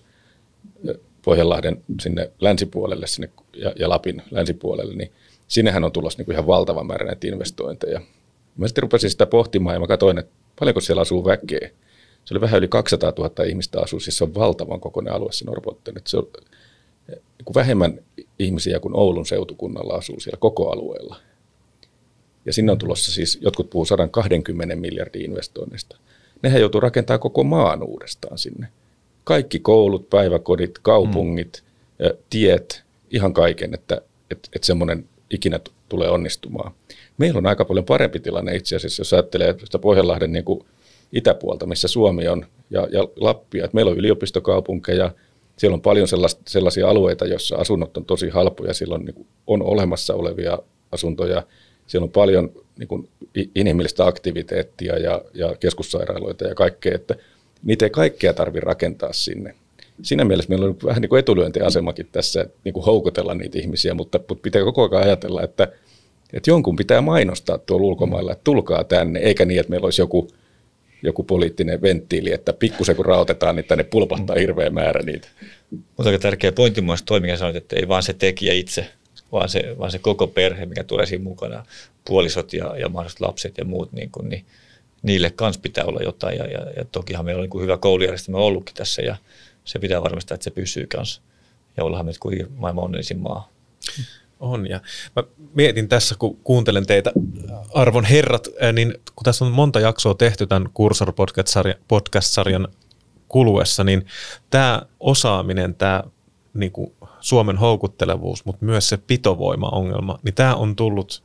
Pohjanlahden 1.22 1.84
sinne 2.02 2.32
länsipuolelle 2.42 3.08
sinne, 3.08 3.30
ja, 3.54 3.74
ja 3.80 3.90
Lapin 3.90 4.22
länsipuolelle, 4.32 4.96
niin 4.96 5.12
sinnehän 5.48 5.84
on 5.84 5.92
tulossa 5.92 6.18
niin 6.18 6.26
kuin 6.26 6.34
ihan 6.34 6.48
valtava 6.48 6.84
määrä 6.84 7.06
näitä 7.06 7.28
investointeja. 7.28 8.02
Mä 8.58 8.68
sitten 8.68 8.82
rupesin 8.82 9.10
sitä 9.10 9.26
pohtimaan 9.26 9.76
ja 9.76 9.80
mä 9.80 9.88
katsoin, 9.88 10.18
että 10.18 10.32
paljonko 10.60 10.82
siellä 10.82 11.02
asuu 11.02 11.26
väkeä. 11.26 11.70
Se 12.26 12.34
oli 12.34 12.42
vähän 12.42 12.58
yli 12.58 12.68
200 12.68 13.14
000 13.18 13.44
ihmistä 13.44 13.82
asuu, 13.82 14.00
siis 14.00 14.18
se 14.18 14.24
on 14.24 14.36
valtavan 14.36 14.80
kokoinen 14.80 15.14
alue 15.14 15.32
se 15.32 15.46
Norbotten. 15.46 15.98
Että 15.98 16.10
se 16.10 16.18
on 16.18 16.28
niin 17.08 17.56
vähemmän 17.56 18.00
ihmisiä 18.40 18.80
kuin 18.80 18.96
Oulun 18.96 19.26
seutukunnalla 19.26 19.94
asuu 19.94 20.20
siellä 20.20 20.38
koko 20.40 20.72
alueella. 20.72 21.16
Ja 22.46 22.54
sinne 22.54 22.72
on 22.72 22.78
tulossa 22.78 23.12
siis, 23.12 23.38
jotkut 23.42 23.70
puhuu 23.70 23.86
120 23.86 24.76
miljardin 24.76 25.26
investoinnista. 25.26 25.98
Nehän 26.42 26.62
joutuu 26.62 26.82
rakentamaan 26.82 27.20
koko 27.20 27.44
maan 27.44 27.84
uudestaan 27.84 28.38
sinne. 28.38 28.68
Kaikki 29.24 29.60
koulut, 29.60 30.10
päiväkodit, 30.10 30.80
kaupungit, 30.80 31.64
mm. 32.00 32.18
tiet, 32.30 32.84
ihan 33.12 33.34
kaiken, 33.34 33.74
että, 33.74 34.02
että, 34.32 34.50
että 34.56 34.66
semmoinen 34.66 35.06
ikinä 35.30 35.60
tulee 35.90 36.10
onnistumaan. 36.10 36.72
Meillä 37.18 37.38
on 37.38 37.46
aika 37.46 37.66
paljon 37.66 37.86
parempi 37.86 38.20
tilanne 38.20 38.56
itse 38.56 38.76
asiassa, 38.76 39.02
jos 39.02 39.14
ajattelee 39.14 39.56
sitä 39.64 39.80
Pohjanlahden 39.80 40.34
niin 40.34 40.46
kuin 40.46 40.66
itäpuolta, 41.12 41.66
missä 41.66 41.88
Suomi 41.88 42.28
on, 42.28 42.46
ja, 42.70 42.88
ja 42.92 43.08
Lappia. 43.16 43.66
Että 43.66 43.76
meillä 43.76 43.92
on 43.92 43.98
yliopistokaupunkeja, 43.98 45.12
siellä 45.58 45.76
on 45.76 45.82
paljon 45.82 46.08
sellaisia 46.48 46.90
alueita, 46.90 47.26
joissa 47.26 47.56
asunnot 47.56 47.98
on 47.98 48.06
tosi 48.06 48.30
halpoja, 48.30 48.74
siellä 48.74 48.96
on, 48.96 49.06
niin 49.06 49.16
kuin, 49.16 49.28
on 49.48 49.64
olemassa 49.64 50.14
olevia 50.14 50.60
asuntoja, 50.92 51.44
siellä 51.88 52.06
on 52.06 52.12
paljon 52.12 52.52
niin 52.80 52.88
kuin, 52.88 53.10
inhimillistä 53.56 54.06
aktiviteettia 54.06 54.98
ja, 54.98 55.22
ja 55.34 55.56
keskussairaaloita 55.60 56.48
ja 56.48 56.56
kaikkea, 56.56 56.96
että 56.96 57.16
niitä 57.64 57.86
ei 57.86 57.90
kaikkea 57.90 58.34
tarvitse 58.34 58.66
rakentaa 58.66 59.14
sinne. 59.14 59.56
Siinä 60.02 60.26
mielessä 60.26 60.50
meillä 60.50 60.66
on 60.66 60.78
vähän 60.86 61.02
niin 61.02 61.10
kuin 61.10 61.20
etulyöntiasemakin 61.20 62.08
tässä, 62.12 62.42
että 62.42 62.58
niin 62.64 62.74
kuin 62.74 62.86
houkutella 62.86 63.34
niitä 63.34 63.60
ihmisiä, 63.60 63.94
mutta, 63.94 64.20
mutta 64.30 64.42
pitää 64.42 64.64
koko 64.64 64.90
ajan 64.92 65.04
ajatella, 65.04 65.44
että, 65.44 65.68
että 66.34 66.50
jonkun 66.50 66.76
pitää 66.76 67.02
mainostaa 67.02 67.58
tuolla 67.58 67.86
ulkomailla, 67.86 68.32
että 68.32 68.44
tulkaa 68.44 68.84
tänne, 68.84 69.20
eikä 69.20 69.46
niin, 69.46 69.60
että 69.60 69.70
meillä 69.70 69.86
olisi 69.86 70.02
joku– 70.02 70.28
joku 71.02 71.24
poliittinen 71.24 71.82
venttiili, 71.82 72.34
että 72.34 72.54
pikkusen 72.54 72.96
kun 72.96 73.06
rautetaan, 73.06 73.56
niin 73.56 73.66
tänne 73.66 73.84
pulpahtaa 73.84 74.36
mm. 74.36 74.40
hirveä 74.40 74.70
määrä 74.70 75.02
niitä. 75.02 75.28
Mutta 75.72 76.10
aika 76.10 76.20
tärkeä 76.20 76.52
pointti 76.52 76.82
myös 76.82 77.04
toi, 77.04 77.20
mikä 77.20 77.38
sanoit, 77.38 77.56
että 77.56 77.76
ei 77.76 77.88
vaan 77.88 78.04
se 78.04 78.14
tekijä 78.14 78.54
itse, 78.54 78.88
vaan 79.32 79.50
se, 79.50 79.76
vaan 79.80 79.92
se 79.92 80.00
koko 80.00 80.28
perhe, 80.28 80.66
mikä 80.66 80.84
tulee 80.84 81.06
siinä 81.06 81.24
mukana, 81.24 81.66
puolisot 82.06 82.54
ja, 82.54 82.78
ja 82.78 82.90
mahdolliset 82.90 83.22
lapset 83.22 83.58
ja 83.58 83.66
muut, 83.66 83.92
niin, 83.92 84.12
kuin, 84.12 84.30
niin 84.30 84.46
niille 85.04 85.30
kans 85.30 85.58
pitää 85.58 85.86
olla 85.86 86.00
jotain. 86.04 86.38
Ja, 86.38 86.46
ja, 86.46 86.60
ja 86.76 86.86
tokihan 86.86 87.26
meillä 87.26 87.40
on 87.40 87.44
niin 87.44 87.50
kuin 87.50 87.64
hyvä 87.64 87.78
koulujärjestelmä 87.78 88.38
ollutkin 88.38 88.76
tässä 88.76 89.02
ja 89.02 89.16
se 89.66 89.80
pitää 89.80 90.04
varmistaa, 90.04 90.36
että 90.36 90.44
se 90.44 90.52
pysyy 90.52 90.88
kanssa. 90.88 91.22
Ja 91.78 91.84
ollaan 91.84 92.06
me 92.06 92.12
kuin 92.20 92.48
maailman 92.58 92.84
onnellisin 92.84 93.20
maa. 93.20 93.52
On, 94.40 94.70
ja 94.70 94.82
mä 95.16 95.24
mietin 95.54 95.90
tässä, 95.90 96.16
kun 96.20 96.38
kuuntelen 96.44 96.86
teitä, 96.86 97.12
arvon 97.74 98.06
herrat, 98.06 98.48
niin 98.74 98.94
kun 99.16 99.24
tässä 99.24 99.46
on 99.46 99.52
monta 99.52 99.80
jaksoa 99.80 100.14
tehty 100.14 100.48
tämän 100.48 100.70
Kursor 100.74 101.14
podcast-sarjan 101.88 102.68
kuluessa, 103.28 103.84
niin 103.84 104.06
tämä 104.50 104.82
osaaminen, 105.00 105.76
tämä 105.76 106.04
niin 106.54 106.72
kuin 106.72 106.94
Suomen 107.20 107.58
houkuttelevuus, 107.58 108.46
mutta 108.46 108.66
myös 108.66 108.90
se 108.90 108.98
pitovoima-ongelma, 108.98 110.20
niin 110.24 110.36
tämä 110.36 110.56
on 110.56 110.76
tullut 110.76 111.24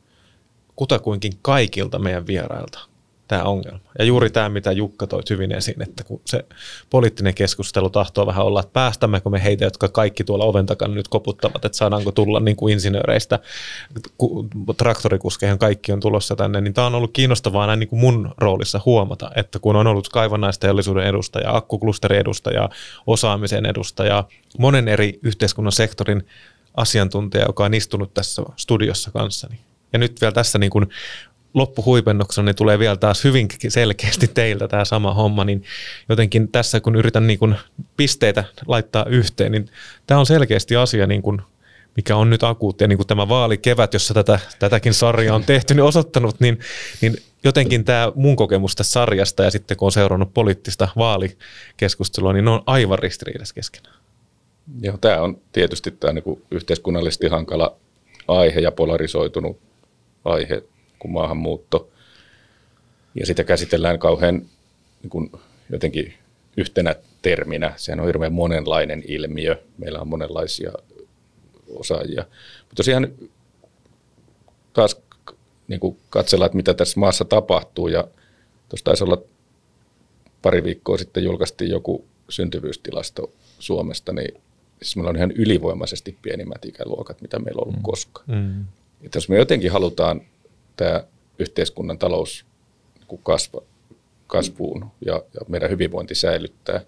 kutakuinkin 0.77 1.33
kaikilta 1.43 1.99
meidän 1.99 2.27
vierailta 2.27 2.94
tämä 3.29 3.43
ongelma. 3.43 3.79
Ja 3.99 4.05
juuri 4.05 4.31
tämä, 4.31 4.49
mitä 4.49 4.73
Jukka 4.73 5.07
toi 5.07 5.23
hyvin 5.31 5.53
esiin, 5.53 5.83
että 5.83 6.05
kun 6.05 6.21
se 6.27 6.45
poliittinen 6.91 7.35
keskustelu 7.35 7.91
tahtoo 7.91 8.27
vähän 8.27 8.47
olla, 8.47 8.61
että 8.61 8.73
päästämmekö 8.73 9.31
me 9.31 9.45
heitä, 9.45 9.65
jotka 9.65 9.89
kaikki 9.89 10.25
tuolla 10.25 10.45
oven 10.45 10.67
takana 10.67 10.95
nyt 10.95 11.09
koputtavat, 11.09 11.65
että 11.65 11.79
saadaanko 11.79 12.13
tulla 12.13 12.41
niin 12.41 12.57
kuin 12.57 12.73
insinööreistä, 12.73 13.39
traktorikuskeihin 14.77 15.59
kaikki 15.59 15.93
on 15.93 16.01
tulossa 16.01 16.37
tänne, 16.37 16.61
niin 16.61 16.75
tämä 16.75 16.87
on 16.87 16.95
ollut 16.95 17.13
kiinnostavaa 17.13 17.67
näin 17.67 17.81
niin 17.81 17.89
kuin 17.89 18.01
mun 18.01 18.35
roolissa 18.39 18.81
huomata, 18.87 19.31
että 19.37 19.59
kun 19.59 19.77
on 19.77 19.87
ollut 19.87 20.09
kaivannaisteollisuuden 20.09 21.07
edustaja, 21.07 21.57
akkuklusterin 21.57 22.21
edustaja, 22.21 22.69
osaamisen 23.07 23.67
edustaja, 23.67 24.25
monen 24.59 24.89
eri 24.89 25.19
yhteiskunnan 25.23 25.73
sektorin 25.73 26.27
asiantuntija, 26.77 27.45
joka 27.45 27.65
on 27.65 27.75
istunut 27.75 28.15
tässä 28.15 28.43
studiossa 28.57 29.11
kanssani. 29.11 29.61
Ja 29.93 29.99
nyt 29.99 30.21
vielä 30.21 30.33
tässä 30.33 30.59
niin 30.59 30.71
kuin 30.71 30.87
loppuhuipennuksena 31.55 32.45
niin 32.45 32.57
tulee 32.57 32.79
vielä 32.79 32.97
taas 32.97 33.25
hyvin 33.25 33.49
selkeästi 33.69 34.29
teiltä 34.29 34.69
tämä 34.69 34.85
sama 34.85 35.15
homma, 35.15 35.45
niin 35.45 35.65
jotenkin 36.09 36.49
tässä 36.49 36.81
kun 36.81 36.97
yritän 36.97 37.27
niin 37.27 37.39
kuin 37.39 37.55
pisteitä 37.97 38.45
laittaa 38.67 39.05
yhteen, 39.09 39.53
niin 39.53 39.67
tämä 40.07 40.21
on 40.21 40.27
selkeästi 40.27 40.77
asia, 40.77 41.07
niin 41.07 41.23
kuin, 41.23 41.43
mikä 41.97 42.17
on 42.17 42.31
nyt 42.31 42.43
akuutti, 42.43 42.85
ja 42.85 42.89
niin 42.89 42.99
kuin 42.99 43.07
tämä 43.07 43.29
vaalikevät, 43.29 43.93
jossa 43.93 44.15
tätä, 44.15 44.39
tätäkin 44.59 44.95
sarjaa 44.95 45.37
on 45.37 45.45
tehty, 45.45 45.75
niin 45.75 45.85
osoittanut, 45.85 46.41
niin, 46.41 46.59
niin 47.01 47.17
jotenkin 47.45 47.85
tämä 47.85 48.13
mun 48.15 48.37
kokemus 48.37 48.77
tästä 48.77 48.93
sarjasta 48.93 49.45
ja 49.45 49.51
sitten 49.51 49.77
kun 49.77 49.87
on 49.87 49.93
seurannut 49.93 50.35
poliittista 50.35 50.89
vaalikeskustelua, 50.97 52.33
niin 52.33 52.45
ne 52.45 52.51
on 52.51 52.63
aivan 52.67 52.99
ristiriidassa 52.99 53.55
keskenään. 53.55 53.97
Joo, 54.81 54.97
tämä 54.97 55.21
on 55.21 55.39
tietysti 55.53 55.91
tämä 55.91 56.13
niin 56.13 56.43
yhteiskunnallisesti 56.51 57.29
hankala 57.29 57.77
aihe 58.29 58.61
ja 58.61 58.73
polarisoitunut 58.73 59.59
aihe 60.25 60.63
kuin 61.05 61.13
maahanmuutto. 61.13 61.91
Ja 63.15 63.27
sitä 63.27 63.45
käsitellään 63.45 63.99
kauhean 63.99 64.43
niin 65.03 65.11
kuin 65.11 65.33
jotenkin 65.71 66.15
yhtenä 66.57 66.95
terminä. 67.23 67.73
Sehän 67.77 68.01
on 68.01 68.07
hirveän 68.07 68.33
monenlainen 68.33 69.03
ilmiö. 69.09 69.63
Meillä 69.79 70.01
on 70.01 70.09
monenlaisia 70.09 70.73
osaajia. 71.69 72.25
Mutta 72.61 72.75
tosiaan 72.77 73.09
taas 74.73 74.97
niin 75.69 75.81
kuin 75.81 75.97
katsellaan, 76.11 76.47
että 76.47 76.57
mitä 76.57 76.75
tässä 76.75 77.01
maassa 77.01 77.25
tapahtuu. 77.25 77.89
Ja 77.89 78.09
tuossa 78.69 78.85
taisi 78.85 79.05
olla 79.05 79.23
pari 80.43 80.65
viikkoa 80.65 80.99
sitten 80.99 81.25
julkaistiin 81.25 81.71
joku 81.71 82.05
syntyvyystilasto 82.29 83.33
Suomesta, 83.59 84.13
niin 84.13 84.43
siis 84.83 84.97
meillä 84.97 85.11
on 85.11 85.17
ihan 85.17 85.31
ylivoimaisesti 85.31 86.19
pienimmät 86.23 86.65
ikäluokat, 86.65 87.23
mitä 87.23 87.39
meillä 87.39 87.61
on 87.61 87.63
ollut 87.63 87.77
mm. 87.77 87.83
koskaan. 87.83 88.27
Mm. 88.29 88.65
Että 89.03 89.17
jos 89.17 89.29
me 89.29 89.37
jotenkin 89.37 89.73
halutaan 89.73 90.21
tämä 90.77 91.05
yhteiskunnan 91.39 91.99
talous 91.99 92.47
niin 93.11 93.21
kasva, 93.23 93.63
kasvuun 94.27 94.87
ja, 95.07 95.13
ja 95.13 95.41
meidän 95.49 95.71
hyvinvointi 95.71 96.15
säilyttää. 96.15 96.81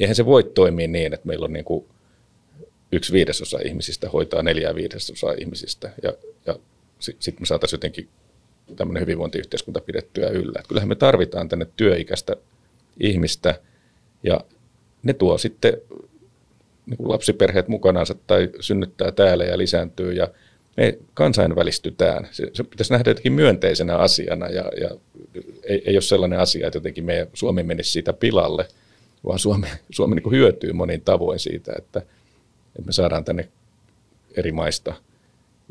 Eihän 0.00 0.16
se 0.16 0.26
voi 0.26 0.44
toimia 0.44 0.88
niin, 0.88 1.14
että 1.14 1.26
meillä 1.26 1.44
on 1.44 1.52
niin 1.52 1.64
kuin 1.64 1.84
yksi 2.92 3.12
viidesosa 3.12 3.58
ihmisistä 3.64 4.10
hoitaa 4.10 4.42
neljää 4.42 4.74
viidesosaa 4.74 5.32
ihmisistä 5.32 5.90
ja, 6.02 6.12
ja 6.46 6.58
sitten 6.98 7.22
sit 7.22 7.40
me 7.40 7.46
saataisiin 7.46 7.78
jotenkin 7.78 8.08
tämmöinen 8.76 9.00
hyvinvointiyhteiskunta 9.00 9.80
pidettyä 9.80 10.28
yllä. 10.28 10.60
Et 10.60 10.66
kyllähän 10.66 10.88
me 10.88 10.94
tarvitaan 10.94 11.48
tänne 11.48 11.66
työikäistä 11.76 12.36
ihmistä 13.00 13.60
ja 14.22 14.40
ne 15.02 15.12
tuo 15.12 15.38
sitten 15.38 15.76
niin 16.86 16.96
kuin 16.96 17.08
lapsiperheet 17.08 17.68
mukanaansa 17.68 18.14
tai 18.26 18.50
synnyttää 18.60 19.12
täällä 19.12 19.44
ja 19.44 19.58
lisääntyy 19.58 20.12
ja– 20.12 20.28
me 20.76 20.98
kansainvälistytään. 21.14 22.28
Se, 22.30 22.50
se 22.52 22.64
pitäisi 22.64 22.92
nähdä 22.92 23.10
jotenkin 23.10 23.32
myönteisenä 23.32 23.96
asiana 23.96 24.48
ja, 24.48 24.72
ja 24.80 24.90
ei, 25.62 25.82
ei 25.86 25.96
ole 25.96 26.02
sellainen 26.02 26.38
asia, 26.38 26.66
että 26.66 26.76
jotenkin 26.76 27.04
me, 27.04 27.28
Suomi 27.34 27.62
menisi 27.62 27.90
siitä 27.90 28.12
pilalle, 28.12 28.68
vaan 29.26 29.38
Suomi, 29.38 29.66
Suomi 29.90 30.14
niin 30.14 30.30
hyötyy 30.30 30.72
monin 30.72 31.00
tavoin 31.00 31.38
siitä, 31.38 31.72
että, 31.78 31.98
että 32.78 32.86
me 32.86 32.92
saadaan 32.92 33.24
tänne 33.24 33.48
eri 34.36 34.52
maista 34.52 34.94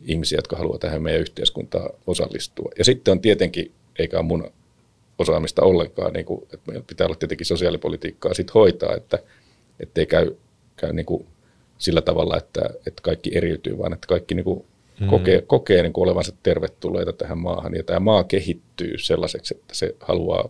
ihmisiä, 0.05 0.37
jotka 0.37 0.55
haluavat 0.55 0.81
tähän 0.81 1.01
meidän 1.01 1.21
yhteiskuntaan 1.21 1.89
osallistua. 2.07 2.71
Ja 2.77 2.85
sitten 2.85 3.11
on 3.11 3.21
tietenkin, 3.21 3.71
eikä 3.99 4.21
mun 4.21 4.51
osaamista 5.17 5.61
ollenkaan, 5.61 6.13
niin 6.13 6.25
kuin, 6.25 6.43
että 6.43 6.71
meillä 6.71 6.85
pitää 6.87 7.07
olla 7.07 7.15
tietenkin 7.15 7.47
sosiaalipolitiikkaa 7.47 8.33
sit 8.33 8.53
hoitaa, 8.53 8.95
että 8.95 9.19
ei 9.95 10.05
käy, 10.05 10.31
käy 10.75 10.93
niin 10.93 11.05
kuin 11.05 11.25
sillä 11.77 12.01
tavalla, 12.01 12.37
että, 12.37 12.61
että 12.87 13.01
kaikki 13.01 13.37
eriytyy, 13.37 13.77
vaan 13.77 13.93
että 13.93 14.07
kaikki 14.07 14.35
niin 14.35 14.43
kuin 14.43 14.65
mm. 14.99 15.07
kokee, 15.07 15.41
kokee 15.41 15.81
niin 15.81 15.93
kuin 15.93 16.03
olevansa 16.03 16.33
tervetulleita 16.43 17.13
tähän 17.13 17.37
maahan. 17.37 17.75
Ja 17.75 17.83
tämä 17.83 17.99
maa 17.99 18.23
kehittyy 18.23 18.97
sellaiseksi, 18.97 19.55
että 19.57 19.75
se 19.75 19.95
haluaa 19.99 20.49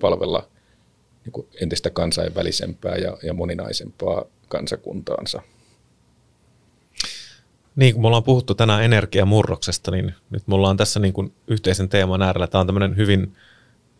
palvella 0.00 0.48
niin 1.24 1.32
kuin 1.32 1.46
entistä 1.60 1.90
kansainvälisempää 1.90 2.96
ja, 2.96 3.16
ja 3.22 3.34
moninaisempaa 3.34 4.24
kansakuntaansa. 4.48 5.42
Niin, 7.76 7.94
kun 7.94 8.02
me 8.02 8.06
ollaan 8.06 8.24
puhuttu 8.24 8.54
tänään 8.54 8.84
energiamurroksesta, 8.84 9.90
niin 9.90 10.14
nyt 10.30 10.48
me 10.48 10.54
ollaan 10.54 10.76
tässä 10.76 11.00
niin 11.00 11.12
kuin 11.12 11.32
yhteisen 11.48 11.88
teeman 11.88 12.22
äärellä. 12.22 12.46
Tämä 12.46 12.60
on 12.60 12.66
tämmöinen 12.66 12.96
hyvin 12.96 13.36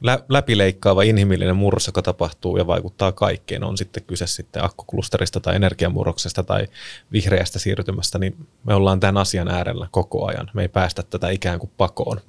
lä- 0.00 0.24
läpileikkaava 0.28 1.02
inhimillinen 1.02 1.56
murros, 1.56 1.86
joka 1.86 2.02
tapahtuu 2.02 2.56
ja 2.56 2.66
vaikuttaa 2.66 3.12
kaikkeen. 3.12 3.64
On 3.64 3.78
sitten 3.78 4.04
kyse 4.04 4.26
sitten 4.26 4.64
akkuklusterista 4.64 5.40
tai 5.40 5.56
energiamurroksesta 5.56 6.42
tai 6.42 6.66
vihreästä 7.12 7.58
siirtymästä, 7.58 8.18
niin 8.18 8.46
me 8.64 8.74
ollaan 8.74 9.00
tämän 9.00 9.16
asian 9.16 9.48
äärellä 9.48 9.88
koko 9.90 10.26
ajan. 10.26 10.50
Me 10.54 10.62
ei 10.62 10.68
päästä 10.68 11.02
tätä 11.02 11.30
ikään 11.30 11.58
kuin 11.58 11.70
pakoon. 11.76 12.20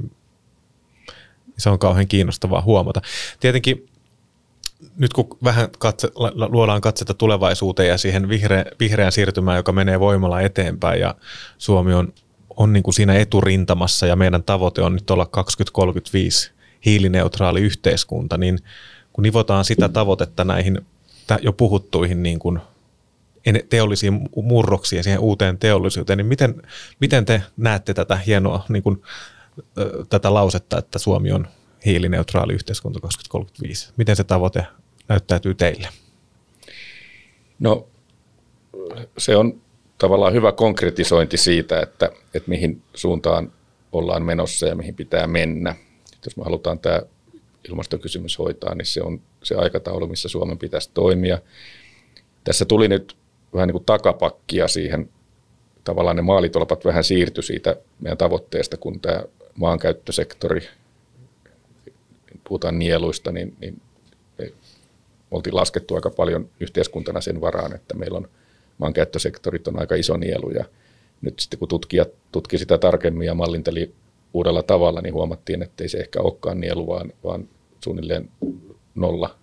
Se 1.57 1.69
on 1.69 1.79
kauhean 1.79 2.07
kiinnostavaa 2.07 2.61
huomata. 2.61 3.01
Tietenkin 3.39 3.89
nyt 4.97 5.13
kun 5.13 5.37
vähän 5.43 5.69
katse, 5.79 6.09
luodaan 6.49 6.81
katsetta 6.81 7.13
tulevaisuuteen 7.13 7.89
ja 7.89 7.97
siihen 7.97 8.29
vihreä, 8.29 8.65
vihreään 8.79 9.11
siirtymään, 9.11 9.57
joka 9.57 9.71
menee 9.71 9.99
voimalla 9.99 10.41
eteenpäin 10.41 11.01
ja 11.01 11.15
Suomi 11.57 11.93
on, 11.93 12.13
on 12.57 12.73
niin 12.73 12.83
kuin 12.83 12.93
siinä 12.93 13.13
eturintamassa 13.13 14.07
ja 14.07 14.15
meidän 14.15 14.43
tavoite 14.43 14.81
on 14.81 14.93
nyt 14.93 15.09
olla 15.09 15.25
2035 15.25 16.51
hiilineutraali 16.85 17.61
yhteiskunta, 17.61 18.37
niin 18.37 18.59
kun 19.13 19.23
nivotaan 19.23 19.65
sitä 19.65 19.89
tavoitetta 19.89 20.43
näihin 20.43 20.81
jo 21.41 21.53
puhuttuihin 21.53 22.23
niin 22.23 22.39
kuin 22.39 22.59
teollisiin 23.69 24.29
murroksiin 24.35 25.03
siihen 25.03 25.19
uuteen 25.19 25.57
teollisuuteen, 25.57 26.17
niin 26.17 26.27
miten, 26.27 26.61
miten 26.99 27.25
te 27.25 27.43
näette 27.57 27.93
tätä 27.93 28.15
hienoa 28.15 28.65
niin 28.69 28.83
kuin, 28.83 29.01
tätä 30.09 30.33
lausetta, 30.33 30.77
että 30.77 30.99
Suomi 30.99 31.31
on 31.31 31.47
hiilineutraali 31.85 32.53
yhteiskunta 32.53 32.99
2035? 32.99 33.93
Miten 33.97 34.15
se 34.15 34.23
tavoite 34.23 34.65
näyttäytyy 35.07 35.55
teille? 35.55 35.87
No 37.59 37.87
se 39.17 39.35
on 39.35 39.61
tavallaan 39.97 40.33
hyvä 40.33 40.51
konkretisointi 40.51 41.37
siitä, 41.37 41.81
että, 41.81 42.09
että 42.33 42.49
mihin 42.49 42.81
suuntaan 42.93 43.51
ollaan 43.91 44.23
menossa 44.23 44.67
ja 44.67 44.75
mihin 44.75 44.95
pitää 44.95 45.27
mennä. 45.27 45.75
Jos 46.25 46.37
me 46.37 46.43
halutaan 46.43 46.79
tämä 46.79 47.01
ilmastokysymys 47.69 48.39
hoitaa, 48.39 48.75
niin 48.75 48.85
se 48.85 49.01
on 49.01 49.21
se 49.43 49.55
aikataulu, 49.55 50.07
missä 50.07 50.29
Suomen 50.29 50.57
pitäisi 50.57 50.89
toimia. 50.93 51.39
Tässä 52.43 52.65
tuli 52.65 52.87
nyt 52.87 53.17
vähän 53.53 53.67
niin 53.67 53.73
kuin 53.73 53.85
takapakkia 53.85 54.67
siihen, 54.67 55.09
tavallaan 55.83 56.15
ne 56.15 56.21
maalitolpat 56.21 56.85
vähän 56.85 57.03
siirtyi 57.03 57.43
siitä 57.43 57.75
meidän 57.99 58.17
tavoitteesta, 58.17 58.77
kun 58.77 58.99
tämä 58.99 59.23
maankäyttösektori 59.55 60.67
puhutaan 62.43 62.79
nieluista, 62.79 63.31
niin, 63.31 63.55
niin 63.59 63.81
me 64.37 64.51
oltiin 65.31 65.55
laskettu 65.55 65.95
aika 65.95 66.09
paljon 66.09 66.49
yhteiskuntana 66.59 67.21
sen 67.21 67.41
varaan, 67.41 67.75
että 67.75 67.95
meillä 67.95 68.17
on 68.17 68.29
maankäyttösektorit 68.77 69.67
on 69.67 69.79
aika 69.79 69.95
iso 69.95 70.17
nielu 70.17 70.49
ja 70.49 70.65
nyt 71.21 71.39
sitten 71.39 71.59
kun 71.59 71.67
tutkijat 71.67 72.09
tutki 72.31 72.57
sitä 72.57 72.77
tarkemmin 72.77 73.25
ja 73.25 73.33
mallinteli 73.33 73.93
uudella 74.33 74.63
tavalla, 74.63 75.01
niin 75.01 75.13
huomattiin, 75.13 75.61
että 75.61 75.83
ei 75.83 75.89
se 75.89 75.97
ehkä 75.97 76.21
olekaan 76.21 76.59
nielu, 76.59 76.87
vaan, 76.87 77.13
vaan 77.23 77.49
suunnilleen 77.83 78.29
nolla, 78.95 79.35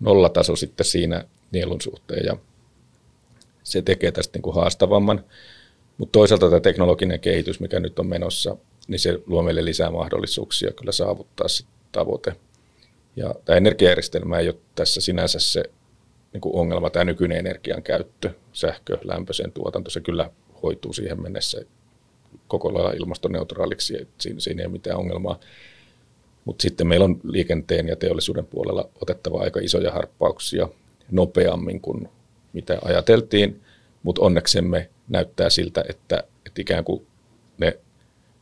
nollataso 0.00 0.56
sitten 0.56 0.86
siinä 0.86 1.24
nielun 1.52 1.80
suhteen 1.80 2.26
ja 2.26 2.36
se 3.62 3.82
tekee 3.82 4.12
tästä 4.12 4.36
niin 4.36 4.42
kuin 4.42 4.56
haastavamman. 4.56 5.24
Mutta 5.98 6.12
toisaalta 6.12 6.48
tämä 6.48 6.60
teknologinen 6.60 7.20
kehitys, 7.20 7.60
mikä 7.60 7.80
nyt 7.80 7.98
on 7.98 8.06
menossa, 8.06 8.56
niin 8.88 8.98
se 8.98 9.22
luo 9.26 9.42
meille 9.42 9.64
lisää 9.64 9.90
mahdollisuuksia 9.90 10.72
kyllä 10.72 10.92
saavuttaa 10.92 11.48
sit 11.48 11.66
tavoite. 11.92 12.32
Ja 13.16 13.34
tämä 13.44 13.56
energiajärjestelmä 13.56 14.38
ei 14.38 14.48
ole 14.48 14.56
tässä 14.74 15.00
sinänsä 15.00 15.38
se 15.38 15.62
niin 16.32 16.40
kuin 16.40 16.54
ongelma, 16.54 16.90
tämä 16.90 17.04
nykyinen 17.04 17.38
energian 17.38 17.82
käyttö, 17.82 18.30
sähkö, 18.52 18.98
lämpöisen 19.04 19.52
tuotanto, 19.52 19.90
se 19.90 20.00
kyllä 20.00 20.30
hoituu 20.62 20.92
siihen 20.92 21.22
mennessä 21.22 21.60
koko 22.48 22.74
lailla 22.74 22.92
ilmastoneutraaliksi, 22.92 24.08
siinä, 24.18 24.40
siinä 24.40 24.62
ei 24.62 24.66
ole 24.66 24.72
mitään 24.72 24.98
ongelmaa. 24.98 25.40
Mutta 26.44 26.62
sitten 26.62 26.86
meillä 26.86 27.04
on 27.04 27.20
liikenteen 27.24 27.88
ja 27.88 27.96
teollisuuden 27.96 28.46
puolella 28.46 28.88
otettava 29.02 29.40
aika 29.40 29.60
isoja 29.60 29.92
harppauksia 29.92 30.68
nopeammin 31.10 31.80
kuin 31.80 32.08
mitä 32.52 32.78
ajateltiin, 32.82 33.60
mutta 34.02 34.22
onneksemme 34.22 34.90
näyttää 35.08 35.50
siltä, 35.50 35.84
että, 35.88 36.24
että 36.46 36.62
ikään 36.62 36.84
kuin 36.84 37.06
ne, 37.58 37.78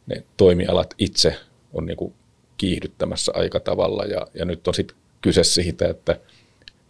ne 0.06 0.24
toimialat 0.36 0.94
itse 0.98 1.36
on 1.72 1.86
niin 1.86 2.14
kiihdyttämässä 2.56 3.32
aika 3.34 3.60
tavalla 3.60 4.04
ja, 4.04 4.26
ja 4.34 4.44
nyt 4.44 4.68
on 4.68 4.74
sitten 4.74 4.96
kyse 5.20 5.44
siitä, 5.44 5.88
että 5.88 6.20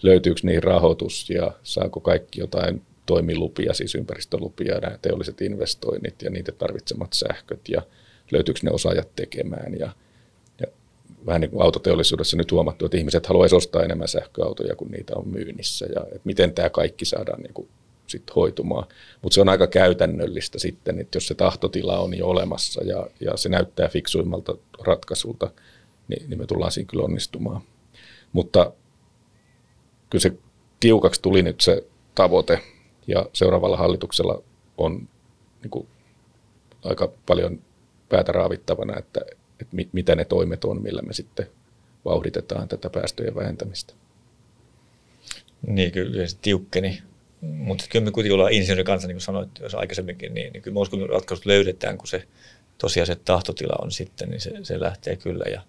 löytyykö 0.02 0.40
niihin 0.42 0.62
rahoitus 0.62 1.30
ja 1.30 1.52
saako 1.62 2.00
kaikki 2.00 2.40
jotain 2.40 2.82
toimilupia, 3.06 3.74
siis 3.74 3.94
ympäristölupia, 3.94 4.78
nämä 4.78 4.98
teolliset 5.02 5.40
investoinnit 5.40 6.22
ja 6.22 6.30
niitä 6.30 6.52
tarvitsemat 6.52 7.12
sähköt 7.12 7.68
ja 7.68 7.82
löytyykö 8.32 8.60
ne 8.62 8.70
osaajat 8.70 9.08
tekemään 9.16 9.78
ja, 9.78 9.92
ja 10.60 10.66
vähän 11.26 11.40
niin 11.40 11.50
kuin 11.50 11.62
autoteollisuudessa 11.62 12.36
nyt 12.36 12.52
huomattu, 12.52 12.84
että 12.84 12.98
ihmiset 12.98 13.26
haluaisivat 13.26 13.62
ostaa 13.62 13.82
enemmän 13.82 14.08
sähköautoja 14.08 14.76
kuin 14.76 14.90
niitä 14.90 15.12
on 15.16 15.28
myynnissä 15.28 15.86
ja 15.94 16.00
että 16.00 16.20
miten 16.24 16.52
tämä 16.54 16.70
kaikki 16.70 17.04
saadaan 17.04 17.42
niin 17.42 17.54
kuin 17.54 17.68
sit 18.06 18.36
hoitumaan. 18.36 18.88
Mutta 19.22 19.34
se 19.34 19.40
on 19.40 19.48
aika 19.48 19.66
käytännöllistä 19.66 20.58
sitten, 20.58 21.00
että 21.00 21.16
jos 21.16 21.26
se 21.26 21.34
tahtotila 21.34 21.98
on 21.98 22.18
jo 22.18 22.26
olemassa 22.26 22.84
ja, 22.84 23.06
ja 23.20 23.36
se 23.36 23.48
näyttää 23.48 23.88
fiksuimmalta 23.88 24.54
ratkaisulta, 24.78 25.50
niin, 26.08 26.30
niin 26.30 26.38
me 26.38 26.46
tullaan 26.46 26.72
siinä 26.72 26.88
kyllä 26.90 27.04
onnistumaan. 27.04 27.62
Mutta 28.32 28.72
kyllä 30.10 30.22
se 30.22 30.32
tiukaksi 30.80 31.22
tuli 31.22 31.42
nyt 31.42 31.60
se 31.60 31.84
tavoite 32.14 32.60
ja 33.06 33.26
seuraavalla 33.32 33.76
hallituksella 33.76 34.42
on 34.78 35.08
niin 35.62 35.70
kuin, 35.70 35.86
aika 36.84 37.12
paljon 37.26 37.60
päätä 38.08 38.32
raavittavana, 38.32 38.98
että, 38.98 39.20
että 39.60 39.76
mit, 39.76 39.88
mitä 39.92 40.14
ne 40.14 40.24
toimet 40.24 40.64
on, 40.64 40.82
millä 40.82 41.02
me 41.02 41.12
sitten 41.12 41.46
vauhditetaan 42.04 42.68
tätä 42.68 42.90
päästöjen 42.90 43.34
vähentämistä. 43.34 43.94
Niin, 45.66 45.92
kyllä 45.92 46.26
se 46.26 46.36
tiukkeni 46.42 47.02
mutta 47.42 47.84
kyllä 47.90 48.04
me 48.04 48.10
kuitenkin 48.10 48.34
ollaan 48.34 48.52
insinööri 48.52 48.84
kanssa, 48.84 49.08
niin 49.08 49.14
kuin 49.14 49.22
sanoit 49.22 49.50
jos 49.60 49.74
aikaisemminkin, 49.74 50.34
niin, 50.34 50.52
niin 50.52 50.62
kyllä 50.62 50.74
mä 50.74 50.80
uskon, 50.80 51.00
että 51.00 51.12
ratkaisut 51.12 51.46
löydetään, 51.46 51.98
kun 51.98 52.06
se 52.06 52.28
tosiaan 52.78 53.06
se 53.06 53.16
tahtotila 53.16 53.76
on 53.82 53.90
sitten, 53.90 54.30
niin 54.30 54.40
se, 54.40 54.50
se 54.62 54.80
lähtee 54.80 55.16
kyllä 55.16 55.44
ja 55.44 55.62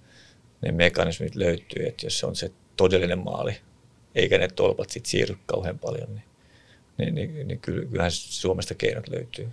ne 0.62 0.72
mekanismit 0.72 1.36
löytyy, 1.36 1.88
että 1.88 2.06
jos 2.06 2.20
se 2.20 2.26
on 2.26 2.36
se 2.36 2.52
todellinen 2.78 3.20
maali, 3.20 3.58
eikä 4.16 4.38
ne 4.38 4.48
tolpat 4.48 4.90
sitten 4.90 5.10
siirry 5.10 5.36
kauhean 5.46 5.80
paljon, 5.80 6.16
niin, 6.16 6.24
niin, 6.98 7.16
niin, 7.16 7.48
niin 7.48 7.60
kyllähän 7.60 8.12
Suomesta 8.12 8.76
keinot 8.76 9.08
löytyy. 9.08 9.50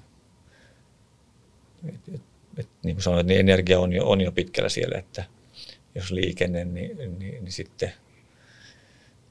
Et, 1.89 2.15
et, 2.15 2.21
et, 2.59 2.69
niin 2.83 2.97
kuin 2.97 3.03
sanoit, 3.03 3.27
niin 3.27 3.41
energia 3.41 3.81
on 3.81 3.93
jo, 3.93 4.09
on 4.09 4.21
jo 4.21 4.33
pitkällä 4.33 4.69
siellä, 4.69 4.99
että 4.99 5.25
jos 5.95 6.11
liikenne, 6.11 6.65
niin, 6.65 6.99
niin, 6.99 7.19
niin 7.19 7.53
sitten– 7.53 7.93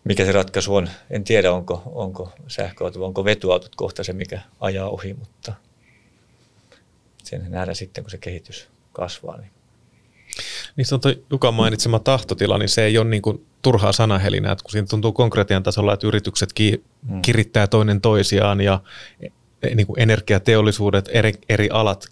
mikä 0.04 0.26
se 0.26 0.32
ratkaisu 0.32 0.76
on. 0.76 0.90
En 1.10 1.24
tiedä, 1.24 1.52
onko, 1.52 1.84
onko 1.86 2.34
sähköauto 2.48 3.06
onko 3.06 3.26
vetyautot 3.26 3.76
kohta 3.76 4.04
se, 4.04 4.14
mikä 4.14 4.42
ajaa 4.60 4.90
ohi, 4.90 5.14
mutta 5.14 5.54
sen 7.24 7.46
nähdään 7.50 7.76
sitten, 7.76 8.04
kun 8.04 8.12
se 8.12 8.18
kehitys 8.18 8.68
kasvaa. 8.94 9.38
Niin. 9.38 9.52
Niin 10.76 10.86
se 10.86 10.96
on 10.96 11.02
tuo 11.02 11.14
Jukan 11.32 11.54
mainitsema 11.54 12.00
tahtotila, 12.00 12.58
niin 12.58 12.70
se 12.70 12.86
ei 12.86 12.98
ole 12.98 13.10
niin 13.10 13.22
kuin 13.22 13.46
turhaa 13.62 13.92
sanahelinää, 13.92 14.52
että 14.52 14.64
kun 14.64 14.72
siinä 14.72 14.88
tuntuu 14.90 15.12
konkretian 15.12 15.64
tasolla, 15.64 15.94
että 15.94 16.08
yritykset 16.08 16.54
ki- 16.54 16.84
hmm. 17.10 17.22
kirittää 17.22 17.68
toinen 17.68 18.02
toisiaan 18.02 18.62
ja 18.62 18.82
e, 19.62 19.76
niin 19.76 19.88
kuin 19.88 20.00
energiateollisuudet, 20.00 21.10
eri, 21.14 21.34
eri 21.50 21.70
alat 21.70 22.06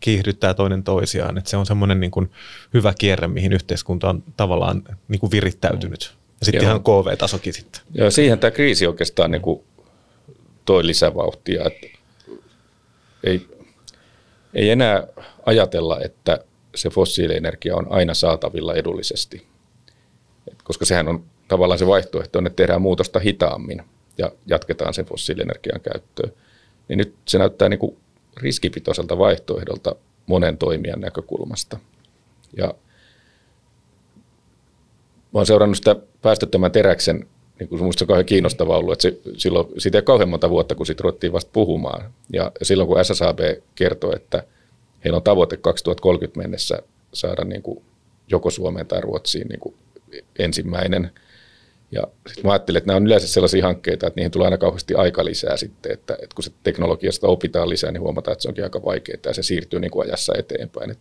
kiihdyttää 0.00 0.54
toinen 0.54 0.82
toisiaan. 0.82 1.38
Että 1.38 1.50
se 1.50 1.56
on 1.56 1.66
semmoinen 1.66 2.00
niin 2.00 2.10
kuin 2.10 2.30
hyvä 2.74 2.94
kierre, 2.98 3.28
mihin 3.28 3.52
yhteiskunta 3.52 4.10
on 4.10 4.22
tavallaan 4.36 4.82
niin 5.08 5.20
kuin 5.20 5.30
virittäytynyt. 5.30 6.10
Hmm. 6.12 6.22
Ja 6.40 6.44
sitten 6.44 6.62
ihan 6.62 6.82
KV-tasokin 6.82 7.52
sitten. 7.52 7.82
Ja 7.94 8.10
siihen 8.10 8.38
tämä 8.38 8.50
kriisi 8.50 8.86
oikeastaan 8.86 9.30
niin 9.30 9.42
kuin 9.42 9.60
toi 10.64 10.86
lisävauhtia. 10.86 11.64
Että 11.66 11.98
ei, 13.24 13.46
ei 14.54 14.70
enää 14.70 15.06
ajatella, 15.46 16.00
että 16.00 16.38
se 16.74 16.90
fossiilienergia 16.90 17.76
on 17.76 17.86
aina 17.90 18.14
saatavilla 18.14 18.74
edullisesti. 18.74 19.46
Et 20.52 20.62
koska 20.62 20.84
sehän 20.84 21.08
on 21.08 21.24
tavallaan 21.48 21.78
se 21.78 21.86
vaihtoehto, 21.86 22.38
että 22.38 22.50
tehdään 22.50 22.82
muutosta 22.82 23.18
hitaammin 23.18 23.82
ja 24.18 24.32
jatketaan 24.46 24.94
sen 24.94 25.04
fossiilienergian 25.04 25.80
käyttöön. 25.80 26.32
Niin 26.88 26.98
nyt 26.98 27.14
se 27.28 27.38
näyttää 27.38 27.68
niin 27.68 27.78
kuin 27.78 27.96
riskipitoiselta 28.36 29.18
vaihtoehdolta 29.18 29.96
monen 30.26 30.58
toimijan 30.58 31.00
näkökulmasta. 31.00 31.78
Ja 32.56 32.66
mä 35.32 35.38
oon 35.38 35.46
seurannut 35.46 35.76
sitä 35.76 35.96
päästöttömän 36.22 36.72
teräksen, 36.72 37.26
niin 37.58 37.68
kuin 37.68 37.78
se 37.92 38.04
on 38.04 38.08
kauhean 38.08 38.26
kiinnostava 38.26 38.78
ollut, 38.78 38.92
että 38.92 39.02
se, 39.02 39.18
silloin, 39.36 39.68
siitä 39.78 39.98
ei 39.98 40.02
kauhean 40.02 40.28
monta 40.28 40.50
vuotta, 40.50 40.74
kun 40.74 40.86
siitä 40.86 41.02
ruvettiin 41.02 41.32
vasta 41.32 41.50
puhumaan. 41.52 42.12
Ja 42.32 42.52
silloin 42.62 42.88
kun 42.88 43.04
SSAB 43.04 43.38
kertoi, 43.74 44.16
että 44.16 44.44
heillä 45.04 45.16
on 45.16 45.22
tavoite 45.22 45.56
2030 45.56 46.40
mennessä 46.40 46.78
saada 47.12 47.44
niin 47.44 47.62
kuin 47.62 47.84
joko 48.28 48.50
Suomeen 48.50 48.86
tai 48.86 49.00
Ruotsiin 49.00 49.48
niin 49.48 49.60
kuin 49.60 49.74
ensimmäinen 50.38 51.10
Ja 51.92 52.02
sitten 52.26 52.46
mä 52.46 52.52
ajattelin, 52.52 52.78
että 52.78 52.86
nämä 52.86 52.96
on 52.96 53.06
yleensä 53.06 53.28
sellaisia 53.28 53.64
hankkeita, 53.64 54.06
että 54.06 54.18
niihin 54.20 54.30
tulee 54.30 54.46
aina 54.46 54.58
kauheasti 54.58 54.94
aika 54.94 55.24
lisää 55.24 55.56
sitten, 55.56 55.92
että, 55.92 56.14
että 56.14 56.34
kun 56.34 56.44
se 56.44 56.50
teknologiasta 56.62 57.26
opitaan 57.28 57.68
lisää, 57.68 57.92
niin 57.92 58.00
huomataan, 58.00 58.32
että 58.32 58.42
se 58.42 58.48
onkin 58.48 58.64
aika 58.64 58.84
vaikeaa 58.84 59.18
ja 59.26 59.34
se 59.34 59.42
siirtyy 59.42 59.80
niin 59.80 59.90
kuin 59.90 60.08
ajassa 60.08 60.32
eteenpäin. 60.38 60.90
Et, 60.90 60.98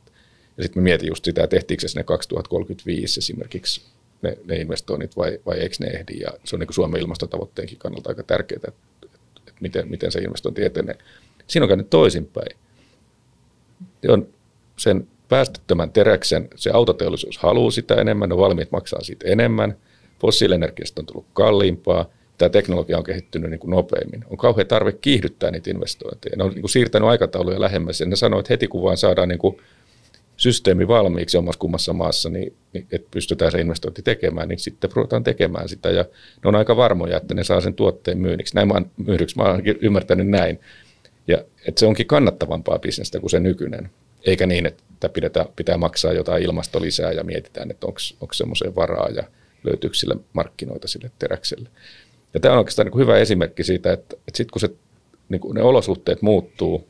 ja 0.57 0.63
sitten 0.63 0.81
mä 0.81 0.83
mietin 0.83 1.07
just 1.07 1.25
sitä, 1.25 1.43
että 1.43 1.55
tehtiinkö 1.55 1.81
se 1.81 1.87
sinne 1.87 2.03
2035 2.03 3.19
esimerkiksi 3.19 3.81
ne, 4.21 4.37
ne 4.45 4.55
investoinnit 4.55 5.17
vai, 5.17 5.39
vai 5.45 5.57
eikö 5.57 5.75
ne 5.79 5.87
ehdi. 5.87 6.19
Ja 6.19 6.29
se 6.43 6.55
on 6.55 6.59
niin 6.59 6.67
kuin 6.67 6.75
Suomen 6.75 7.01
ilmastotavoitteenkin 7.01 7.77
kannalta 7.77 8.09
aika 8.09 8.23
tärkeää, 8.23 8.57
että, 8.57 8.71
että 9.47 9.61
miten, 9.61 9.89
miten 9.89 10.11
se 10.11 10.19
investointi 10.19 10.65
etenee. 10.65 10.97
Siinä 11.47 11.63
on 11.63 11.67
käynyt 11.67 11.89
toisinpäin. 11.89 12.57
On 14.07 14.27
sen 14.77 15.07
päästöttömän 15.29 15.91
teräksen, 15.91 16.47
se 16.55 16.69
autoteollisuus 16.73 17.37
haluaa 17.37 17.71
sitä 17.71 17.95
enemmän, 17.95 18.29
ne 18.29 18.37
valmiit 18.37 18.71
maksaa 18.71 19.01
siitä 19.01 19.27
enemmän, 19.27 19.75
fossiilienergiasta 20.21 21.01
on 21.01 21.05
tullut 21.05 21.25
kalliimpaa, 21.33 22.05
tämä 22.37 22.49
teknologia 22.49 22.97
on 22.97 23.03
kehittynyt 23.03 23.49
niin 23.49 23.59
kuin 23.59 23.71
nopeammin. 23.71 24.25
On 24.29 24.37
kauhean 24.37 24.67
tarve 24.67 24.91
kiihdyttää 24.91 25.51
niitä 25.51 25.71
investointeja. 25.71 26.35
Ne 26.37 26.43
on 26.43 26.49
niin 26.49 26.61
kuin 26.61 26.69
siirtänyt 26.69 27.09
aikatauluja 27.09 27.61
lähemmäs 27.61 27.99
ja 27.99 28.05
ne 28.05 28.15
sanoo, 28.15 28.39
että 28.39 28.53
heti 28.53 28.67
kun 28.67 28.83
vaan 28.83 28.97
saadaan 28.97 29.29
niin 29.29 29.39
kuin 29.39 29.57
systeemi 30.37 30.87
valmiiksi 30.87 31.37
omassa 31.37 31.59
kummassa 31.59 31.93
maassa, 31.93 32.29
niin, 32.29 32.53
niin 32.73 32.87
että 32.91 33.07
pystytään 33.11 33.51
se 33.51 33.61
investointi 33.61 34.01
tekemään, 34.01 34.49
niin 34.49 34.59
sitten 34.59 34.89
ruvetaan 34.93 35.23
tekemään 35.23 35.69
sitä. 35.69 35.89
Ja 35.89 36.05
ne 36.43 36.47
on 36.47 36.55
aika 36.55 36.77
varmoja, 36.77 37.17
että 37.17 37.33
ne 37.33 37.43
saa 37.43 37.61
sen 37.61 37.73
tuotteen 37.73 38.17
myynniksi. 38.17 38.55
Näin 38.55 38.67
mä 38.67 38.73
oon, 38.73 38.91
myydyksi, 39.05 39.37
mä 39.37 39.43
oon 39.43 39.61
ymmärtänyt 39.81 40.27
näin. 40.27 40.59
Ja 41.27 41.37
että 41.67 41.79
se 41.79 41.85
onkin 41.85 42.07
kannattavampaa 42.07 42.79
bisnestä 42.79 43.19
kuin 43.19 43.29
se 43.29 43.39
nykyinen. 43.39 43.89
Eikä 44.25 44.47
niin, 44.47 44.65
että 44.65 45.09
pidetään, 45.09 45.45
pitää 45.55 45.77
maksaa 45.77 46.13
jotain 46.13 46.43
ilmastolisää 46.43 47.11
ja 47.11 47.23
mietitään, 47.23 47.71
että 47.71 47.87
onko 47.87 48.33
semmoiseen 48.33 48.75
varaa 48.75 49.09
ja 49.09 49.23
löytyykö 49.63 49.95
sille 49.95 50.15
markkinoita 50.33 50.87
sille 50.87 51.11
teräkselle. 51.19 51.69
Ja 52.33 52.39
tämä 52.39 52.53
on 52.53 52.57
oikeastaan 52.57 52.85
niin 52.85 52.91
kuin 52.91 53.01
hyvä 53.01 53.17
esimerkki 53.17 53.63
siitä, 53.63 53.93
että, 53.93 54.15
että 54.15 54.37
sitten 54.37 54.51
kun 54.51 54.59
se, 54.59 54.69
niin 55.29 55.41
kuin 55.41 55.55
ne 55.55 55.61
olosuhteet 55.61 56.21
muuttuu, 56.21 56.87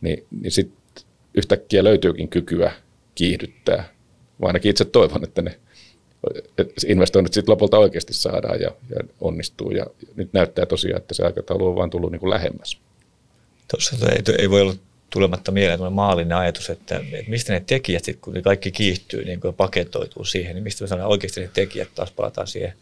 niin, 0.00 0.26
niin 0.40 0.52
sitten 0.52 1.04
yhtäkkiä 1.34 1.84
löytyykin 1.84 2.28
kykyä 2.28 2.72
kiihdyttää. 3.14 3.88
Mä 4.38 4.46
ainakin 4.46 4.70
itse 4.70 4.84
toivon, 4.84 5.24
että 5.24 5.42
ne 5.42 5.58
investoinnit 6.86 7.32
sitten 7.32 7.52
lopulta 7.52 7.78
oikeasti 7.78 8.14
saadaan 8.14 8.60
ja, 8.60 8.70
ja 8.90 8.96
onnistuu. 9.20 9.70
Ja 9.70 9.86
nyt 10.14 10.32
näyttää 10.32 10.66
tosiaan, 10.66 11.00
että 11.00 11.14
se 11.14 11.24
aikataulu 11.24 11.68
on 11.68 11.76
vaan 11.76 11.90
tullut 11.90 12.12
niin 12.12 12.20
kuin 12.20 12.30
lähemmäs. 12.30 12.80
Tuossa 13.70 13.96
ei, 14.10 14.34
ei 14.38 14.50
voi 14.50 14.60
olla 14.60 14.74
tulematta 15.10 15.52
mieleen 15.52 15.92
maallinen 15.92 16.36
ajatus, 16.36 16.70
että, 16.70 16.96
että 17.12 17.30
mistä 17.30 17.52
ne 17.52 17.62
tekijät, 17.66 18.04
sit, 18.04 18.18
kun 18.20 18.34
ne 18.34 18.42
kaikki 18.42 18.72
kiihtyy 18.72 19.24
niin 19.24 19.40
kun 19.40 19.54
paketoituu 19.54 20.24
siihen, 20.24 20.54
niin 20.54 20.62
mistä 20.64 20.84
me 20.84 20.88
saadaan 20.88 21.10
oikeasti 21.10 21.40
ne 21.40 21.50
tekijät 21.54 21.88
taas 21.94 22.10
palataan 22.10 22.46
siihen 22.46 22.72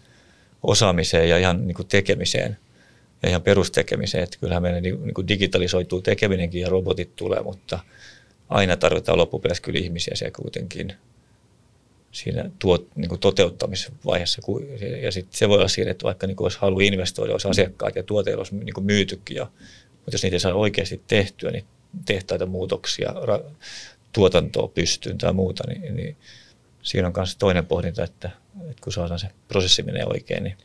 osaamiseen 0.63 1.29
ja 1.29 1.39
ihan 1.39 1.67
niin 1.67 1.75
kuin 1.75 1.89
tekemiseen 1.89 2.57
ja 3.23 3.29
ihan 3.29 3.43
perustekemiseen. 3.43 4.25
Että 4.25 4.39
kyllähän 4.41 4.63
meillä 4.63 4.81
niin 4.81 5.15
kuin 5.15 5.29
digitalisoituu 5.29 6.03
tekeminenkin 6.03 6.61
ja 6.61 6.69
robotit 6.69 7.17
tulee, 7.17 7.43
mutta– 7.43 7.79
aina 8.51 8.77
tarvitaan 8.77 9.19
loppupeleissä 9.19 9.63
kyllä 9.63 9.79
ihmisiä 9.79 10.15
siellä 10.17 10.33
kuitenkin 10.37 10.93
siinä 12.13 12.51
tuot, 12.59 12.97
niin 12.97 13.09
kuin 13.09 13.21
toteuttamisvaiheessa. 13.21 14.43
Ja 15.03 15.13
sitten 15.13 15.39
se 15.39 15.49
voi 15.49 15.59
olla 15.59 15.69
siinä, 15.69 15.91
että 15.91 16.05
vaikka 16.05 16.27
niin 16.27 16.37
kuin 16.37 16.45
olisi 16.45 16.59
halu 16.61 16.81
investoida, 16.81 17.33
olisi 17.33 17.49
asiakkaat 17.49 17.97
ja 17.97 18.03
tuote 18.03 18.37
olisi 18.37 18.55
niin 18.55 18.75
kuin 18.75 18.85
myytykin. 18.85 19.37
Ja, 19.37 19.51
mutta 20.01 20.15
jos 20.15 20.23
niitä 20.23 20.35
ei 20.35 20.41
saa 20.41 20.55
oikeasti 20.55 21.01
tehtyä, 21.07 21.51
niin 21.51 21.65
tehtaita 22.05 22.47
muutoksia, 22.47 23.15
ra, 23.23 23.41
tuotantoa 24.13 24.69
pystyyn 24.69 25.19
tai 25.19 25.33
muuta, 25.33 25.65
niin, 25.69 25.97
niin 25.97 26.17
siinä 26.83 27.09
on 27.09 27.13
myös 27.17 27.37
toinen 27.37 27.67
pohdinta, 27.67 28.05
että, 28.05 28.31
että 28.71 28.83
kun 28.83 28.93
saadaan 28.93 29.19
se 29.19 29.29
prosessi 29.49 29.83
menee 29.83 30.05
oikein, 30.07 30.45
niin 30.45 30.57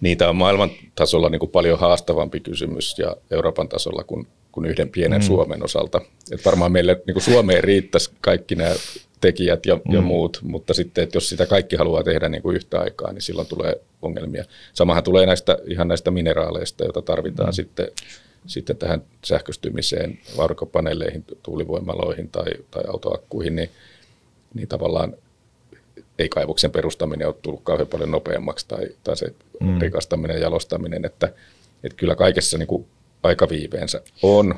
Niitä 0.00 0.28
on 0.28 0.36
maailman 0.36 0.70
tasolla 0.94 1.28
niin 1.28 1.40
kuin 1.40 1.50
paljon 1.50 1.78
haastavampi 1.78 2.40
kysymys 2.40 2.98
ja 2.98 3.16
Euroopan 3.30 3.68
tasolla 3.68 4.04
kuin 4.04 4.26
kuin 4.54 4.66
yhden 4.66 4.88
pienen 4.88 5.20
mm. 5.20 5.24
Suomen 5.24 5.64
osalta. 5.64 6.00
Et 6.32 6.44
varmaan 6.44 6.72
meille 6.72 7.02
niin 7.06 7.14
kuin 7.14 7.22
Suomeen 7.22 7.64
riittäisi 7.64 8.10
kaikki 8.20 8.54
nämä 8.54 8.74
tekijät 9.20 9.66
ja, 9.66 9.76
mm. 9.76 9.94
ja 9.94 10.00
muut, 10.00 10.38
mutta 10.42 10.74
sitten, 10.74 11.04
että 11.04 11.16
jos 11.16 11.28
sitä 11.28 11.46
kaikki 11.46 11.76
haluaa 11.76 12.04
tehdä 12.04 12.28
niin 12.28 12.42
kuin 12.42 12.56
yhtä 12.56 12.80
aikaa, 12.80 13.12
niin 13.12 13.22
silloin 13.22 13.48
tulee 13.48 13.80
ongelmia. 14.02 14.44
Samahan 14.72 15.02
tulee 15.02 15.26
näistä, 15.26 15.58
ihan 15.66 15.88
näistä 15.88 16.10
mineraaleista, 16.10 16.84
joita 16.84 17.02
tarvitaan 17.02 17.48
mm. 17.48 17.52
sitten, 17.52 17.88
sitten 18.46 18.76
tähän 18.76 19.02
sähköstymiseen, 19.24 20.18
aurinkopaneeleihin, 20.38 21.24
tuulivoimaloihin 21.42 22.28
tai, 22.28 22.52
tai 22.70 22.84
autoakkuihin, 22.88 23.56
niin, 23.56 23.70
niin 24.54 24.68
tavallaan 24.68 25.16
ei 26.18 26.28
kaivoksen 26.28 26.70
perustaminen 26.70 27.26
ole 27.26 27.34
tullut 27.42 27.60
kauhean 27.64 27.88
paljon 27.88 28.10
nopeammaksi 28.10 28.68
tai, 28.68 28.86
tai 29.04 29.16
se 29.16 29.34
mm. 29.60 29.80
rikastaminen 29.80 30.34
ja 30.34 30.42
jalostaminen, 30.42 31.04
että, 31.04 31.32
että 31.84 31.96
kyllä 31.96 32.14
kaikessa 32.14 32.58
niin 32.58 32.66
kuin 32.66 32.86
aikaviiveensä 33.22 34.00
on, 34.22 34.54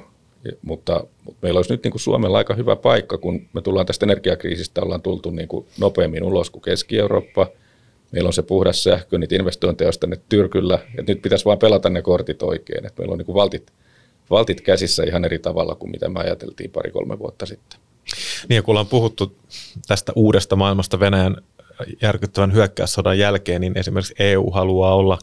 mutta, 0.62 1.04
mutta 1.24 1.40
meillä 1.42 1.58
olisi 1.58 1.72
nyt 1.72 1.84
niin 1.84 1.92
kuin 1.92 2.00
Suomella 2.00 2.38
aika 2.38 2.54
hyvä 2.54 2.76
paikka, 2.76 3.18
kun 3.18 3.48
me 3.52 3.62
tullaan 3.62 3.86
tästä 3.86 4.06
energiakriisistä, 4.06 4.82
ollaan 4.82 5.02
tultu 5.02 5.30
niin 5.30 5.48
kuin 5.48 5.66
nopeammin 5.80 6.22
ulos 6.22 6.50
kuin 6.50 6.62
Keski-Eurooppa. 6.62 7.46
Meillä 8.16 8.28
on 8.28 8.32
se 8.32 8.42
puhdas 8.42 8.82
sähkö, 8.82 9.18
niitä 9.18 9.34
investointeja 9.34 9.86
olisi 9.86 10.00
tänne 10.00 10.20
tyrkyllä, 10.28 10.78
että 10.98 11.12
nyt 11.12 11.22
pitäisi 11.22 11.44
vain 11.44 11.58
pelata 11.58 11.90
ne 11.90 12.02
kortit 12.02 12.42
oikein, 12.42 12.86
että 12.86 13.02
meillä 13.02 13.12
on 13.12 13.18
niin 13.18 13.26
kuin 13.26 13.36
valtit, 13.36 13.72
valtit 14.30 14.60
käsissä 14.60 15.04
ihan 15.04 15.24
eri 15.24 15.38
tavalla 15.38 15.74
kuin 15.74 15.90
mitä 15.90 16.08
me 16.08 16.20
ajateltiin 16.20 16.70
pari-kolme 16.70 17.18
vuotta 17.18 17.46
sitten. 17.46 17.80
Niin 18.48 18.62
kun 18.62 18.72
ollaan 18.72 18.86
puhuttu 18.86 19.36
tästä 19.86 20.12
uudesta 20.14 20.56
maailmasta 20.56 21.00
Venäjän 21.00 21.36
järkyttävän 22.02 22.52
hyökkäyssodan 22.52 23.18
jälkeen, 23.18 23.60
niin 23.60 23.78
esimerkiksi 23.78 24.14
EU 24.18 24.50
haluaa 24.50 24.94
olla 24.94 25.18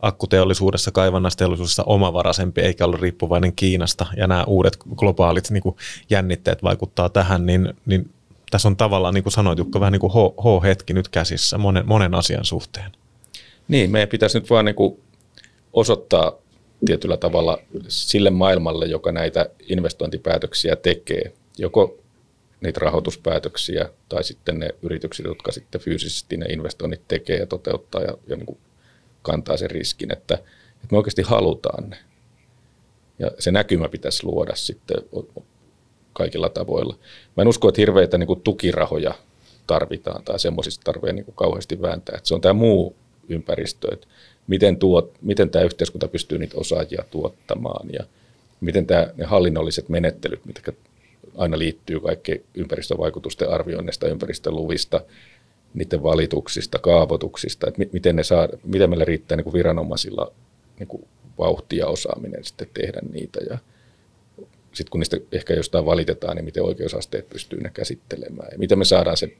akkuteollisuudessa, 0.00 0.90
kaivannaisteollisuudessa 0.90 1.84
omavaraisempi 1.86 2.60
eikä 2.60 2.84
ole 2.84 2.98
riippuvainen 3.00 3.52
Kiinasta. 3.56 4.06
Ja 4.16 4.26
nämä 4.26 4.44
uudet 4.44 4.76
globaalit 4.96 5.50
niin 5.50 5.62
jännitteet 6.10 6.62
vaikuttaa 6.62 7.08
tähän, 7.08 7.46
niin, 7.46 7.74
niin 7.86 8.10
tässä 8.50 8.68
on 8.68 8.76
tavallaan, 8.76 9.14
niin 9.14 9.24
kuin 9.24 9.32
sanoit 9.32 9.58
Jukka, 9.58 9.80
vähän 9.80 9.92
niin 9.92 10.00
kuin 10.00 10.12
H-hetki 10.12 10.92
nyt 10.92 11.08
käsissä 11.08 11.58
monen, 11.58 11.86
monen 11.86 12.14
asian 12.14 12.44
suhteen. 12.44 12.92
Niin, 13.68 13.90
meidän 13.90 14.08
pitäisi 14.08 14.38
nyt 14.38 14.50
vaan 14.50 14.64
niin 14.64 14.74
kuin 14.74 15.00
osoittaa 15.72 16.32
tietyllä 16.86 17.16
tavalla 17.16 17.58
sille 17.88 18.30
maailmalle, 18.30 18.86
joka 18.86 19.12
näitä 19.12 19.50
investointipäätöksiä 19.68 20.76
tekee, 20.76 21.32
joko 21.58 21.98
niitä 22.60 22.80
rahoituspäätöksiä 22.80 23.88
tai 24.08 24.24
sitten 24.24 24.58
ne 24.58 24.74
yritykset, 24.82 25.26
jotka 25.26 25.52
sitten 25.52 25.80
fyysisesti 25.80 26.36
ne 26.36 26.46
investoinnit 26.46 27.08
tekee 27.08 27.38
ja 27.38 27.46
toteuttaa 27.46 28.02
ja, 28.02 28.18
ja 28.26 28.36
niin 28.36 28.46
kuin 28.46 28.58
kantaa 29.22 29.56
sen 29.56 29.70
riskin, 29.70 30.12
että, 30.12 30.34
että 30.34 30.88
me 30.90 30.96
oikeasti 30.96 31.22
halutaan 31.22 31.90
ne. 31.90 31.96
Ja 33.18 33.30
se 33.38 33.52
näkymä 33.52 33.88
pitäisi 33.88 34.24
luoda 34.24 34.54
sitten 34.54 34.96
kaikilla 36.16 36.48
tavoilla. 36.48 36.96
Mä 37.36 37.42
en 37.42 37.48
usko, 37.48 37.68
että 37.68 37.80
hirveitä 37.80 38.18
niin 38.18 38.26
kuin 38.26 38.40
tukirahoja 38.40 39.14
tarvitaan 39.66 40.22
tai 40.24 40.38
semmoisista 40.38 40.84
tarvitsee 40.84 41.12
niin 41.12 41.24
kuin 41.24 41.34
kauheasti 41.34 41.82
vääntää. 41.82 42.16
Että 42.16 42.28
se 42.28 42.34
on 42.34 42.40
tämä 42.40 42.52
muu 42.52 42.96
ympäristö, 43.28 43.88
että 43.92 44.06
miten, 44.46 44.76
tuot, 44.76 45.12
miten 45.22 45.50
tämä 45.50 45.64
yhteiskunta 45.64 46.08
pystyy 46.08 46.38
niitä 46.38 46.56
osaajia 46.58 47.04
tuottamaan 47.10 47.88
ja 47.92 48.04
miten 48.60 48.86
tämä, 48.86 49.06
ne 49.16 49.24
hallinnolliset 49.24 49.88
menettelyt, 49.88 50.44
mitkä 50.46 50.72
aina 51.36 51.58
liittyy 51.58 52.00
kaikki 52.00 52.44
ympäristövaikutusten 52.54 53.50
arvioinnista, 53.50 54.08
ympäristöluvista, 54.08 55.00
niiden 55.74 56.02
valituksista, 56.02 56.78
kaavoituksista, 56.78 57.68
että 57.68 57.82
miten, 57.92 58.16
ne 58.16 58.22
saa, 58.22 58.48
miten 58.64 58.90
meillä 58.90 59.04
riittää 59.04 59.36
niin 59.36 59.44
kuin 59.44 59.54
viranomaisilla 59.54 60.32
niin 60.78 60.86
kuin 60.86 61.04
vauhtia 61.38 61.86
osaaminen 61.86 62.44
sitten 62.44 62.68
tehdä 62.74 63.00
niitä. 63.12 63.40
Ja 63.50 63.58
sitten 64.76 64.90
kun 64.90 65.00
niistä 65.00 65.16
ehkä 65.32 65.54
jostain 65.54 65.84
valitetaan, 65.84 66.36
niin 66.36 66.44
miten 66.44 66.62
oikeusasteet 66.62 67.28
pystyy 67.28 67.60
ne 67.60 67.70
käsittelemään. 67.74 68.48
Ja 68.52 68.58
miten 68.58 68.78
me 68.78 68.84
saadaan 68.84 69.16
se, 69.16 69.36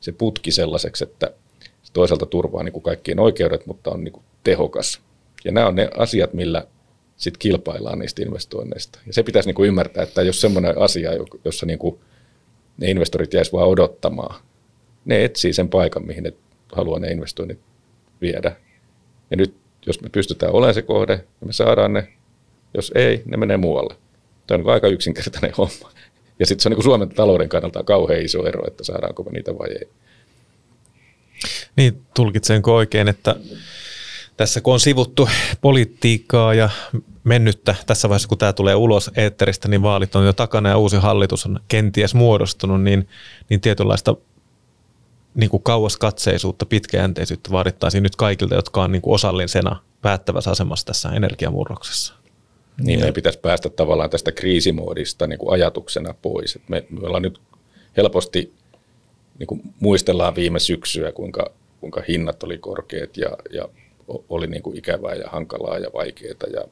se 0.00 0.12
putki 0.12 0.52
sellaiseksi, 0.52 1.04
että 1.04 1.32
se 1.82 1.92
toisaalta 1.92 2.26
turvaa 2.26 2.62
niin 2.62 2.72
kuin 2.72 2.82
kaikkien 2.82 3.20
oikeudet, 3.20 3.66
mutta 3.66 3.90
on 3.90 4.04
niin 4.04 4.12
kuin 4.12 4.24
tehokas. 4.44 5.00
Ja 5.44 5.52
nämä 5.52 5.66
on 5.66 5.74
ne 5.74 5.90
asiat, 5.96 6.34
millä 6.34 6.66
sitten 7.16 7.38
kilpaillaan 7.38 7.98
niistä 7.98 8.22
investoinneista. 8.22 8.98
Ja 9.06 9.12
se 9.12 9.22
pitäisi 9.22 9.48
niin 9.48 9.54
kuin 9.54 9.68
ymmärtää, 9.68 10.02
että 10.02 10.22
jos 10.22 10.40
semmoinen 10.40 10.78
asia, 10.78 11.10
jossa 11.44 11.66
niin 11.66 11.78
kuin 11.78 11.98
ne 12.78 12.90
investorit 12.90 13.34
jäisivät 13.34 13.52
vaan 13.52 13.68
odottamaan, 13.68 14.40
ne 15.04 15.24
etsii 15.24 15.52
sen 15.52 15.68
paikan, 15.68 16.06
mihin 16.06 16.24
ne 16.24 16.32
haluaa 16.72 16.98
ne 16.98 17.10
investoinnit 17.10 17.58
viedä. 18.20 18.56
Ja 19.30 19.36
nyt, 19.36 19.54
jos 19.86 20.00
me 20.00 20.08
pystytään 20.08 20.52
olemaan 20.52 20.74
se 20.74 20.82
kohde, 20.82 21.16
niin 21.16 21.48
me 21.48 21.52
saadaan 21.52 21.92
ne. 21.92 22.08
Jos 22.74 22.92
ei, 22.94 23.22
ne 23.24 23.36
menee 23.36 23.56
muualle. 23.56 23.94
Tämä 24.48 24.64
on 24.64 24.70
aika 24.70 24.88
yksinkertainen 24.88 25.52
homma. 25.58 25.90
Ja 26.38 26.46
sitten 26.46 26.62
se 26.62 26.68
on 26.68 26.72
niin 26.72 26.82
Suomen 26.82 27.08
talouden 27.08 27.48
kannalta 27.48 27.82
kauhean 27.82 28.22
iso 28.22 28.46
ero, 28.46 28.66
että 28.66 28.84
saadaanko 28.84 29.22
me 29.22 29.30
niitä 29.30 29.58
vai 29.58 29.68
ei. 29.70 29.88
Niin, 31.76 32.02
tulkitsenko 32.14 32.74
oikein, 32.74 33.08
että 33.08 33.36
tässä 34.36 34.60
kun 34.60 34.72
on 34.72 34.80
sivuttu 34.80 35.28
politiikkaa 35.60 36.54
ja 36.54 36.70
mennyttä 37.24 37.74
tässä 37.86 38.08
vaiheessa, 38.08 38.28
kun 38.28 38.38
tämä 38.38 38.52
tulee 38.52 38.74
ulos 38.74 39.10
eetteristä, 39.16 39.68
niin 39.68 39.82
vaalit 39.82 40.16
on 40.16 40.26
jo 40.26 40.32
takana 40.32 40.68
ja 40.68 40.78
uusi 40.78 40.96
hallitus 40.96 41.46
on 41.46 41.60
kenties 41.68 42.14
muodostunut, 42.14 42.82
niin, 42.82 43.08
niin 43.48 43.60
tietynlaista 43.60 44.16
niin 45.34 45.50
kuin 45.50 45.62
kauaskatseisuutta, 45.62 46.66
pitkäjänteisyyttä 46.66 47.50
vaadittaisiin 47.50 48.02
nyt 48.02 48.16
kaikilta, 48.16 48.54
jotka 48.54 48.82
on 48.82 48.92
niin 48.92 49.02
kuin 49.02 49.14
osallisena 49.14 49.82
päättävässä 50.02 50.50
asemassa 50.50 50.86
tässä 50.86 51.08
energiamurroksessa. 51.08 52.14
Niin, 52.80 53.00
me 53.00 53.12
pitäisi 53.12 53.38
päästä 53.38 53.68
tavallaan 53.68 54.10
tästä 54.10 54.32
kriisimoodista 54.32 55.26
niin 55.26 55.38
kuin 55.38 55.52
ajatuksena 55.52 56.14
pois. 56.22 56.56
Et 56.56 56.68
me, 56.68 56.86
me 56.90 57.06
ollaan 57.06 57.22
nyt 57.22 57.40
helposti, 57.96 58.52
niin 59.38 59.46
kuin 59.46 59.62
muistellaan 59.80 60.34
viime 60.34 60.58
syksyä, 60.58 61.12
kuinka, 61.12 61.52
kuinka 61.80 62.02
hinnat 62.08 62.42
oli 62.42 62.58
korkeat 62.58 63.16
ja, 63.16 63.30
ja 63.50 63.68
oli 64.28 64.46
niin 64.46 64.62
kuin 64.62 64.76
ikävää 64.76 65.14
ja 65.14 65.28
hankalaa 65.28 65.78
ja 65.78 65.90
vaikeaa. 65.94 66.34
Ja 66.52 66.64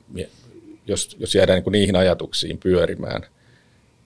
jos, 0.86 1.16
jos 1.18 1.34
jäädään 1.34 1.56
niin 1.56 1.64
kuin 1.64 1.72
niihin 1.72 1.96
ajatuksiin 1.96 2.58
pyörimään 2.58 3.22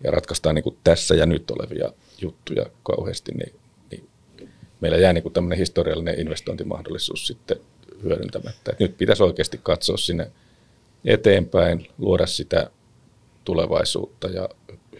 ja 0.05 0.11
ratkaistaan 0.11 0.55
niin 0.55 0.63
kuin 0.63 0.77
tässä 0.85 1.15
ja 1.15 1.27
nyt 1.27 1.51
olevia 1.51 1.93
juttuja 2.21 2.67
kauheasti, 2.83 3.33
niin, 3.33 3.55
niin 3.91 4.09
meillä 4.81 4.99
jää 4.99 5.13
niin 5.13 5.23
kuin 5.23 5.33
tämmöinen 5.33 5.59
historiallinen 5.59 6.21
investointimahdollisuus 6.21 7.27
sitten 7.27 7.57
hyödyntämättä. 8.03 8.73
Et 8.73 8.81
nyt 8.81 8.99
pitäisi 8.99 9.23
oikeasti 9.23 9.61
katsoa 9.63 9.97
sinne 9.97 10.31
eteenpäin, 11.05 11.87
luoda 11.99 12.27
sitä 12.27 12.71
tulevaisuutta 13.45 14.29
ja 14.29 14.49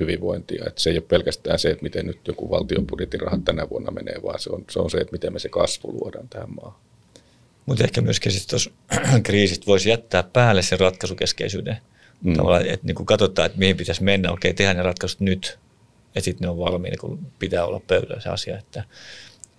hyvinvointia. 0.01 0.65
Et 0.67 0.79
se 0.79 0.91
ei 0.91 0.97
ole 0.97 1.05
pelkästään 1.09 1.59
se, 1.59 1.71
että 1.71 1.83
miten 1.83 2.07
nyt 2.07 2.29
joku 2.29 2.51
valtion 2.51 2.87
budjetin 2.87 3.21
rahat 3.21 3.45
tänä 3.45 3.69
vuonna 3.71 3.91
menee, 3.91 4.23
vaan 4.23 4.39
se 4.39 4.51
on, 4.51 4.65
se 4.71 4.79
on 4.79 4.91
se, 4.91 4.99
että 4.99 5.13
miten 5.13 5.33
me 5.33 5.39
se 5.39 5.49
kasvu 5.49 5.93
luodaan 5.93 6.29
tähän 6.29 6.55
maahan. 6.55 6.81
Mutta 7.67 7.85
ehkä 7.85 8.01
myöskin 8.01 8.33
sitten 8.33 8.51
tuossa 8.51 8.71
kriisistä 9.23 9.67
voisi 9.67 9.89
jättää 9.89 10.23
päälle 10.23 10.63
sen 10.63 10.81
ratkaisukeskeisyyden. 10.81 11.77
Mm. 12.23 12.35
Tavallaan, 12.35 12.67
että 12.67 12.87
niin 12.87 13.07
katsotaan, 13.07 13.47
että 13.47 13.59
mihin 13.59 13.77
pitäisi 13.77 14.03
mennä, 14.03 14.33
okei, 14.33 14.55
tehdään 14.55 14.77
ne 14.77 14.83
ratkaisut 14.83 15.21
nyt, 15.21 15.59
ja 16.15 16.23
sitten 16.23 16.45
ne 16.45 16.51
on 16.51 16.59
valmiina, 16.59 16.97
kun 17.01 17.27
pitää 17.39 17.67
olla 17.67 17.81
pöydällä 17.87 18.21
se 18.21 18.29
asia. 18.29 18.59
Että, 18.59 18.85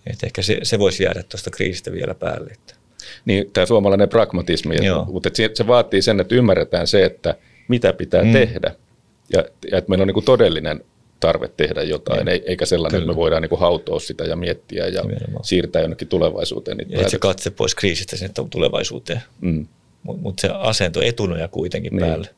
että 0.07 0.25
ehkä 0.25 0.41
se, 0.41 0.59
se 0.63 0.79
voisi 0.79 1.03
jäädä 1.03 1.23
tuosta 1.23 1.49
kriisistä 1.49 1.91
vielä 1.91 2.15
päälle. 2.15 2.51
Että. 2.51 2.80
Niin, 3.25 3.51
tämä 3.53 3.65
suomalainen 3.65 4.09
pragmatismi, 4.09 4.85
Joo. 4.85 5.05
mutta 5.05 5.29
se 5.53 5.67
vaatii 5.67 6.01
sen, 6.01 6.19
että 6.19 6.35
ymmärretään 6.35 6.87
se, 6.87 7.05
että 7.05 7.35
mitä 7.67 7.93
pitää 7.93 8.23
mm. 8.23 8.31
tehdä, 8.31 8.75
ja, 9.33 9.43
ja 9.71 9.77
että 9.77 9.89
meillä 9.89 10.03
on 10.03 10.07
niin 10.07 10.25
todellinen 10.25 10.83
tarve 11.19 11.47
tehdä 11.47 11.83
jotain, 11.83 12.25
niin. 12.25 12.41
eikä 12.45 12.65
sellainen, 12.65 13.01
Kyllä. 13.01 13.11
että 13.11 13.15
me 13.15 13.21
voidaan 13.21 13.41
niin 13.41 13.59
hautoa 13.59 13.99
sitä 13.99 14.23
ja 14.23 14.35
miettiä 14.35 14.87
ja 14.87 15.01
Nimenomaan. 15.01 15.43
siirtää 15.43 15.81
jonnekin 15.81 16.07
tulevaisuuteen. 16.07 16.77
Niitä 16.77 17.01
ja 17.01 17.09
se 17.09 17.19
katse 17.19 17.49
pois 17.49 17.75
kriisistä 17.75 18.17
sinne 18.17 18.33
tulevaisuuteen, 18.49 19.21
mm. 19.41 19.67
mutta 20.03 20.21
mut 20.21 20.39
se 20.39 20.49
asento 20.53 21.01
etunoja 21.01 21.47
kuitenkin 21.47 21.95
niin. 21.95 22.05
päälle. 22.05 22.29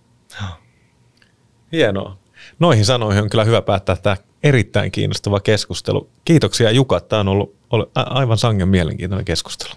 Hienoa. 1.72 2.18
Noihin 2.60 2.86
sanoihin 2.86 3.24
on 3.24 3.30
kyllä 3.30 3.44
hyvä 3.44 3.62
päättää 3.62 3.96
tämä 3.96 4.18
erittäin 4.44 4.92
kiinnostava 4.92 5.40
keskustelu. 5.40 6.10
Kiitoksia 6.26 6.72
Juka, 6.72 7.00
tämä 7.00 7.20
on 7.20 7.28
ollut, 7.28 7.56
ollut 7.70 7.92
aivan 7.96 8.38
sangen 8.38 8.68
mielenkiintoinen 8.68 9.26
keskustelu. 9.26 9.74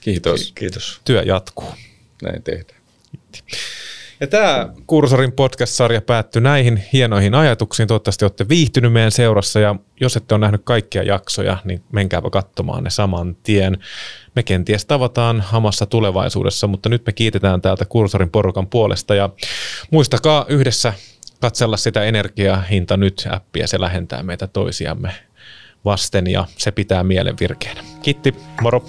Kiitos. 0.00 0.52
Kiitos. 0.54 1.00
Työ 1.04 1.22
jatkuu. 1.22 1.68
Näin 2.22 2.42
tehdään. 2.42 2.78
Ja 4.20 4.26
tämä 4.26 4.68
Kursorin 4.86 5.32
podcast-sarja 5.32 6.00
päättyi 6.00 6.42
näihin 6.42 6.84
hienoihin 6.92 7.34
ajatuksiin. 7.34 7.88
Toivottavasti 7.88 8.24
olette 8.24 8.48
viihtynyt 8.48 8.92
meidän 8.92 9.12
seurassa 9.12 9.60
ja 9.60 9.74
jos 10.00 10.16
ette 10.16 10.34
ole 10.34 10.40
nähnyt 10.40 10.60
kaikkia 10.64 11.02
jaksoja, 11.02 11.56
niin 11.64 11.82
menkääpä 11.92 12.30
katsomaan 12.30 12.84
ne 12.84 12.90
saman 12.90 13.36
tien. 13.42 13.78
Me 14.34 14.42
kenties 14.42 14.86
tavataan 14.86 15.40
hamassa 15.40 15.86
tulevaisuudessa, 15.86 16.66
mutta 16.66 16.88
nyt 16.88 17.06
me 17.06 17.12
kiitetään 17.12 17.62
täältä 17.62 17.84
Kursorin 17.84 18.30
porukan 18.30 18.66
puolesta 18.66 19.14
ja 19.14 19.30
muistakaa 19.90 20.46
yhdessä 20.48 20.92
katsella 21.40 21.76
sitä 21.76 22.04
energiahinta 22.04 22.96
nyt-appia. 22.96 23.66
Se 23.66 23.80
lähentää 23.80 24.22
meitä 24.22 24.46
toisiamme 24.46 25.14
vasten 25.84 26.26
ja 26.26 26.44
se 26.56 26.70
pitää 26.70 27.02
mielen 27.02 27.34
virkeänä. 27.40 27.84
Kiitti, 28.02 28.34
moro! 28.60 28.84